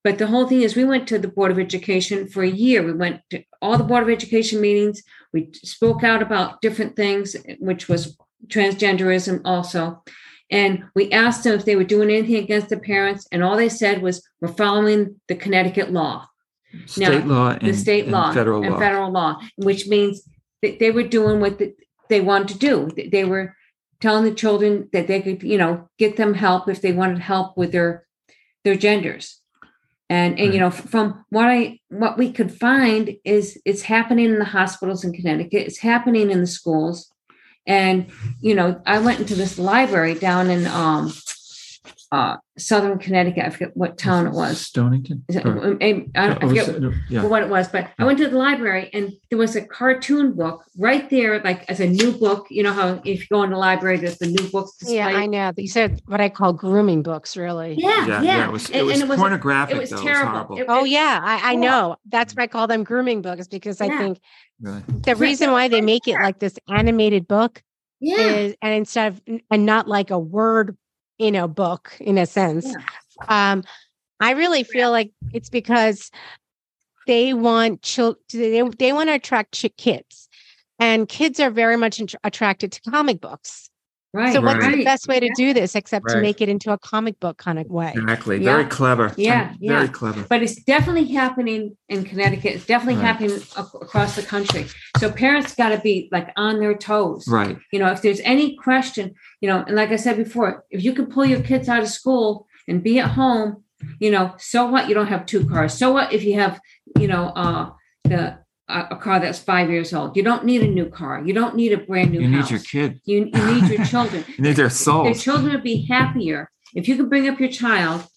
But 0.01 0.17
the 0.17 0.27
whole 0.27 0.47
thing 0.47 0.61
is 0.61 0.75
we 0.77 0.85
went 0.85 1.07
to 1.09 1.19
the 1.19 1.27
board 1.27 1.51
of 1.51 1.59
education 1.59 2.27
for 2.29 2.41
a 2.41 2.49
year. 2.49 2.81
We 2.83 2.93
went 2.93 3.19
to 3.31 3.43
all 3.61 3.77
the 3.77 3.83
board 3.83 4.01
of 4.03 4.09
education 4.09 4.61
meetings. 4.61 5.03
We 5.33 5.49
spoke 5.53 6.05
out 6.05 6.21
about 6.21 6.61
different 6.61 6.95
things 6.95 7.35
which 7.59 7.89
was 7.89 8.17
transgenderism 8.47 9.41
also. 9.43 10.01
And 10.49 10.85
we 10.95 11.11
asked 11.11 11.43
them 11.43 11.53
if 11.53 11.65
they 11.65 11.75
were 11.75 11.83
doing 11.83 12.09
anything 12.09 12.37
against 12.37 12.69
the 12.69 12.79
parents 12.79 13.27
and 13.31 13.43
all 13.43 13.57
they 13.57 13.69
said 13.69 14.01
was 14.01 14.25
we're 14.39 14.47
following 14.53 15.19
the 15.27 15.35
connecticut 15.35 15.91
law. 15.91 16.27
State 16.85 17.25
law 17.25 17.49
and 17.59 17.67
the 17.67 17.73
state 17.73 18.03
and 18.05 18.13
law 18.13 18.31
federal 18.31 18.63
and 18.63 18.73
law. 18.73 18.79
federal 18.79 19.11
law, 19.11 19.39
which 19.57 19.87
means 19.87 20.21
that 20.61 20.79
they 20.79 20.91
were 20.91 21.03
doing 21.03 21.39
what 21.39 21.57
the, 21.59 21.73
they 22.09 22.21
wanted 22.21 22.49
to 22.49 22.57
do. 22.57 22.89
They- 22.95 23.07
They 23.09 23.23
were 23.25 23.55
telling 24.01 24.23
the 24.25 24.33
children 24.33 24.87
that 24.93 25.07
they 25.07 25.21
could, 25.21 25.43
you 25.43 25.57
know, 25.57 25.89
get 25.97 26.15
them 26.15 26.33
help 26.33 26.69
if 26.69 26.81
they 26.81 26.93
wanted 26.93 27.19
help 27.19 27.57
with 27.57 27.71
their 27.71 28.05
their 28.63 28.75
genders. 28.75 29.41
And 30.09 30.39
and 30.39 30.53
you 30.53 30.59
know, 30.59 30.71
from 30.71 31.25
what 31.29 31.45
I 31.47 31.79
what 31.89 32.17
we 32.17 32.31
could 32.31 32.51
find 32.51 33.15
is 33.23 33.59
it's 33.65 33.83
happening 33.83 34.25
in 34.25 34.39
the 34.39 34.45
hospitals 34.45 35.03
in 35.03 35.13
Connecticut. 35.13 35.67
It's 35.67 35.79
happening 35.79 36.31
in 36.31 36.39
the 36.41 36.47
schools. 36.47 37.11
And 37.67 38.07
you 38.41 38.55
know, 38.55 38.81
I 38.85 38.99
went 38.99 39.19
into 39.19 39.35
this 39.35 39.59
library 39.59 40.15
down 40.15 40.49
in 40.49 40.65
um 40.67 41.11
uh 42.11 42.37
southern 42.57 42.97
Connecticut. 42.97 43.45
I 43.45 43.49
forget 43.51 43.71
what 43.77 43.97
town 43.97 44.25
it 44.27 44.33
was. 44.33 44.59
stonington 44.59 45.23
Is 45.29 45.35
it- 45.37 45.45
Or- 45.45 45.77
I, 45.81 46.05
I 46.15 46.35
oh, 46.41 46.47
forget 46.47 46.67
was 46.67 46.83
it- 46.83 46.93
yeah 47.09 47.23
what 47.23 47.43
it 47.43 47.49
was, 47.49 47.67
but 47.69 47.89
I 47.99 48.03
went 48.03 48.17
to 48.17 48.27
the 48.27 48.37
library 48.37 48.89
and 48.93 49.13
there 49.29 49.37
was 49.37 49.55
a 49.55 49.61
cartoon 49.63 50.33
book 50.33 50.65
right 50.77 51.07
there, 51.09 51.39
like 51.41 51.69
as 51.69 51.79
a 51.79 51.87
new 51.87 52.11
book. 52.11 52.47
You 52.49 52.63
know 52.63 52.73
how 52.73 52.99
if 53.05 53.21
you 53.21 53.27
go 53.31 53.43
in 53.43 53.51
the 53.51 53.57
library, 53.57 53.97
there's 53.97 54.17
the 54.17 54.27
new 54.27 54.49
books 54.49 54.73
Yeah, 54.85 55.07
I 55.07 55.27
know. 55.27 55.51
These 55.55 55.77
are 55.77 55.89
what 56.07 56.19
I 56.19 56.29
call 56.29 56.51
grooming 56.51 57.03
books, 57.03 57.37
really. 57.37 57.75
Yeah, 57.77 58.07
yeah, 58.07 58.21
yeah. 58.23 58.47
it 58.47 58.51
was 58.51 58.69
it 58.71 58.77
And- 58.79 58.87
was 58.87 59.01
and 59.01 59.11
pornographic 59.11 59.75
it 59.75 59.79
was 59.79 59.89
though. 59.91 60.01
terrible. 60.01 60.39
It 60.39 60.39
was 60.39 60.47
horrible. 60.47 60.57
It- 60.57 60.65
Oh 60.81 60.85
yeah, 60.85 61.19
I, 61.23 61.51
I 61.51 61.55
know. 61.55 61.95
That's 62.09 62.33
why 62.33 62.43
I 62.43 62.47
call 62.47 62.67
them 62.67 62.83
grooming 62.83 63.21
books 63.21 63.47
because 63.47 63.79
I 63.81 63.87
think 63.87 64.19
really. 64.59 64.81
the 65.01 65.15
reason 65.15 65.51
why 65.51 65.67
they 65.67 65.81
make 65.81 66.07
it 66.07 66.15
like 66.15 66.39
this 66.39 66.57
animated 66.67 67.27
book 67.27 67.61
Yeah, 67.99 68.17
is 68.21 68.55
and 68.61 68.73
instead 68.73 69.13
of 69.13 69.21
and 69.51 69.65
not 69.65 69.87
like 69.87 70.09
a 70.11 70.19
word, 70.19 70.75
you 71.19 71.31
know, 71.31 71.47
book 71.47 71.95
in 71.99 72.17
a 72.17 72.25
sense. 72.25 72.73
Um, 73.27 73.63
I 74.19 74.31
really 74.31 74.63
feel 74.63 74.89
like 74.89 75.11
it's 75.33 75.49
because 75.49 76.09
they 77.05 77.33
want 77.33 77.81
children. 77.81 78.23
They, 78.31 78.61
they 78.61 78.93
want 78.93 79.09
to 79.09 79.15
attract 79.15 79.53
ch- 79.53 79.75
kids, 79.77 80.27
and 80.79 81.07
kids 81.07 81.39
are 81.39 81.51
very 81.51 81.77
much 81.77 82.01
attracted 82.23 82.71
to 82.71 82.81
comic 82.89 83.21
books. 83.21 83.68
Right. 84.13 84.33
So, 84.33 84.41
what's 84.41 84.65
the 84.65 84.83
best 84.83 85.07
way 85.07 85.19
to 85.19 85.29
do 85.35 85.53
this 85.53 85.75
except 85.75 86.09
to 86.09 86.21
make 86.21 86.41
it 86.41 86.49
into 86.49 86.71
a 86.71 86.77
comic 86.77 87.19
book 87.19 87.37
kind 87.37 87.59
of 87.59 87.67
way? 87.67 87.93
Exactly. 87.95 88.37
Yeah. 88.37 88.55
Very 88.55 88.65
clever. 88.65 89.13
Yeah, 89.17 89.53
Very 89.61 89.87
clever. 89.87 90.25
But 90.29 90.43
it's 90.43 90.55
definitely 90.63 91.05
happening 91.13 91.77
in 91.87 92.03
Connecticut. 92.03 92.55
It's 92.55 92.65
definitely 92.65 92.95
Right. 93.01 93.05
happening 93.05 93.41
across 93.57 94.15
the 94.15 94.23
country. 94.23 94.65
So 94.97 95.11
parents 95.11 95.55
got 95.55 95.69
to 95.69 95.77
be 95.79 96.09
like 96.11 96.29
on 96.35 96.59
their 96.59 96.75
toes. 96.75 97.27
Right. 97.27 97.57
you 97.71 97.79
know 97.79 97.91
if 97.91 98.01
there's 98.01 98.19
any 98.21 98.55
question 98.55 99.13
you 99.41 99.49
know 99.49 99.63
and 99.67 99.75
like 99.75 99.89
i 99.91 99.95
said 99.95 100.17
before 100.17 100.63
if 100.69 100.83
you 100.83 100.93
can 100.93 101.05
pull 101.07 101.25
your 101.25 101.41
kids 101.41 101.67
out 101.69 101.81
of 101.81 101.89
school 101.89 102.47
and 102.67 102.83
be 102.83 102.99
at 102.99 103.09
home 103.11 103.63
you 103.99 104.11
know 104.11 104.33
so 104.37 104.65
what 104.67 104.87
you 104.87 104.93
don't 104.95 105.07
have 105.07 105.25
two 105.25 105.45
cars 105.47 105.73
so 105.73 105.91
what 105.91 106.11
if 106.13 106.23
you 106.23 106.33
have 106.35 106.59
you 106.99 107.07
know 107.07 107.25
uh 107.35 107.69
the 108.03 108.37
a 108.69 108.95
car 108.95 109.19
that's 109.19 109.39
five 109.39 109.69
years 109.69 109.93
old. 109.93 110.15
You 110.15 110.23
don't 110.23 110.45
need 110.45 110.61
a 110.61 110.67
new 110.67 110.87
car. 110.87 111.21
You 111.25 111.33
don't 111.33 111.55
need 111.55 111.73
a 111.73 111.77
brand 111.77 112.11
new 112.11 112.21
You 112.21 112.27
need 112.27 112.49
your 112.49 112.59
kid. 112.59 112.99
you, 113.05 113.29
you 113.33 113.45
need 113.53 113.69
your 113.69 113.85
children. 113.93 114.23
You 114.27 114.43
need 114.43 114.55
their 114.55 114.65
their 114.65 114.69
souls. 114.69 115.23
children 115.23 115.53
would 115.53 115.63
be 115.63 115.85
happier. 115.87 116.49
If 116.75 116.87
you 116.87 116.95
could 116.95 117.09
bring 117.09 117.27
up 117.27 117.39
your 117.39 117.49
child 117.49 118.07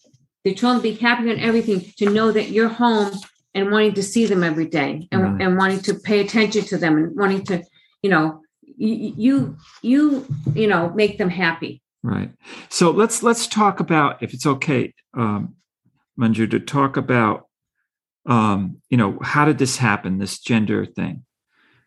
their 0.45 0.55
children 0.55 0.79
would 0.79 0.83
be 0.83 0.95
happier 0.95 1.33
and 1.33 1.41
everything 1.41 1.93
to 1.99 2.11
know 2.11 2.33
that 2.33 2.51
you're 2.51 2.69
home 2.69 3.13
and 3.55 3.71
wanting 3.71 3.95
to 3.95 4.03
see 4.03 4.27
them 4.27 4.43
every 4.43 4.67
day 4.67 5.09
and, 5.13 5.41
and 5.41 5.57
wanting 5.57 5.81
to 5.81 5.95
pay 5.95 6.21
attention 6.21 6.65
to 6.65 6.79
them 6.79 6.97
and 6.97 7.17
wanting 7.17 7.45
to 7.45 7.63
you 8.03 8.11
know 8.11 8.41
you 8.63 9.15
you 9.17 9.57
you 9.83 10.27
you 10.55 10.67
know 10.67 10.91
make 10.91 11.19
them 11.19 11.31
happy. 11.31 11.83
Right. 12.03 12.31
So 12.69 12.91
let's 12.91 13.23
let's 13.23 13.47
talk 13.47 13.79
about, 13.79 14.23
if 14.23 14.35
it's 14.35 14.47
okay, 14.47 14.93
um, 15.15 15.55
Manju, 16.19 16.51
to 16.51 16.59
talk 16.59 16.97
about, 16.97 17.47
um, 18.27 18.79
you 18.89 18.97
know, 18.97 19.19
how 19.23 19.45
did 19.45 19.59
this 19.59 19.79
happen? 19.79 20.19
This 20.19 20.39
gender 20.39 20.85
thing, 20.87 21.25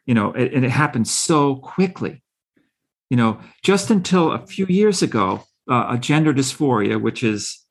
you 0.06 0.14
know, 0.14 0.32
it, 0.34 0.54
and 0.54 0.66
it 0.66 0.72
happened 0.72 1.08
so 1.08 1.56
quickly. 1.58 2.22
You 3.10 3.18
know, 3.18 3.40
just 3.64 3.92
until 3.92 4.32
a 4.32 4.46
few 4.46 4.66
years 4.66 5.02
ago, 5.02 5.44
uh, 5.70 5.88
a 5.92 5.98
gender 5.98 6.34
dysphoria, 6.34 7.00
which 7.00 7.24
is, 7.24 7.64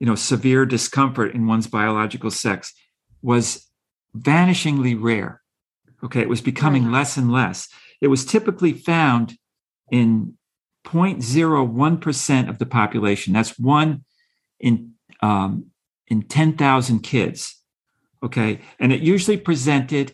you 0.00 0.06
know, 0.06 0.14
severe 0.14 0.64
discomfort 0.64 1.34
in 1.34 1.46
one's 1.46 1.66
biological 1.66 2.30
sex, 2.30 2.72
was 3.20 3.66
vanishingly 4.16 4.96
rare. 4.98 5.42
Okay, 6.04 6.20
it 6.20 6.28
was 6.28 6.40
becoming 6.40 6.84
Right. 6.84 6.92
less 6.92 7.16
and 7.16 7.32
less. 7.32 7.68
It 8.00 8.06
was 8.06 8.24
typically 8.24 8.72
found 8.72 9.36
in 9.90 10.34
0.01% 10.84 12.48
of 12.48 12.58
the 12.58 12.66
population. 12.66 13.32
That's 13.32 13.58
one 13.58 14.04
in 14.60 14.92
um, 15.20 15.66
in 16.06 16.22
10,000 16.22 17.00
kids. 17.00 17.57
Okay. 18.22 18.60
And 18.78 18.92
it 18.92 19.00
usually 19.00 19.36
presented 19.36 20.12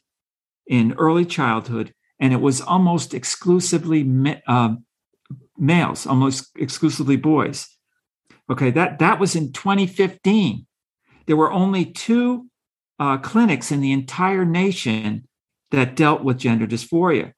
in 0.67 0.95
early 0.95 1.25
childhood, 1.25 1.93
and 2.19 2.33
it 2.33 2.41
was 2.41 2.61
almost 2.61 3.15
exclusively 3.15 4.41
uh, 4.47 4.75
males, 5.59 6.07
almost 6.07 6.51
exclusively 6.57 7.17
boys. 7.17 7.69
Okay. 8.51 8.71
That, 8.71 8.99
that 8.99 9.19
was 9.19 9.35
in 9.35 9.53
2015. 9.53 10.67
There 11.27 11.37
were 11.37 11.53
only 11.53 11.87
two 11.87 12.47
uh, 12.99 13.19
clinics 13.19 13.73
in 13.73 13.81
the 13.81 13.93
entire 13.93 14.45
nation 14.45 15.27
that 15.71 15.97
dealt 15.97 16.23
with 16.23 16.39
gender 16.39 16.67
dysphoria. 16.67 17.33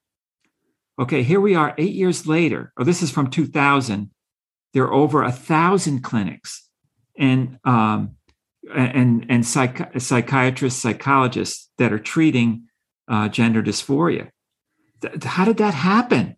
Okay, 0.99 1.21
here 1.23 1.39
we 1.39 1.53
are 1.53 1.75
eight 1.77 1.93
years 1.93 2.25
later, 2.25 2.73
or 2.75 2.83
this 2.83 3.03
is 3.03 3.11
from 3.11 3.29
2000. 3.29 4.09
There 4.73 4.83
are 4.83 4.93
over 4.93 5.23
a 5.23 5.31
thousand 5.31 6.01
clinics 6.01 6.67
and 7.17 7.59
um, 7.63 8.16
and 8.73 9.25
and 9.29 9.45
psych- 9.45 9.99
psychiatrists, 9.99 10.81
psychologists 10.81 11.69
that 11.77 11.93
are 11.93 11.99
treating 11.99 12.67
uh, 13.07 13.29
gender 13.29 13.61
dysphoria. 13.61 14.29
Th- 15.01 15.23
how 15.23 15.45
did 15.45 15.57
that 15.57 15.73
happen? 15.73 16.35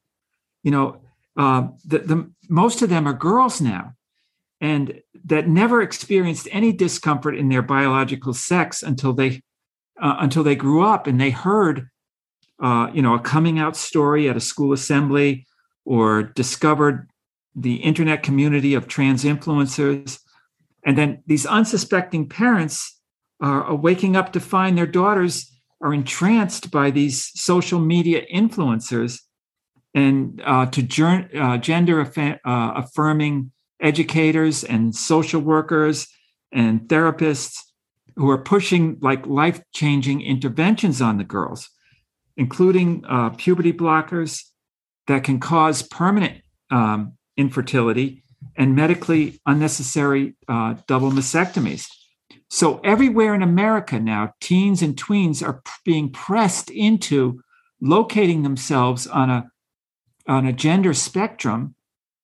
You 0.64 0.72
know, 0.72 1.02
uh, 1.38 1.68
the, 1.86 2.00
the 2.00 2.32
most 2.50 2.82
of 2.82 2.90
them 2.90 3.08
are 3.08 3.14
girls 3.14 3.62
now, 3.62 3.94
and 4.62 5.02
that 5.26 5.48
never 5.48 5.82
experienced 5.82 6.48
any 6.52 6.74
discomfort 6.74 7.36
in 7.36 7.50
their 7.50 7.62
biological 7.62 8.34
sex 8.34 8.84
until 8.84 9.14
they 9.14 9.42
uh, 10.02 10.18
until 10.20 10.44
they 10.44 10.56
grew 10.56 10.84
up 10.84 11.08
and 11.08 11.20
they 11.20 11.32
heard 11.32 11.90
uh, 12.62 12.90
you 12.94 13.02
know 13.02 13.16
a 13.16 13.20
coming 13.20 13.60
out 13.60 13.76
story 13.76 14.30
at 14.30 14.38
a 14.38 14.42
school 14.42 14.74
assembly 14.74 15.46
or 15.86 16.24
discovered 16.24 17.10
the 17.56 17.76
internet 17.76 18.24
community 18.24 18.74
of 18.74 18.88
trans 18.88 19.24
influencers 19.24 20.20
and 20.86 20.98
then 20.98 21.24
these 21.28 21.46
unsuspecting 21.46 22.28
parents 22.28 23.00
are 23.42 23.76
waking 23.76 24.16
up 24.16 24.34
to 24.34 24.40
find 24.40 24.78
their 24.78 24.88
daughters 24.88 25.52
are 25.82 25.94
entranced 25.94 26.72
by 26.72 26.92
these 26.92 27.32
social 27.36 27.80
media 27.80 28.22
influencers 28.34 29.22
and 29.94 30.42
uh, 30.46 30.66
to 30.68 30.84
ger- 30.84 31.30
uh, 31.36 31.58
gender 31.58 32.02
aff- 32.02 32.18
uh, 32.18 32.74
affirming 32.76 33.52
educators 33.82 34.64
and 34.64 34.94
social 34.94 35.42
workers 35.42 36.08
and 36.52 36.82
therapists 36.82 37.60
who 38.16 38.30
are 38.30 38.38
pushing 38.38 38.98
like 39.02 39.26
life 39.26 39.62
changing 39.74 40.22
interventions 40.22 41.02
on 41.02 41.18
the 41.18 41.24
girls, 41.24 41.70
including 42.36 43.04
uh, 43.08 43.30
puberty 43.32 43.72
blockers 43.72 44.44
that 45.08 45.24
can 45.24 45.40
cause 45.40 45.82
permanent 45.82 46.42
um, 46.70 47.14
infertility 47.38 48.24
and 48.56 48.76
medically 48.76 49.40
unnecessary 49.46 50.36
uh, 50.48 50.76
double 50.88 51.12
mastectomies. 51.12 51.88
So, 52.50 52.80
everywhere 52.84 53.36
in 53.36 53.44
America 53.44 54.00
now, 54.00 54.34
teens 54.42 54.82
and 54.82 54.96
tweens 54.96 55.46
are 55.46 55.62
being 55.86 56.12
pressed 56.12 56.70
into 56.70 57.42
locating 57.80 58.44
themselves 58.44 59.06
on 59.08 59.30
a, 59.30 59.52
on 60.28 60.46
a 60.46 60.54
gender 60.54 60.94
spectrum 60.94 61.76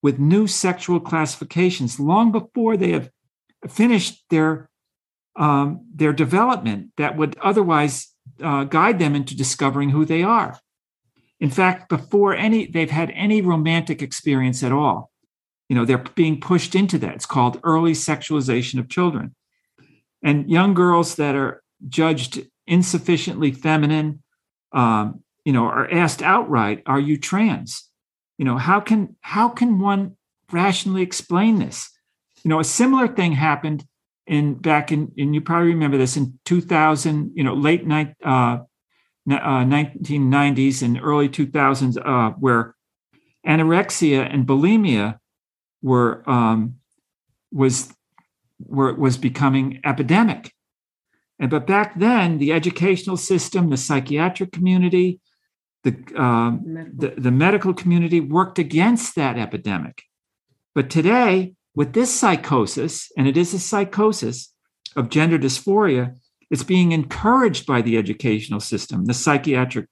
with 0.02 0.20
new 0.20 0.48
sexual 0.48 1.00
classifications 1.00 2.00
long 2.00 2.32
before 2.32 2.76
they 2.78 2.92
have 2.92 3.10
finished 3.68 4.24
their 4.30 4.70
um, 5.36 5.86
their 5.94 6.14
development 6.14 6.92
that 6.98 7.18
would 7.18 7.38
otherwise 7.42 8.14
uh, 8.42 8.64
guide 8.64 9.00
them 9.00 9.16
into 9.16 9.36
discovering 9.36 9.90
who 9.90 10.06
they 10.06 10.24
are. 10.24 10.60
In 11.40 11.50
fact, 11.50 11.90
before 11.90 12.34
any 12.34 12.68
they've 12.68 12.90
had 12.90 13.12
any 13.12 13.42
romantic 13.42 14.02
experience 14.02 14.64
at 14.64 14.72
all, 14.72 15.12
you 15.70 15.76
know, 15.76 15.86
they're 15.86 16.04
being 16.16 16.40
pushed 16.40 16.76
into 16.76 16.98
that. 17.00 17.16
It's 17.16 17.26
called 17.26 17.60
early 17.64 17.94
sexualization 17.94 18.80
of 18.80 18.90
children, 18.90 19.36
and 20.24 20.50
young 20.50 20.74
girls 20.74 21.16
that 21.16 21.36
are 21.36 21.64
judged 21.88 22.46
insufficiently 22.68 23.52
feminine, 23.52 24.24
um, 24.72 25.22
you 25.44 25.54
know, 25.54 25.66
are 25.66 25.92
asked 25.92 26.22
outright, 26.22 26.82
"Are 26.86 27.00
you 27.00 27.18
trans?" 27.18 27.90
you 28.38 28.46
know 28.46 28.58
how 28.58 28.80
can 28.80 29.16
how 29.22 29.50
can 29.50 29.80
one 29.80 30.16
rationally 30.52 31.02
explain 31.02 31.60
this 31.60 31.90
you 32.44 32.50
know 32.50 32.60
a 32.60 32.64
similar 32.64 33.08
thing 33.08 33.32
happened 33.32 33.86
in 34.28 34.56
back 34.56 34.92
in 34.92 35.12
and 35.18 35.34
you 35.34 35.42
probably 35.42 35.70
remember 35.70 35.98
this 35.98 36.18
in 36.18 36.38
2000 36.46 37.32
you 37.36 37.44
know 37.44 37.54
late 37.54 37.86
night 37.86 38.14
uh, 38.24 38.58
uh 39.30 39.64
1990s 39.64 40.82
and 40.84 41.00
early 41.02 41.30
2000s 41.30 41.98
uh, 42.06 42.32
where 42.40 42.76
anorexia 43.48 44.28
and 44.32 44.46
bulimia 44.46 45.18
were 45.90 46.12
um, 46.30 46.76
was 47.52 47.76
were 48.60 48.94
was 48.94 49.18
becoming 49.18 49.80
epidemic 49.92 50.52
and 51.40 51.50
but 51.50 51.68
back 51.68 51.90
then 52.00 52.38
the 52.38 52.52
educational 52.60 53.18
system 53.18 53.70
the 53.70 53.78
psychiatric 53.88 54.52
community 54.52 55.20
the, 55.86 56.20
um, 56.20 56.92
the, 56.98 57.14
the 57.16 57.32
medical 57.32 57.74
community 57.74 58.20
worked 58.20 58.58
against 58.58 59.16
that 59.16 59.38
epidemic. 59.38 60.02
But 60.74 60.90
today, 60.90 61.54
with 61.76 61.94
this 61.94 62.14
psychosis, 62.14 63.12
and 63.16 63.28
it 63.28 63.38
is 63.38 63.54
a 63.54 63.60
psychosis 63.60 64.52
of 64.96 65.10
gender 65.10 65.38
dysphoria, 65.38 66.16
it's 66.50 66.64
being 66.64 66.92
encouraged 66.92 67.68
by 67.68 67.84
the 67.84 67.98
educational 67.98 68.60
system, 68.60 69.06
the 69.06 69.14
psychiatric 69.14 69.88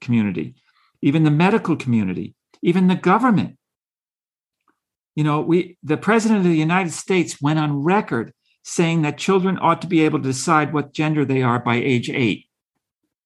community, 0.00 0.54
even 1.02 1.24
the 1.24 1.30
medical 1.30 1.76
community, 1.76 2.34
even 2.62 2.86
the 2.86 2.94
government. 2.94 3.58
You 5.14 5.24
know, 5.24 5.40
we 5.40 5.76
the 5.82 5.96
president 5.96 6.38
of 6.38 6.44
the 6.44 6.56
United 6.56 6.92
States 6.92 7.40
went 7.40 7.58
on 7.58 7.82
record 7.82 8.32
saying 8.62 9.02
that 9.02 9.18
children 9.18 9.58
ought 9.60 9.82
to 9.82 9.88
be 9.88 10.02
able 10.02 10.18
to 10.20 10.28
decide 10.28 10.72
what 10.72 10.92
gender 10.92 11.24
they 11.24 11.42
are 11.42 11.58
by 11.58 11.76
age 11.76 12.08
eight. 12.08 12.46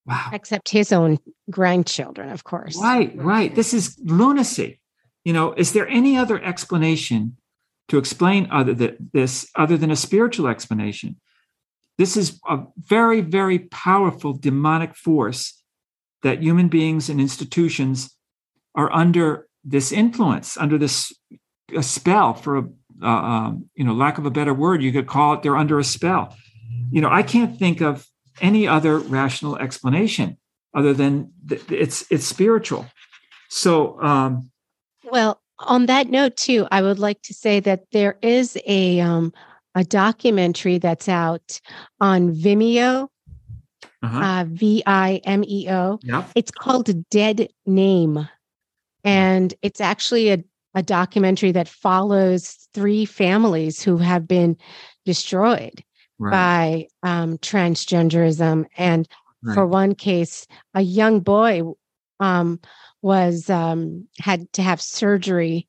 Wow. 0.06 0.30
Except 0.32 0.68
his 0.68 0.92
own 0.92 1.18
grandchildren, 1.50 2.30
of 2.30 2.44
course. 2.44 2.78
Right, 2.80 3.14
right. 3.16 3.54
This 3.54 3.74
is 3.74 3.98
lunacy. 4.04 4.80
You 5.24 5.32
know, 5.32 5.52
is 5.54 5.72
there 5.72 5.88
any 5.88 6.16
other 6.16 6.40
explanation 6.42 7.36
to 7.88 7.98
explain 7.98 8.48
other 8.50 8.74
than 8.74 9.10
this 9.12 9.48
other 9.54 9.76
than 9.76 9.90
a 9.90 9.96
spiritual 9.96 10.48
explanation? 10.48 11.16
This 11.98 12.16
is 12.16 12.40
a 12.48 12.64
very, 12.76 13.20
very 13.20 13.58
powerful 13.58 14.32
demonic 14.32 14.94
force 14.94 15.62
that 16.22 16.42
human 16.42 16.68
beings 16.68 17.08
and 17.08 17.20
institutions 17.20 18.16
are 18.74 18.92
under 18.92 19.48
this 19.64 19.90
influence, 19.92 20.56
under 20.56 20.78
this 20.78 21.12
a 21.74 21.82
spell 21.82 22.34
for 22.34 22.58
a 22.58 22.68
uh, 23.02 23.06
um, 23.06 23.68
you 23.74 23.84
know 23.84 23.92
lack 23.92 24.18
of 24.18 24.26
a 24.26 24.30
better 24.30 24.54
word 24.54 24.82
you 24.82 24.92
could 24.92 25.06
call 25.06 25.34
it 25.34 25.42
they're 25.42 25.56
under 25.56 25.78
a 25.78 25.84
spell 25.84 26.34
you 26.90 27.00
know 27.00 27.10
i 27.10 27.22
can't 27.22 27.58
think 27.58 27.80
of 27.80 28.06
any 28.40 28.66
other 28.66 28.98
rational 28.98 29.56
explanation 29.56 30.36
other 30.76 30.92
than 30.92 31.32
th- 31.48 31.62
it's 31.70 32.04
it's 32.10 32.26
spiritual. 32.26 32.86
So, 33.48 34.00
um, 34.02 34.50
well, 35.04 35.40
on 35.60 35.86
that 35.86 36.08
note 36.10 36.36
too, 36.36 36.68
I 36.70 36.82
would 36.82 36.98
like 36.98 37.22
to 37.22 37.34
say 37.34 37.60
that 37.60 37.84
there 37.92 38.18
is 38.22 38.58
a 38.66 39.00
um, 39.00 39.32
a 39.74 39.82
documentary 39.82 40.78
that's 40.78 41.08
out 41.08 41.60
on 42.00 42.32
Vimeo, 42.32 43.08
uh-huh. 44.02 44.18
uh, 44.18 44.44
V 44.48 44.82
I 44.86 45.20
M 45.24 45.42
E 45.44 45.66
O. 45.70 45.98
Yeah. 46.02 46.24
It's 46.34 46.50
called 46.50 46.90
Dead 47.10 47.48
Name, 47.64 48.28
and 49.02 49.54
it's 49.62 49.80
actually 49.80 50.30
a 50.30 50.44
a 50.76 50.82
documentary 50.82 51.50
that 51.52 51.68
follows 51.68 52.68
three 52.74 53.06
families 53.06 53.82
who 53.82 53.96
have 53.96 54.28
been 54.28 54.56
destroyed 55.06 55.82
right. 56.18 56.30
by 56.30 56.86
um, 57.02 57.38
transgenderism. 57.38 58.66
And 58.76 59.08
right. 59.42 59.54
for 59.54 59.66
one 59.66 59.94
case, 59.94 60.46
a 60.74 60.82
young 60.82 61.20
boy 61.20 61.62
um, 62.20 62.60
was 63.00 63.48
um, 63.48 64.06
had 64.20 64.52
to 64.52 64.62
have 64.62 64.80
surgery 64.82 65.66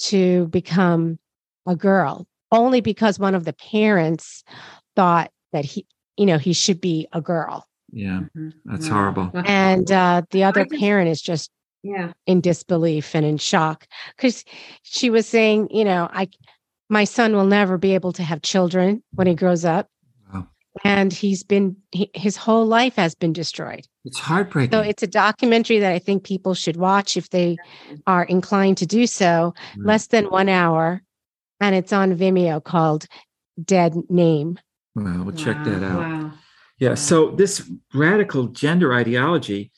to 0.00 0.46
become 0.48 1.18
a 1.66 1.74
girl, 1.74 2.26
only 2.52 2.82
because 2.82 3.18
one 3.18 3.34
of 3.34 3.44
the 3.44 3.54
parents 3.54 4.44
thought 4.94 5.30
that 5.52 5.64
he, 5.64 5.86
you 6.18 6.26
know, 6.26 6.38
he 6.38 6.52
should 6.52 6.80
be 6.80 7.08
a 7.14 7.22
girl. 7.22 7.66
Yeah, 7.90 8.24
mm-hmm. 8.36 8.50
that's 8.66 8.88
horrible. 8.88 9.30
And 9.46 9.90
uh, 9.90 10.22
the 10.30 10.44
other 10.44 10.64
just, 10.64 10.78
parent 10.78 11.08
is 11.08 11.22
just 11.22 11.50
yeah 11.86 12.12
in 12.26 12.40
disbelief 12.40 13.14
and 13.14 13.24
in 13.24 13.38
shock 13.38 13.86
because 14.16 14.44
she 14.82 15.10
was 15.10 15.26
saying, 15.26 15.68
you 15.70 15.84
know, 15.84 16.08
I 16.12 16.28
my 16.88 17.04
son 17.04 17.34
will 17.34 17.46
never 17.46 17.78
be 17.78 17.94
able 17.94 18.12
to 18.12 18.22
have 18.22 18.42
children 18.42 19.02
when 19.14 19.26
he 19.26 19.34
grows 19.34 19.64
up. 19.64 19.88
Wow. 20.32 20.46
And 20.84 21.12
he's 21.12 21.42
been, 21.42 21.76
he, 21.90 22.10
his 22.14 22.36
whole 22.36 22.66
life 22.66 22.94
has 22.96 23.14
been 23.14 23.32
destroyed. 23.32 23.86
It's 24.04 24.18
heartbreaking. 24.18 24.72
So 24.72 24.80
it's 24.80 25.02
a 25.02 25.08
documentary 25.08 25.78
that 25.80 25.92
I 25.92 25.98
think 25.98 26.24
people 26.24 26.54
should 26.54 26.76
watch 26.76 27.16
if 27.16 27.30
they 27.30 27.56
are 28.06 28.24
inclined 28.24 28.76
to 28.78 28.86
do 28.86 29.06
so. 29.06 29.54
Right. 29.76 29.86
Less 29.86 30.06
than 30.08 30.26
one 30.26 30.48
hour. 30.48 31.02
And 31.60 31.74
it's 31.74 31.92
on 31.92 32.16
Vimeo 32.16 32.62
called 32.62 33.06
Dead 33.64 33.94
Name. 34.08 34.58
Wow, 34.94 35.24
we'll 35.24 35.34
check 35.34 35.62
that 35.64 35.82
out. 35.82 36.00
Wow. 36.00 36.32
Yeah. 36.78 36.94
So 36.94 37.30
this 37.30 37.68
radical 37.94 38.48
gender 38.48 38.94
ideology 38.94 39.72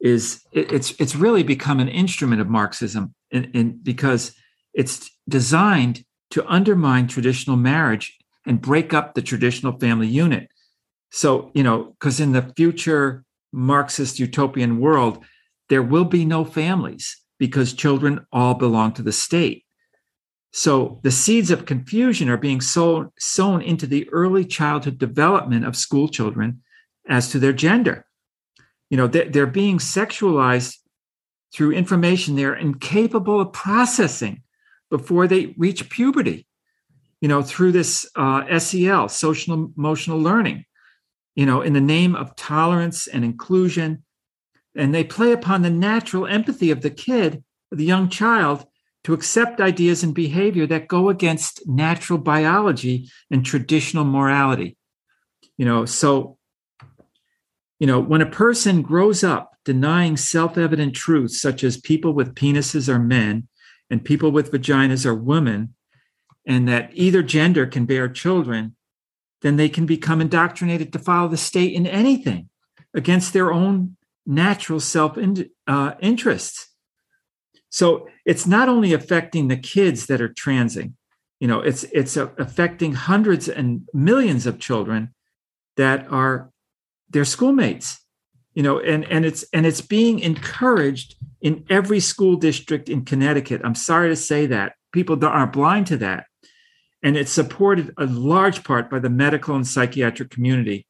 is 0.00 0.42
it, 0.52 0.72
it's 0.72 0.94
it's 0.98 1.16
really 1.16 1.42
become 1.42 1.80
an 1.80 1.88
instrument 1.88 2.40
of 2.40 2.48
Marxism, 2.48 3.14
in, 3.30 3.44
in 3.52 3.78
because 3.82 4.34
it's 4.72 5.10
designed 5.28 6.04
to 6.30 6.46
undermine 6.46 7.06
traditional 7.06 7.56
marriage 7.56 8.16
and 8.46 8.60
break 8.60 8.92
up 8.92 9.14
the 9.14 9.22
traditional 9.22 9.78
family 9.78 10.08
unit. 10.08 10.48
So, 11.10 11.50
you 11.54 11.62
know, 11.62 11.94
because 11.98 12.20
in 12.20 12.32
the 12.32 12.52
future 12.56 13.24
Marxist 13.52 14.18
utopian 14.18 14.80
world, 14.80 15.24
there 15.68 15.82
will 15.82 16.04
be 16.04 16.24
no 16.24 16.44
families 16.44 17.20
because 17.38 17.72
children 17.72 18.26
all 18.32 18.54
belong 18.54 18.92
to 18.94 19.02
the 19.02 19.12
state. 19.12 19.64
So 20.52 21.00
the 21.02 21.10
seeds 21.10 21.50
of 21.50 21.66
confusion 21.66 22.28
are 22.28 22.36
being 22.36 22.60
sown, 22.60 23.10
sown 23.18 23.62
into 23.62 23.86
the 23.86 24.08
early 24.10 24.44
childhood 24.44 24.98
development 24.98 25.64
of 25.64 25.76
school 25.76 26.08
children 26.08 26.62
as 27.08 27.28
to 27.30 27.38
their 27.38 27.52
gender. 27.52 28.06
You 28.90 28.96
know, 28.96 29.06
they're, 29.06 29.28
they're 29.28 29.46
being 29.46 29.78
sexualized 29.78 30.78
through 31.52 31.72
information 31.72 32.34
they're 32.34 32.54
incapable 32.54 33.40
of 33.40 33.52
processing 33.52 34.42
before 34.90 35.26
they 35.26 35.54
reach 35.56 35.88
puberty. 35.88 36.46
You 37.20 37.28
know, 37.28 37.42
through 37.42 37.72
this 37.72 38.08
uh, 38.16 38.58
SEL, 38.58 39.08
social 39.08 39.72
emotional 39.76 40.18
learning. 40.18 40.64
You 41.34 41.46
know, 41.46 41.62
in 41.62 41.72
the 41.72 41.80
name 41.80 42.14
of 42.14 42.36
tolerance 42.36 43.06
and 43.06 43.24
inclusion, 43.24 44.04
and 44.76 44.94
they 44.94 45.04
play 45.04 45.32
upon 45.32 45.62
the 45.62 45.70
natural 45.70 46.26
empathy 46.26 46.70
of 46.70 46.82
the 46.82 46.90
kid, 46.90 47.42
the 47.70 47.84
young 47.84 48.08
child, 48.08 48.66
to 49.04 49.12
accept 49.12 49.60
ideas 49.60 50.02
and 50.02 50.14
behavior 50.14 50.66
that 50.66 50.88
go 50.88 51.08
against 51.08 51.66
natural 51.68 52.18
biology 52.18 53.10
and 53.30 53.44
traditional 53.44 54.04
morality. 54.04 54.76
You 55.56 55.66
know, 55.66 55.84
so, 55.84 56.38
you 57.78 57.86
know, 57.86 58.00
when 58.00 58.20
a 58.20 58.26
person 58.26 58.82
grows 58.82 59.24
up 59.24 59.56
denying 59.64 60.16
self 60.16 60.56
evident 60.56 60.94
truths, 60.94 61.40
such 61.40 61.64
as 61.64 61.80
people 61.80 62.12
with 62.12 62.34
penises 62.34 62.88
are 62.88 62.98
men 62.98 63.48
and 63.90 64.04
people 64.04 64.30
with 64.30 64.52
vaginas 64.52 65.04
are 65.04 65.14
women, 65.14 65.74
and 66.46 66.68
that 66.68 66.90
either 66.94 67.22
gender 67.22 67.66
can 67.66 67.86
bear 67.86 68.08
children, 68.08 68.76
then 69.42 69.56
they 69.56 69.68
can 69.68 69.86
become 69.86 70.20
indoctrinated 70.20 70.92
to 70.92 70.98
follow 70.98 71.28
the 71.28 71.36
state 71.36 71.72
in 71.72 71.86
anything 71.86 72.48
against 72.94 73.32
their 73.32 73.52
own 73.52 73.96
natural 74.26 74.80
self 74.80 75.18
uh, 75.66 75.94
interests. 76.00 76.68
So 77.70 78.08
it's 78.24 78.46
not 78.46 78.68
only 78.68 78.92
affecting 78.92 79.48
the 79.48 79.56
kids 79.56 80.06
that 80.06 80.20
are 80.20 80.32
transing, 80.32 80.96
you 81.40 81.48
know, 81.48 81.60
it's 81.60 81.82
it's 81.84 82.16
affecting 82.16 82.94
hundreds 82.94 83.48
and 83.48 83.88
millions 83.92 84.46
of 84.46 84.60
children 84.60 85.12
that 85.76 86.06
are 86.10 86.50
their 87.14 87.24
schoolmates, 87.24 88.04
you 88.52 88.62
know, 88.62 88.78
and 88.80 89.04
and 89.10 89.24
it's 89.24 89.44
and 89.54 89.64
it's 89.64 89.80
being 89.80 90.18
encouraged 90.18 91.14
in 91.40 91.64
every 91.70 92.00
school 92.00 92.36
district 92.36 92.90
in 92.90 93.04
Connecticut. 93.06 93.62
I'm 93.64 93.74
sorry 93.74 94.10
to 94.10 94.16
say 94.16 94.46
that 94.46 94.74
people 94.92 95.24
aren't 95.24 95.52
blind 95.54 95.86
to 95.86 95.96
that, 95.98 96.26
and 97.02 97.16
it's 97.16 97.32
supported 97.32 97.94
a 97.96 98.04
large 98.04 98.64
part 98.64 98.90
by 98.90 98.98
the 98.98 99.08
medical 99.08 99.54
and 99.54 99.66
psychiatric 99.66 100.28
community. 100.28 100.86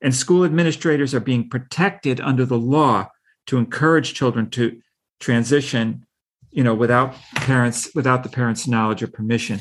And 0.00 0.14
school 0.14 0.44
administrators 0.44 1.14
are 1.14 1.20
being 1.20 1.48
protected 1.48 2.20
under 2.20 2.46
the 2.46 2.58
law 2.58 3.08
to 3.46 3.58
encourage 3.58 4.14
children 4.14 4.50
to 4.50 4.80
transition 5.20 6.06
you 6.50 6.64
know 6.64 6.74
without 6.74 7.14
parents 7.34 7.90
without 7.94 8.22
the 8.22 8.28
parents 8.28 8.66
knowledge 8.66 9.02
or 9.02 9.08
permission 9.08 9.60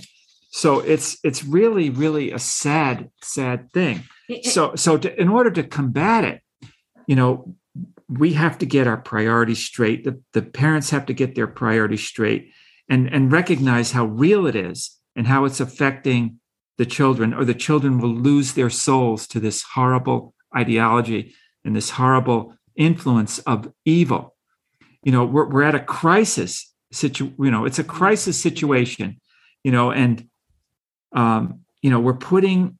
so 0.51 0.79
it's 0.79 1.17
it's 1.23 1.43
really 1.43 1.89
really 1.89 2.31
a 2.31 2.39
sad 2.39 3.09
sad 3.21 3.71
thing 3.73 4.03
so 4.43 4.75
so 4.75 4.97
to, 4.97 5.21
in 5.21 5.29
order 5.29 5.51
to 5.51 5.63
combat 5.63 6.23
it 6.23 6.41
you 7.07 7.15
know 7.15 7.55
we 8.09 8.33
have 8.33 8.57
to 8.59 8.65
get 8.65 8.87
our 8.87 8.97
priorities 8.97 9.59
straight. 9.59 10.03
The, 10.03 10.21
the 10.33 10.41
parents 10.41 10.89
have 10.91 11.05
to 11.07 11.13
get 11.13 11.35
their 11.35 11.47
priorities 11.47 12.05
straight 12.05 12.51
and 12.89 13.07
and 13.13 13.31
recognize 13.31 13.91
how 13.91 14.05
real 14.05 14.47
it 14.47 14.55
is 14.55 14.97
and 15.15 15.27
how 15.27 15.45
it's 15.45 15.59
affecting 15.59 16.39
the 16.77 16.85
children 16.85 17.33
or 17.33 17.43
the 17.43 17.53
children 17.53 17.99
will 17.99 18.13
lose 18.13 18.53
their 18.53 18.69
souls 18.69 19.27
to 19.27 19.39
this 19.39 19.63
horrible 19.73 20.33
ideology 20.55 21.33
and 21.65 21.75
this 21.75 21.91
horrible 21.91 22.53
influence 22.75 23.39
of 23.39 23.73
evil. 23.83 24.35
You 25.03 25.11
know 25.11 25.25
we're, 25.25 25.49
we're 25.49 25.63
at 25.63 25.75
a 25.75 25.79
crisis 25.79 26.73
situ 26.93 27.33
you 27.37 27.51
know 27.51 27.65
it's 27.65 27.79
a 27.79 27.83
crisis 27.83 28.39
situation 28.39 29.19
you 29.61 29.73
know 29.73 29.91
and 29.91 30.29
um 31.13 31.61
you 31.81 31.89
know 31.89 31.99
we're 31.99 32.13
putting 32.13 32.77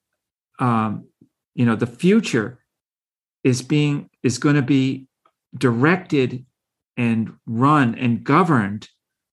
um 0.60 1.08
you 1.58 1.66
know 1.66 1.76
the 1.76 1.88
future 1.88 2.60
is 3.44 3.62
being 3.62 4.10
is 4.24 4.38
going 4.38 4.56
to 4.56 4.62
be 4.62 5.08
directed 5.58 6.46
and 6.96 7.34
run 7.46 7.96
and 7.96 8.24
governed 8.24 8.90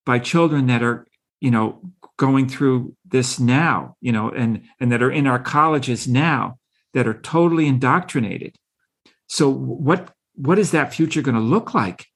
by 0.06 0.18
children 0.18 0.66
that 0.66 0.82
are 0.82 1.06
you 1.40 1.50
know 1.50 1.80
going 2.16 2.48
through 2.48 2.96
this 3.04 3.38
now 3.38 3.96
you 4.00 4.10
know 4.10 4.30
and 4.30 4.62
and 4.80 4.90
that 4.90 5.02
are 5.02 5.10
in 5.10 5.26
our 5.26 5.38
colleges 5.38 6.08
now 6.08 6.58
that 6.94 7.06
are 7.06 7.20
totally 7.20 7.66
indoctrinated. 7.66 8.56
So 9.28 9.48
what 9.50 10.14
what 10.34 10.58
is 10.58 10.70
that 10.70 10.94
future 10.94 11.22
going 11.22 11.34
to 11.36 11.40
look 11.40 11.74
like? 11.74 12.06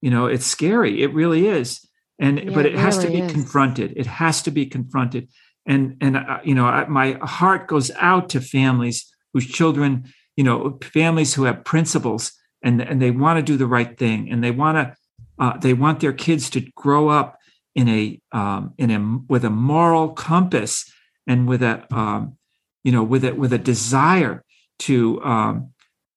You 0.00 0.10
know 0.10 0.26
it's 0.26 0.46
scary. 0.46 1.02
It 1.02 1.12
really 1.12 1.48
is. 1.48 1.80
And 2.18 2.38
yeah, 2.38 2.50
but 2.54 2.64
it, 2.64 2.74
it 2.74 2.78
has 2.78 2.98
really 2.98 3.08
to 3.08 3.12
be 3.12 3.26
is. 3.26 3.32
confronted. 3.32 3.92
It 3.96 4.06
has 4.06 4.40
to 4.42 4.52
be 4.52 4.66
confronted. 4.66 5.28
And 5.66 5.96
and 6.00 6.16
uh, 6.16 6.38
you 6.44 6.54
know 6.54 6.66
I, 6.66 6.86
my 6.86 7.18
heart 7.22 7.66
goes 7.66 7.90
out 7.98 8.28
to 8.30 8.40
families 8.40 9.12
whose 9.36 9.46
children 9.46 10.10
you 10.34 10.42
know 10.42 10.78
families 10.82 11.34
who 11.34 11.44
have 11.44 11.62
principles 11.62 12.32
and 12.62 12.80
and 12.80 13.02
they 13.02 13.10
want 13.10 13.36
to 13.36 13.42
do 13.42 13.58
the 13.58 13.66
right 13.66 13.98
thing 13.98 14.30
and 14.30 14.42
they 14.42 14.50
want 14.50 14.76
to 14.78 14.96
uh, 15.38 15.58
they 15.58 15.74
want 15.74 16.00
their 16.00 16.14
kids 16.14 16.48
to 16.48 16.62
grow 16.74 17.10
up 17.10 17.38
in 17.74 17.86
a 17.86 18.18
um, 18.32 18.72
in 18.78 18.90
a 18.90 19.18
with 19.28 19.44
a 19.44 19.50
moral 19.50 20.08
compass 20.14 20.90
and 21.26 21.46
with 21.46 21.62
a 21.62 21.84
um, 21.94 22.38
you 22.82 22.92
know 22.92 23.02
with 23.02 23.24
a 23.26 23.34
with 23.34 23.52
a 23.52 23.58
desire 23.58 24.42
to 24.78 25.22
um, 25.22 25.70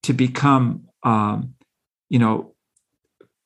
to 0.04 0.14
become 0.14 0.88
um, 1.04 1.56
you 2.10 2.20
know 2.20 2.56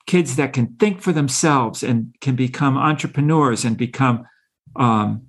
kids 0.06 0.36
that 0.36 0.54
can 0.54 0.68
think 0.76 1.02
for 1.02 1.14
themselves 1.14 1.82
and 1.82 2.14
can 2.22 2.36
become 2.36 2.78
entrepreneurs 2.78 3.66
and 3.66 3.76
become 3.76 4.24
um, 4.76 5.24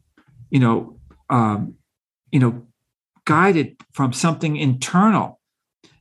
you 0.51 0.61
know 0.61 0.99
um, 1.31 1.77
you 2.31 2.41
know 2.41 2.67
guided 3.27 3.77
from 3.93 4.13
something 4.13 4.57
internal 4.57 5.41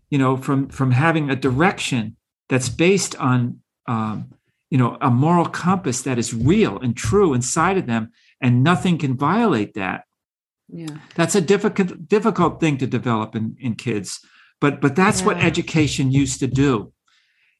you 0.10 0.18
know 0.18 0.38
from 0.38 0.70
from 0.70 0.92
having 0.92 1.30
a 1.30 1.36
direction 1.36 2.16
that's 2.50 2.70
based 2.70 3.16
on 3.16 3.60
um, 3.88 4.30
you 4.70 4.78
know 4.78 4.98
a 5.02 5.10
moral 5.10 5.46
compass 5.46 6.04
that 6.04 6.18
is 6.18 6.34
real 6.34 6.78
and 6.80 6.96
true 6.96 7.34
inside 7.34 7.78
of 7.78 7.88
them 7.88 8.12
and 8.42 8.64
nothing 8.64 8.98
can 8.98 9.18
violate 9.18 9.74
that 9.74 10.04
yeah 10.70 10.98
that's 11.16 11.36
a 11.36 11.42
difficult 11.42 12.08
difficult 12.08 12.60
thing 12.60 12.78
to 12.78 12.88
develop 12.88 13.36
in 13.36 13.56
in 13.60 13.76
kids 13.76 14.20
but 14.62 14.82
but 14.82 14.96
that's 14.96 15.22
yeah. 15.22 15.28
what 15.28 15.38
education 15.38 16.12
used 16.12 16.40
to 16.40 16.48
do 16.48 16.94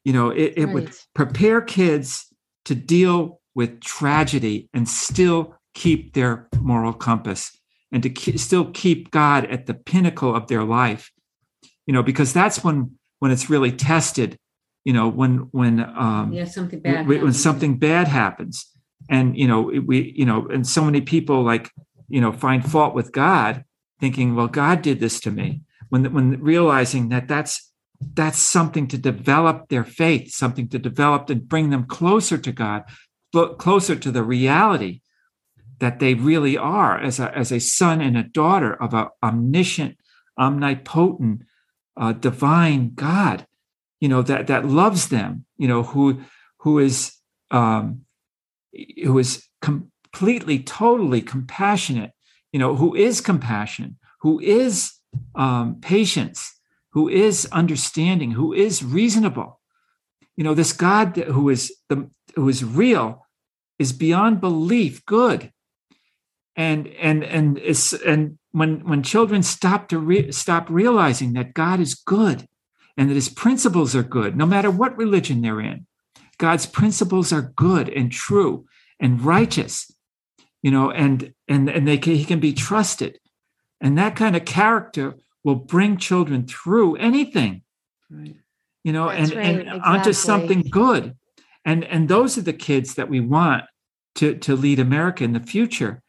you 0.04 0.12
know 0.12 0.30
it, 0.30 0.54
it 0.56 0.66
right. 0.66 0.74
would 0.74 0.90
prepare 1.14 1.60
kids 1.60 2.26
to 2.64 2.74
deal 2.74 3.40
with 3.54 3.80
tragedy 3.80 4.68
and 4.72 4.88
still 4.88 5.54
keep 5.74 6.14
their 6.14 6.48
moral 6.60 6.92
compass 6.92 7.56
and 7.94 8.02
to 8.02 8.10
ke- 8.10 8.38
still 8.38 8.66
keep 8.72 9.10
god 9.10 9.46
at 9.46 9.64
the 9.64 9.74
pinnacle 9.74 10.34
of 10.34 10.48
their 10.48 10.64
life 10.64 11.10
you 11.86 11.94
know 11.94 12.02
because 12.02 12.32
that's 12.34 12.62
when 12.62 12.98
when 13.20 13.30
it's 13.30 13.48
really 13.48 13.72
tested 13.72 14.38
you 14.84 14.92
know 14.92 15.08
when 15.08 15.48
when 15.52 15.80
um 15.80 16.32
yeah 16.32 16.44
something 16.44 16.80
bad 16.80 17.06
when, 17.06 17.22
when 17.22 17.32
something 17.32 17.78
bad 17.78 18.08
happens. 18.08 18.70
And 19.10 19.36
you 19.36 19.46
know 19.46 19.62
we 19.62 20.14
you 20.16 20.24
know 20.24 20.46
and 20.48 20.66
so 20.66 20.84
many 20.84 21.00
people 21.00 21.42
like 21.42 21.70
you 22.08 22.20
know 22.20 22.32
find 22.32 22.64
fault 22.64 22.94
with 22.94 23.12
god 23.12 23.64
thinking 24.00 24.34
well 24.34 24.48
god 24.48 24.82
did 24.82 25.00
this 25.00 25.20
to 25.20 25.30
me. 25.30 25.62
When 25.90 26.12
when 26.12 26.40
realizing 26.40 27.10
that 27.10 27.28
that's 27.28 27.70
that's 28.14 28.38
something 28.38 28.86
to 28.88 28.98
develop 28.98 29.68
their 29.68 29.84
faith, 29.84 30.32
something 30.32 30.68
to 30.68 30.78
develop 30.78 31.30
and 31.30 31.48
bring 31.48 31.70
them 31.70 31.84
closer 31.84 32.36
to 32.38 32.52
God, 32.52 32.84
closer 33.58 33.96
to 33.96 34.10
the 34.10 34.22
reality 34.22 35.00
that 35.80 35.98
they 35.98 36.14
really 36.14 36.56
are 36.56 36.98
as 36.98 37.18
a, 37.18 37.36
as 37.36 37.52
a 37.52 37.60
son 37.60 38.00
and 38.00 38.16
a 38.16 38.22
daughter 38.22 38.74
of 38.74 38.94
an 38.94 39.08
omniscient, 39.22 39.96
omnipotent, 40.38 41.42
uh, 41.96 42.12
divine 42.12 42.92
God, 42.94 43.46
you 44.00 44.08
know, 44.08 44.22
that, 44.22 44.46
that 44.46 44.66
loves 44.66 45.08
them, 45.08 45.44
you 45.56 45.68
know, 45.68 45.82
who, 45.82 46.20
who 46.58 46.78
is, 46.78 47.16
um, 47.50 48.02
who 49.02 49.18
is 49.18 49.46
completely, 49.60 50.58
totally 50.58 51.22
compassionate, 51.22 52.12
you 52.52 52.58
know, 52.58 52.76
who 52.76 52.94
is 52.94 53.20
compassion, 53.20 53.98
who 54.20 54.40
is 54.40 54.92
um, 55.34 55.80
patience, 55.80 56.54
who 56.90 57.08
is 57.08 57.46
understanding, 57.52 58.30
who 58.30 58.52
is 58.52 58.84
reasonable. 58.84 59.60
You 60.36 60.44
know, 60.44 60.54
this 60.54 60.72
God 60.72 61.16
who 61.16 61.48
is 61.48 61.74
the 61.88 62.08
who 62.34 62.48
is 62.48 62.64
real 62.64 63.26
is 63.78 63.92
beyond 63.92 64.40
belief 64.40 65.04
good. 65.06 65.52
And 66.56 66.86
and 66.86 67.24
and 67.24 67.58
it's 67.58 67.92
and 67.92 68.38
when 68.52 68.86
when 68.86 69.02
children 69.02 69.42
stop 69.42 69.88
to 69.88 69.98
re, 69.98 70.30
stop 70.30 70.68
realizing 70.70 71.32
that 71.32 71.54
God 71.54 71.80
is 71.80 71.94
good 71.94 72.46
and 72.96 73.10
that 73.10 73.14
his 73.14 73.28
principles 73.28 73.96
are 73.96 74.04
good, 74.04 74.36
no 74.36 74.46
matter 74.46 74.70
what 74.70 74.96
religion 74.96 75.42
they're 75.42 75.60
in, 75.60 75.86
God's 76.38 76.66
principles 76.66 77.32
are 77.32 77.52
good 77.56 77.88
and 77.88 78.12
true 78.12 78.66
and 79.00 79.20
righteous, 79.20 79.90
you 80.62 80.70
know, 80.70 80.90
and 80.92 81.34
and 81.48 81.68
and 81.68 81.88
they 81.88 81.98
can, 81.98 82.14
he 82.14 82.24
can 82.24 82.38
be 82.38 82.52
trusted, 82.52 83.18
and 83.80 83.98
that 83.98 84.14
kind 84.14 84.36
of 84.36 84.44
character 84.44 85.16
will 85.42 85.56
bring 85.56 85.96
children 85.96 86.46
through 86.46 86.96
anything 86.96 87.62
Right. 88.10 88.36
you 88.84 88.92
know 88.92 89.08
That's 89.08 89.30
and 89.30 89.38
right, 89.38 89.66
and 89.66 89.82
onto 89.82 90.12
something 90.12 90.62
good. 90.70 91.16
And 91.64 91.84
and 91.84 92.08
those 92.08 92.38
are 92.38 92.42
the 92.42 92.52
kids 92.52 92.94
that 92.94 93.08
we 93.08 93.18
want 93.20 93.64
to 94.16 94.36
to 94.36 94.54
lead 94.54 94.78
america 94.78 95.24
in 95.24 95.32
the 95.32 95.40
future 95.40 96.02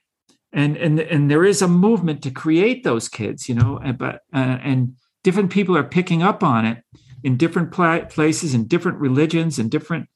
and 0.56 0.78
and 0.78 1.00
and 1.00 1.30
there 1.30 1.44
is 1.46 1.62
a 1.62 1.68
movement 1.68 2.24
to 2.24 2.32
create 2.32 2.84
those 2.84 3.08
kids 3.10 3.48
you 3.48 3.54
know 3.54 3.78
and 3.84 3.98
but 4.00 4.22
uh, 4.34 4.58
and 4.64 4.96
different 5.24 5.52
people 5.52 5.78
are 5.78 5.84
picking 5.84 6.24
up 6.24 6.42
on 6.44 6.66
it 6.66 6.78
in 7.24 7.38
different 7.38 7.72
pla- 7.72 8.06
places 8.06 8.54
in 8.56 8.66
different 8.68 8.98
religions 9.00 9.60
and 9.60 9.70
different 9.70 10.08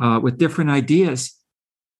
uh, 0.00 0.18
with 0.22 0.38
different 0.38 0.70
ideas 0.70 1.34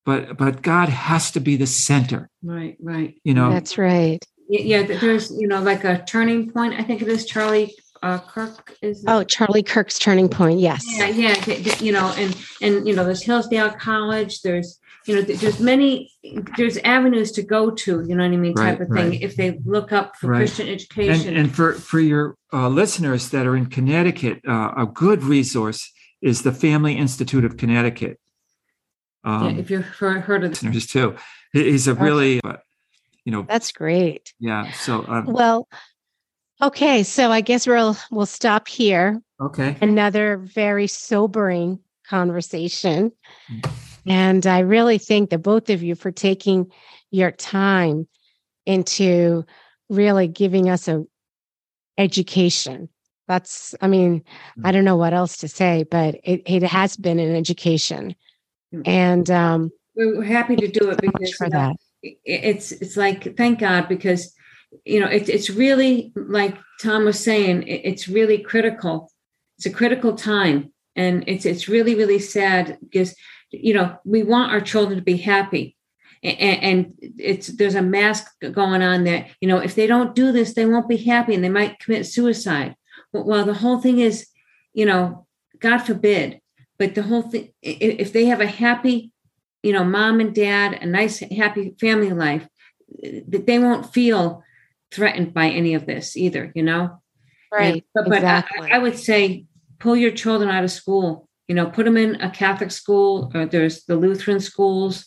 but 0.07 0.37
but 0.39 0.63
god 0.63 0.89
has 0.89 1.31
to 1.31 1.41
be 1.41 1.57
the 1.57 1.67
center 1.67 2.31
Right. 2.43 2.77
Right. 2.81 3.21
you 3.25 3.35
know 3.35 3.51
That's 3.53 3.77
right. 3.77 4.25
Yeah. 4.49 4.83
There's 4.85 5.31
you 5.31 5.47
know 5.47 5.61
like 5.61 5.85
a 5.85 6.03
turning 6.07 6.51
point. 6.51 6.73
I 6.81 6.83
think 6.83 7.03
it 7.03 7.09
is 7.09 7.27
Charlie 7.27 7.75
uh, 8.03 8.19
Kirk 8.19 8.75
is. 8.81 9.05
Oh, 9.07 9.23
Charlie 9.25 9.63
Kirk's 9.63 9.99
turning 9.99 10.29
point. 10.29 10.61
Yes. 10.61 10.85
Yeah, 10.87 11.09
yeah, 11.09 11.35
th- 11.35 11.65
th- 11.65 11.83
you 11.83 11.93
know, 11.93 12.15
and 12.17 12.35
and 12.63 12.87
you 12.89 12.95
know, 12.95 13.05
there's 13.05 13.23
Hillsdale 13.23 13.73
College. 13.73 14.41
There's 14.43 14.79
you 15.09 15.15
know, 15.17 15.23
there's 15.23 15.59
many 15.59 16.13
there's 16.57 16.77
avenues 16.79 17.33
to 17.33 17.43
go 17.43 17.71
to. 17.71 18.05
You 18.07 18.15
know 18.15 18.25
what 18.25 18.33
I 18.33 18.37
mean, 18.37 18.55
type 18.55 18.79
Right, 18.79 18.81
of 18.83 18.89
thing. 18.89 19.11
right. 19.11 19.23
If 19.23 19.37
they 19.37 19.59
look 19.65 19.91
up 19.93 20.17
for 20.17 20.29
Right. 20.29 20.39
Christian 20.39 20.69
education. 20.69 21.37
and 21.37 21.55
for 21.55 21.73
for 21.73 21.99
your 21.99 22.37
uh, 22.53 22.69
listeners 22.69 23.31
that 23.31 23.47
are 23.47 23.57
in 23.57 23.67
Connecticut, 23.67 24.41
uh, 24.47 24.73
a 24.77 24.87
good 24.87 25.23
resource 25.25 25.91
is 26.21 26.43
the 26.43 26.53
Family 26.53 26.95
Institute 26.99 27.45
of 27.45 27.57
Connecticut. 27.57 28.21
yeah, 29.25 29.47
Um, 29.47 29.59
if 29.59 29.71
you've 29.71 29.85
heard, 29.87 30.21
heard 30.23 30.45
of 30.45 30.51
this. 30.51 30.63
listeners 30.63 30.87
too, 30.87 31.17
He- 31.53 31.71
he's 31.71 31.87
a 31.89 31.95
really, 31.95 32.41
uh, 32.45 32.57
you 33.25 33.33
know, 33.33 33.43
That's 33.49 33.73
great. 33.73 34.35
yeah. 34.39 34.71
So 34.73 35.05
um, 35.09 35.27
Well, 35.27 35.69
okay, 36.63 37.03
so 37.03 37.31
I 37.31 37.41
guess 37.41 37.67
we'll 37.67 37.97
we'll 38.11 38.27
stop 38.27 38.69
here. 38.69 39.23
okay, 39.41 39.77
Another 39.81 40.37
very 40.37 40.87
sobering 40.87 41.79
conversation. 42.07 43.13
Mm. 43.51 43.88
And 44.09 44.47
I 44.47 44.61
really 44.61 44.99
thank 44.99 45.31
the 45.31 45.39
both 45.39 45.71
of 45.71 45.83
you 45.83 45.95
for 45.95 46.11
taking 46.11 46.71
your 47.11 47.31
time 47.31 48.09
into 48.67 49.45
really 49.89 50.29
giving 50.29 50.69
us 50.69 50.89
a 50.89 51.05
education. 51.99 52.89
That's 53.27 53.75
I 53.83 53.89
mean, 53.89 54.25
I 54.65 54.73
don't 54.73 54.85
know 54.85 54.97
what 54.97 55.13
else 55.13 55.37
to 55.39 55.49
say, 55.49 55.85
but 55.91 56.15
it, 56.25 56.43
it 56.47 56.63
has 56.63 56.97
been 56.97 57.19
an 57.19 57.35
education. 57.35 58.15
Mm. 58.75 58.89
And 58.89 59.31
um 59.31 59.71
We're, 59.95 60.23
happy 60.23 60.57
to 60.57 60.69
do 60.69 60.91
it 60.91 60.99
so 61.03 61.11
because 61.11 61.35
for 61.35 61.45
you 61.47 61.51
that. 61.51 61.77
it's 62.03 62.73
it's 62.73 62.97
like 62.97 63.37
thank 63.37 63.59
God 63.59 63.89
because 63.89 64.35
you 64.85 65.01
know 65.01 65.07
it's 65.09 65.29
it's 65.29 65.51
really 65.51 66.13
like 66.17 66.57
Tom 66.83 67.05
was 67.05 67.19
saying 67.19 67.65
it- 67.65 67.83
it's 67.85 68.09
really 68.09 68.39
critical. 68.39 69.11
It's 69.59 69.67
a 69.67 69.71
critical 69.71 70.15
time, 70.15 70.73
and 70.97 71.25
it's 71.27 71.45
it's 71.45 71.69
really 71.69 71.95
really 71.95 72.19
sad 72.19 72.79
because 72.81 73.15
you 73.51 73.75
know 73.75 73.97
we 74.05 74.23
want 74.23 74.53
our 74.53 74.61
children 74.61 74.99
to 74.99 75.05
be 75.05 75.17
happy, 75.17 75.77
and, 76.23 76.63
and 76.63 76.95
it's 77.19 77.49
there's 77.49 77.75
a 77.75 77.83
mask 77.83 78.27
going 78.53 78.83
on 78.83 79.05
that 79.05 79.29
you 79.41 79.49
know 79.49 79.59
if 79.59 79.75
they 79.75 79.87
don't 79.87 80.15
do 80.15 80.33
this 80.33 80.55
they 80.55 80.67
won't 80.67 80.89
be 80.89 80.97
happy 80.97 81.35
and 81.35 81.43
they 81.43 81.49
might 81.49 81.79
commit 81.81 82.07
suicide. 82.07 82.75
Well, 83.13 83.47
the 83.47 83.55
whole 83.55 83.81
thing 83.81 84.01
is, 84.01 84.27
you 84.75 84.85
know, 84.85 85.27
God 85.61 85.79
forbid, 85.79 86.41
but 86.79 86.95
the 86.95 87.03
whole 87.03 87.23
thing 87.23 87.53
if 87.63 88.13
they 88.13 88.27
have 88.27 88.41
a 88.41 88.47
happy 88.47 89.13
you 89.63 89.73
know, 89.73 89.85
mom 89.85 90.21
and 90.21 90.35
dad, 90.35 90.79
a 90.81 90.87
nice, 90.87 91.19
happy 91.19 91.75
family 91.81 92.13
life, 92.13 92.47
that 93.29 93.47
they 93.47 93.59
won't 93.59 93.93
feel 93.93 94.43
threatened 94.91 95.35
by 95.35 95.49
any 95.49 95.75
of 95.75 95.87
this 95.87 96.17
either, 96.17 96.53
you 96.55 96.63
know? 96.63 97.01
Right. 97.53 97.75
And- 97.75 97.83
but 97.95 98.09
but. 98.09 98.25
I, 98.25 98.45
I 98.73 98.79
would 98.79 98.99
say 98.99 99.47
pull 99.79 99.97
your 99.97 100.11
children 100.11 100.51
out 100.51 100.65
of 100.65 100.71
school, 100.71 101.28
you 101.49 101.55
know, 101.55 101.67
put 101.67 101.85
them 101.85 101.97
in 101.97 102.21
a 102.21 102.31
Catholic 102.31 102.71
school, 102.71 103.33
or 103.35 103.47
there's 103.47 103.85
the 103.85 103.97
Lutheran 103.97 104.39
schools, 104.39 105.07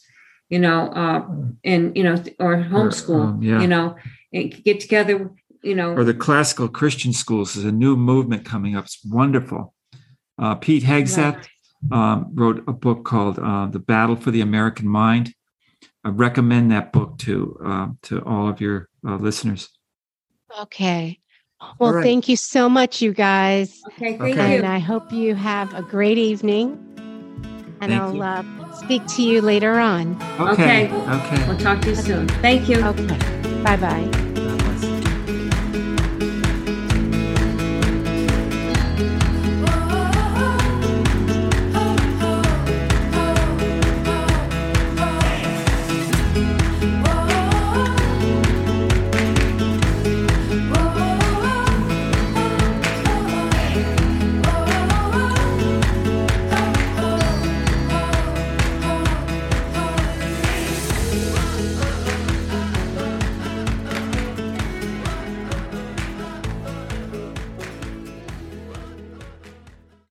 you 0.49 0.59
know, 0.59 0.87
uh, 0.87 1.25
and, 1.63 1.95
you 1.95 2.03
know, 2.03 2.15
or 2.39 2.57
homeschool, 2.57 3.21
um, 3.21 3.41
yeah. 3.41 3.61
you 3.61 3.67
know, 3.67 3.95
and 4.33 4.63
get 4.63 4.79
together, 4.79 5.31
you 5.61 5.75
know. 5.75 5.93
or 5.93 6.03
the 6.03 6.13
classical 6.13 6.67
Christian 6.67 7.13
schools 7.13 7.55
is 7.55 7.63
a 7.63 7.71
new 7.71 7.95
movement 7.95 8.43
coming 8.43 8.75
up. 8.75 8.85
It's 8.85 8.99
wonderful. 9.05 9.73
Uh, 10.37 10.55
Pete 10.55 10.83
Hegseth 10.83 11.45
um, 11.91 12.31
wrote 12.33 12.63
a 12.67 12.73
book 12.73 13.05
called 13.05 13.37
uh, 13.37 13.67
"The 13.67 13.79
Battle 13.79 14.15
for 14.15 14.31
the 14.31 14.41
American 14.41 14.87
Mind." 14.87 15.33
I 16.03 16.09
recommend 16.09 16.71
that 16.71 16.91
book 16.91 17.19
to 17.19 17.59
uh, 17.63 17.87
to 18.03 18.21
all 18.25 18.49
of 18.49 18.59
your 18.59 18.89
uh, 19.07 19.17
listeners. 19.17 19.69
Okay. 20.59 21.19
Well, 21.79 21.89
All 21.89 21.95
right. 21.95 22.03
thank 22.03 22.27
you 22.27 22.35
so 22.35 22.69
much, 22.69 23.01
you 23.01 23.13
guys. 23.13 23.81
Okay, 23.93 24.17
thank 24.17 24.37
Okay. 24.37 24.55
And. 24.57 24.65
I 24.65 24.79
hope 24.79 25.11
you 25.11 25.35
have 25.35 25.73
a 25.73 25.81
great 25.81 26.17
evening. 26.17 26.77
And 27.81 27.91
Thank 27.91 28.01
I'll 28.03 28.15
you. 28.15 28.23
uh, 28.23 28.73
speak 28.73 29.05
to 29.15 29.23
you 29.23 29.41
later 29.41 29.79
on. 29.79 30.15
Okay. 30.39 30.87
Okay. 30.87 30.91
Okay. 30.91 31.47
We'll 31.47 31.57
talk 31.57 31.81
to 31.81 31.89
you 31.89 31.95
soon. 31.95 32.27
Thank 32.27 32.69
you. 32.69 32.83
Okay. 32.83 33.63
Bye 33.63 33.77
bye. 33.77 34.27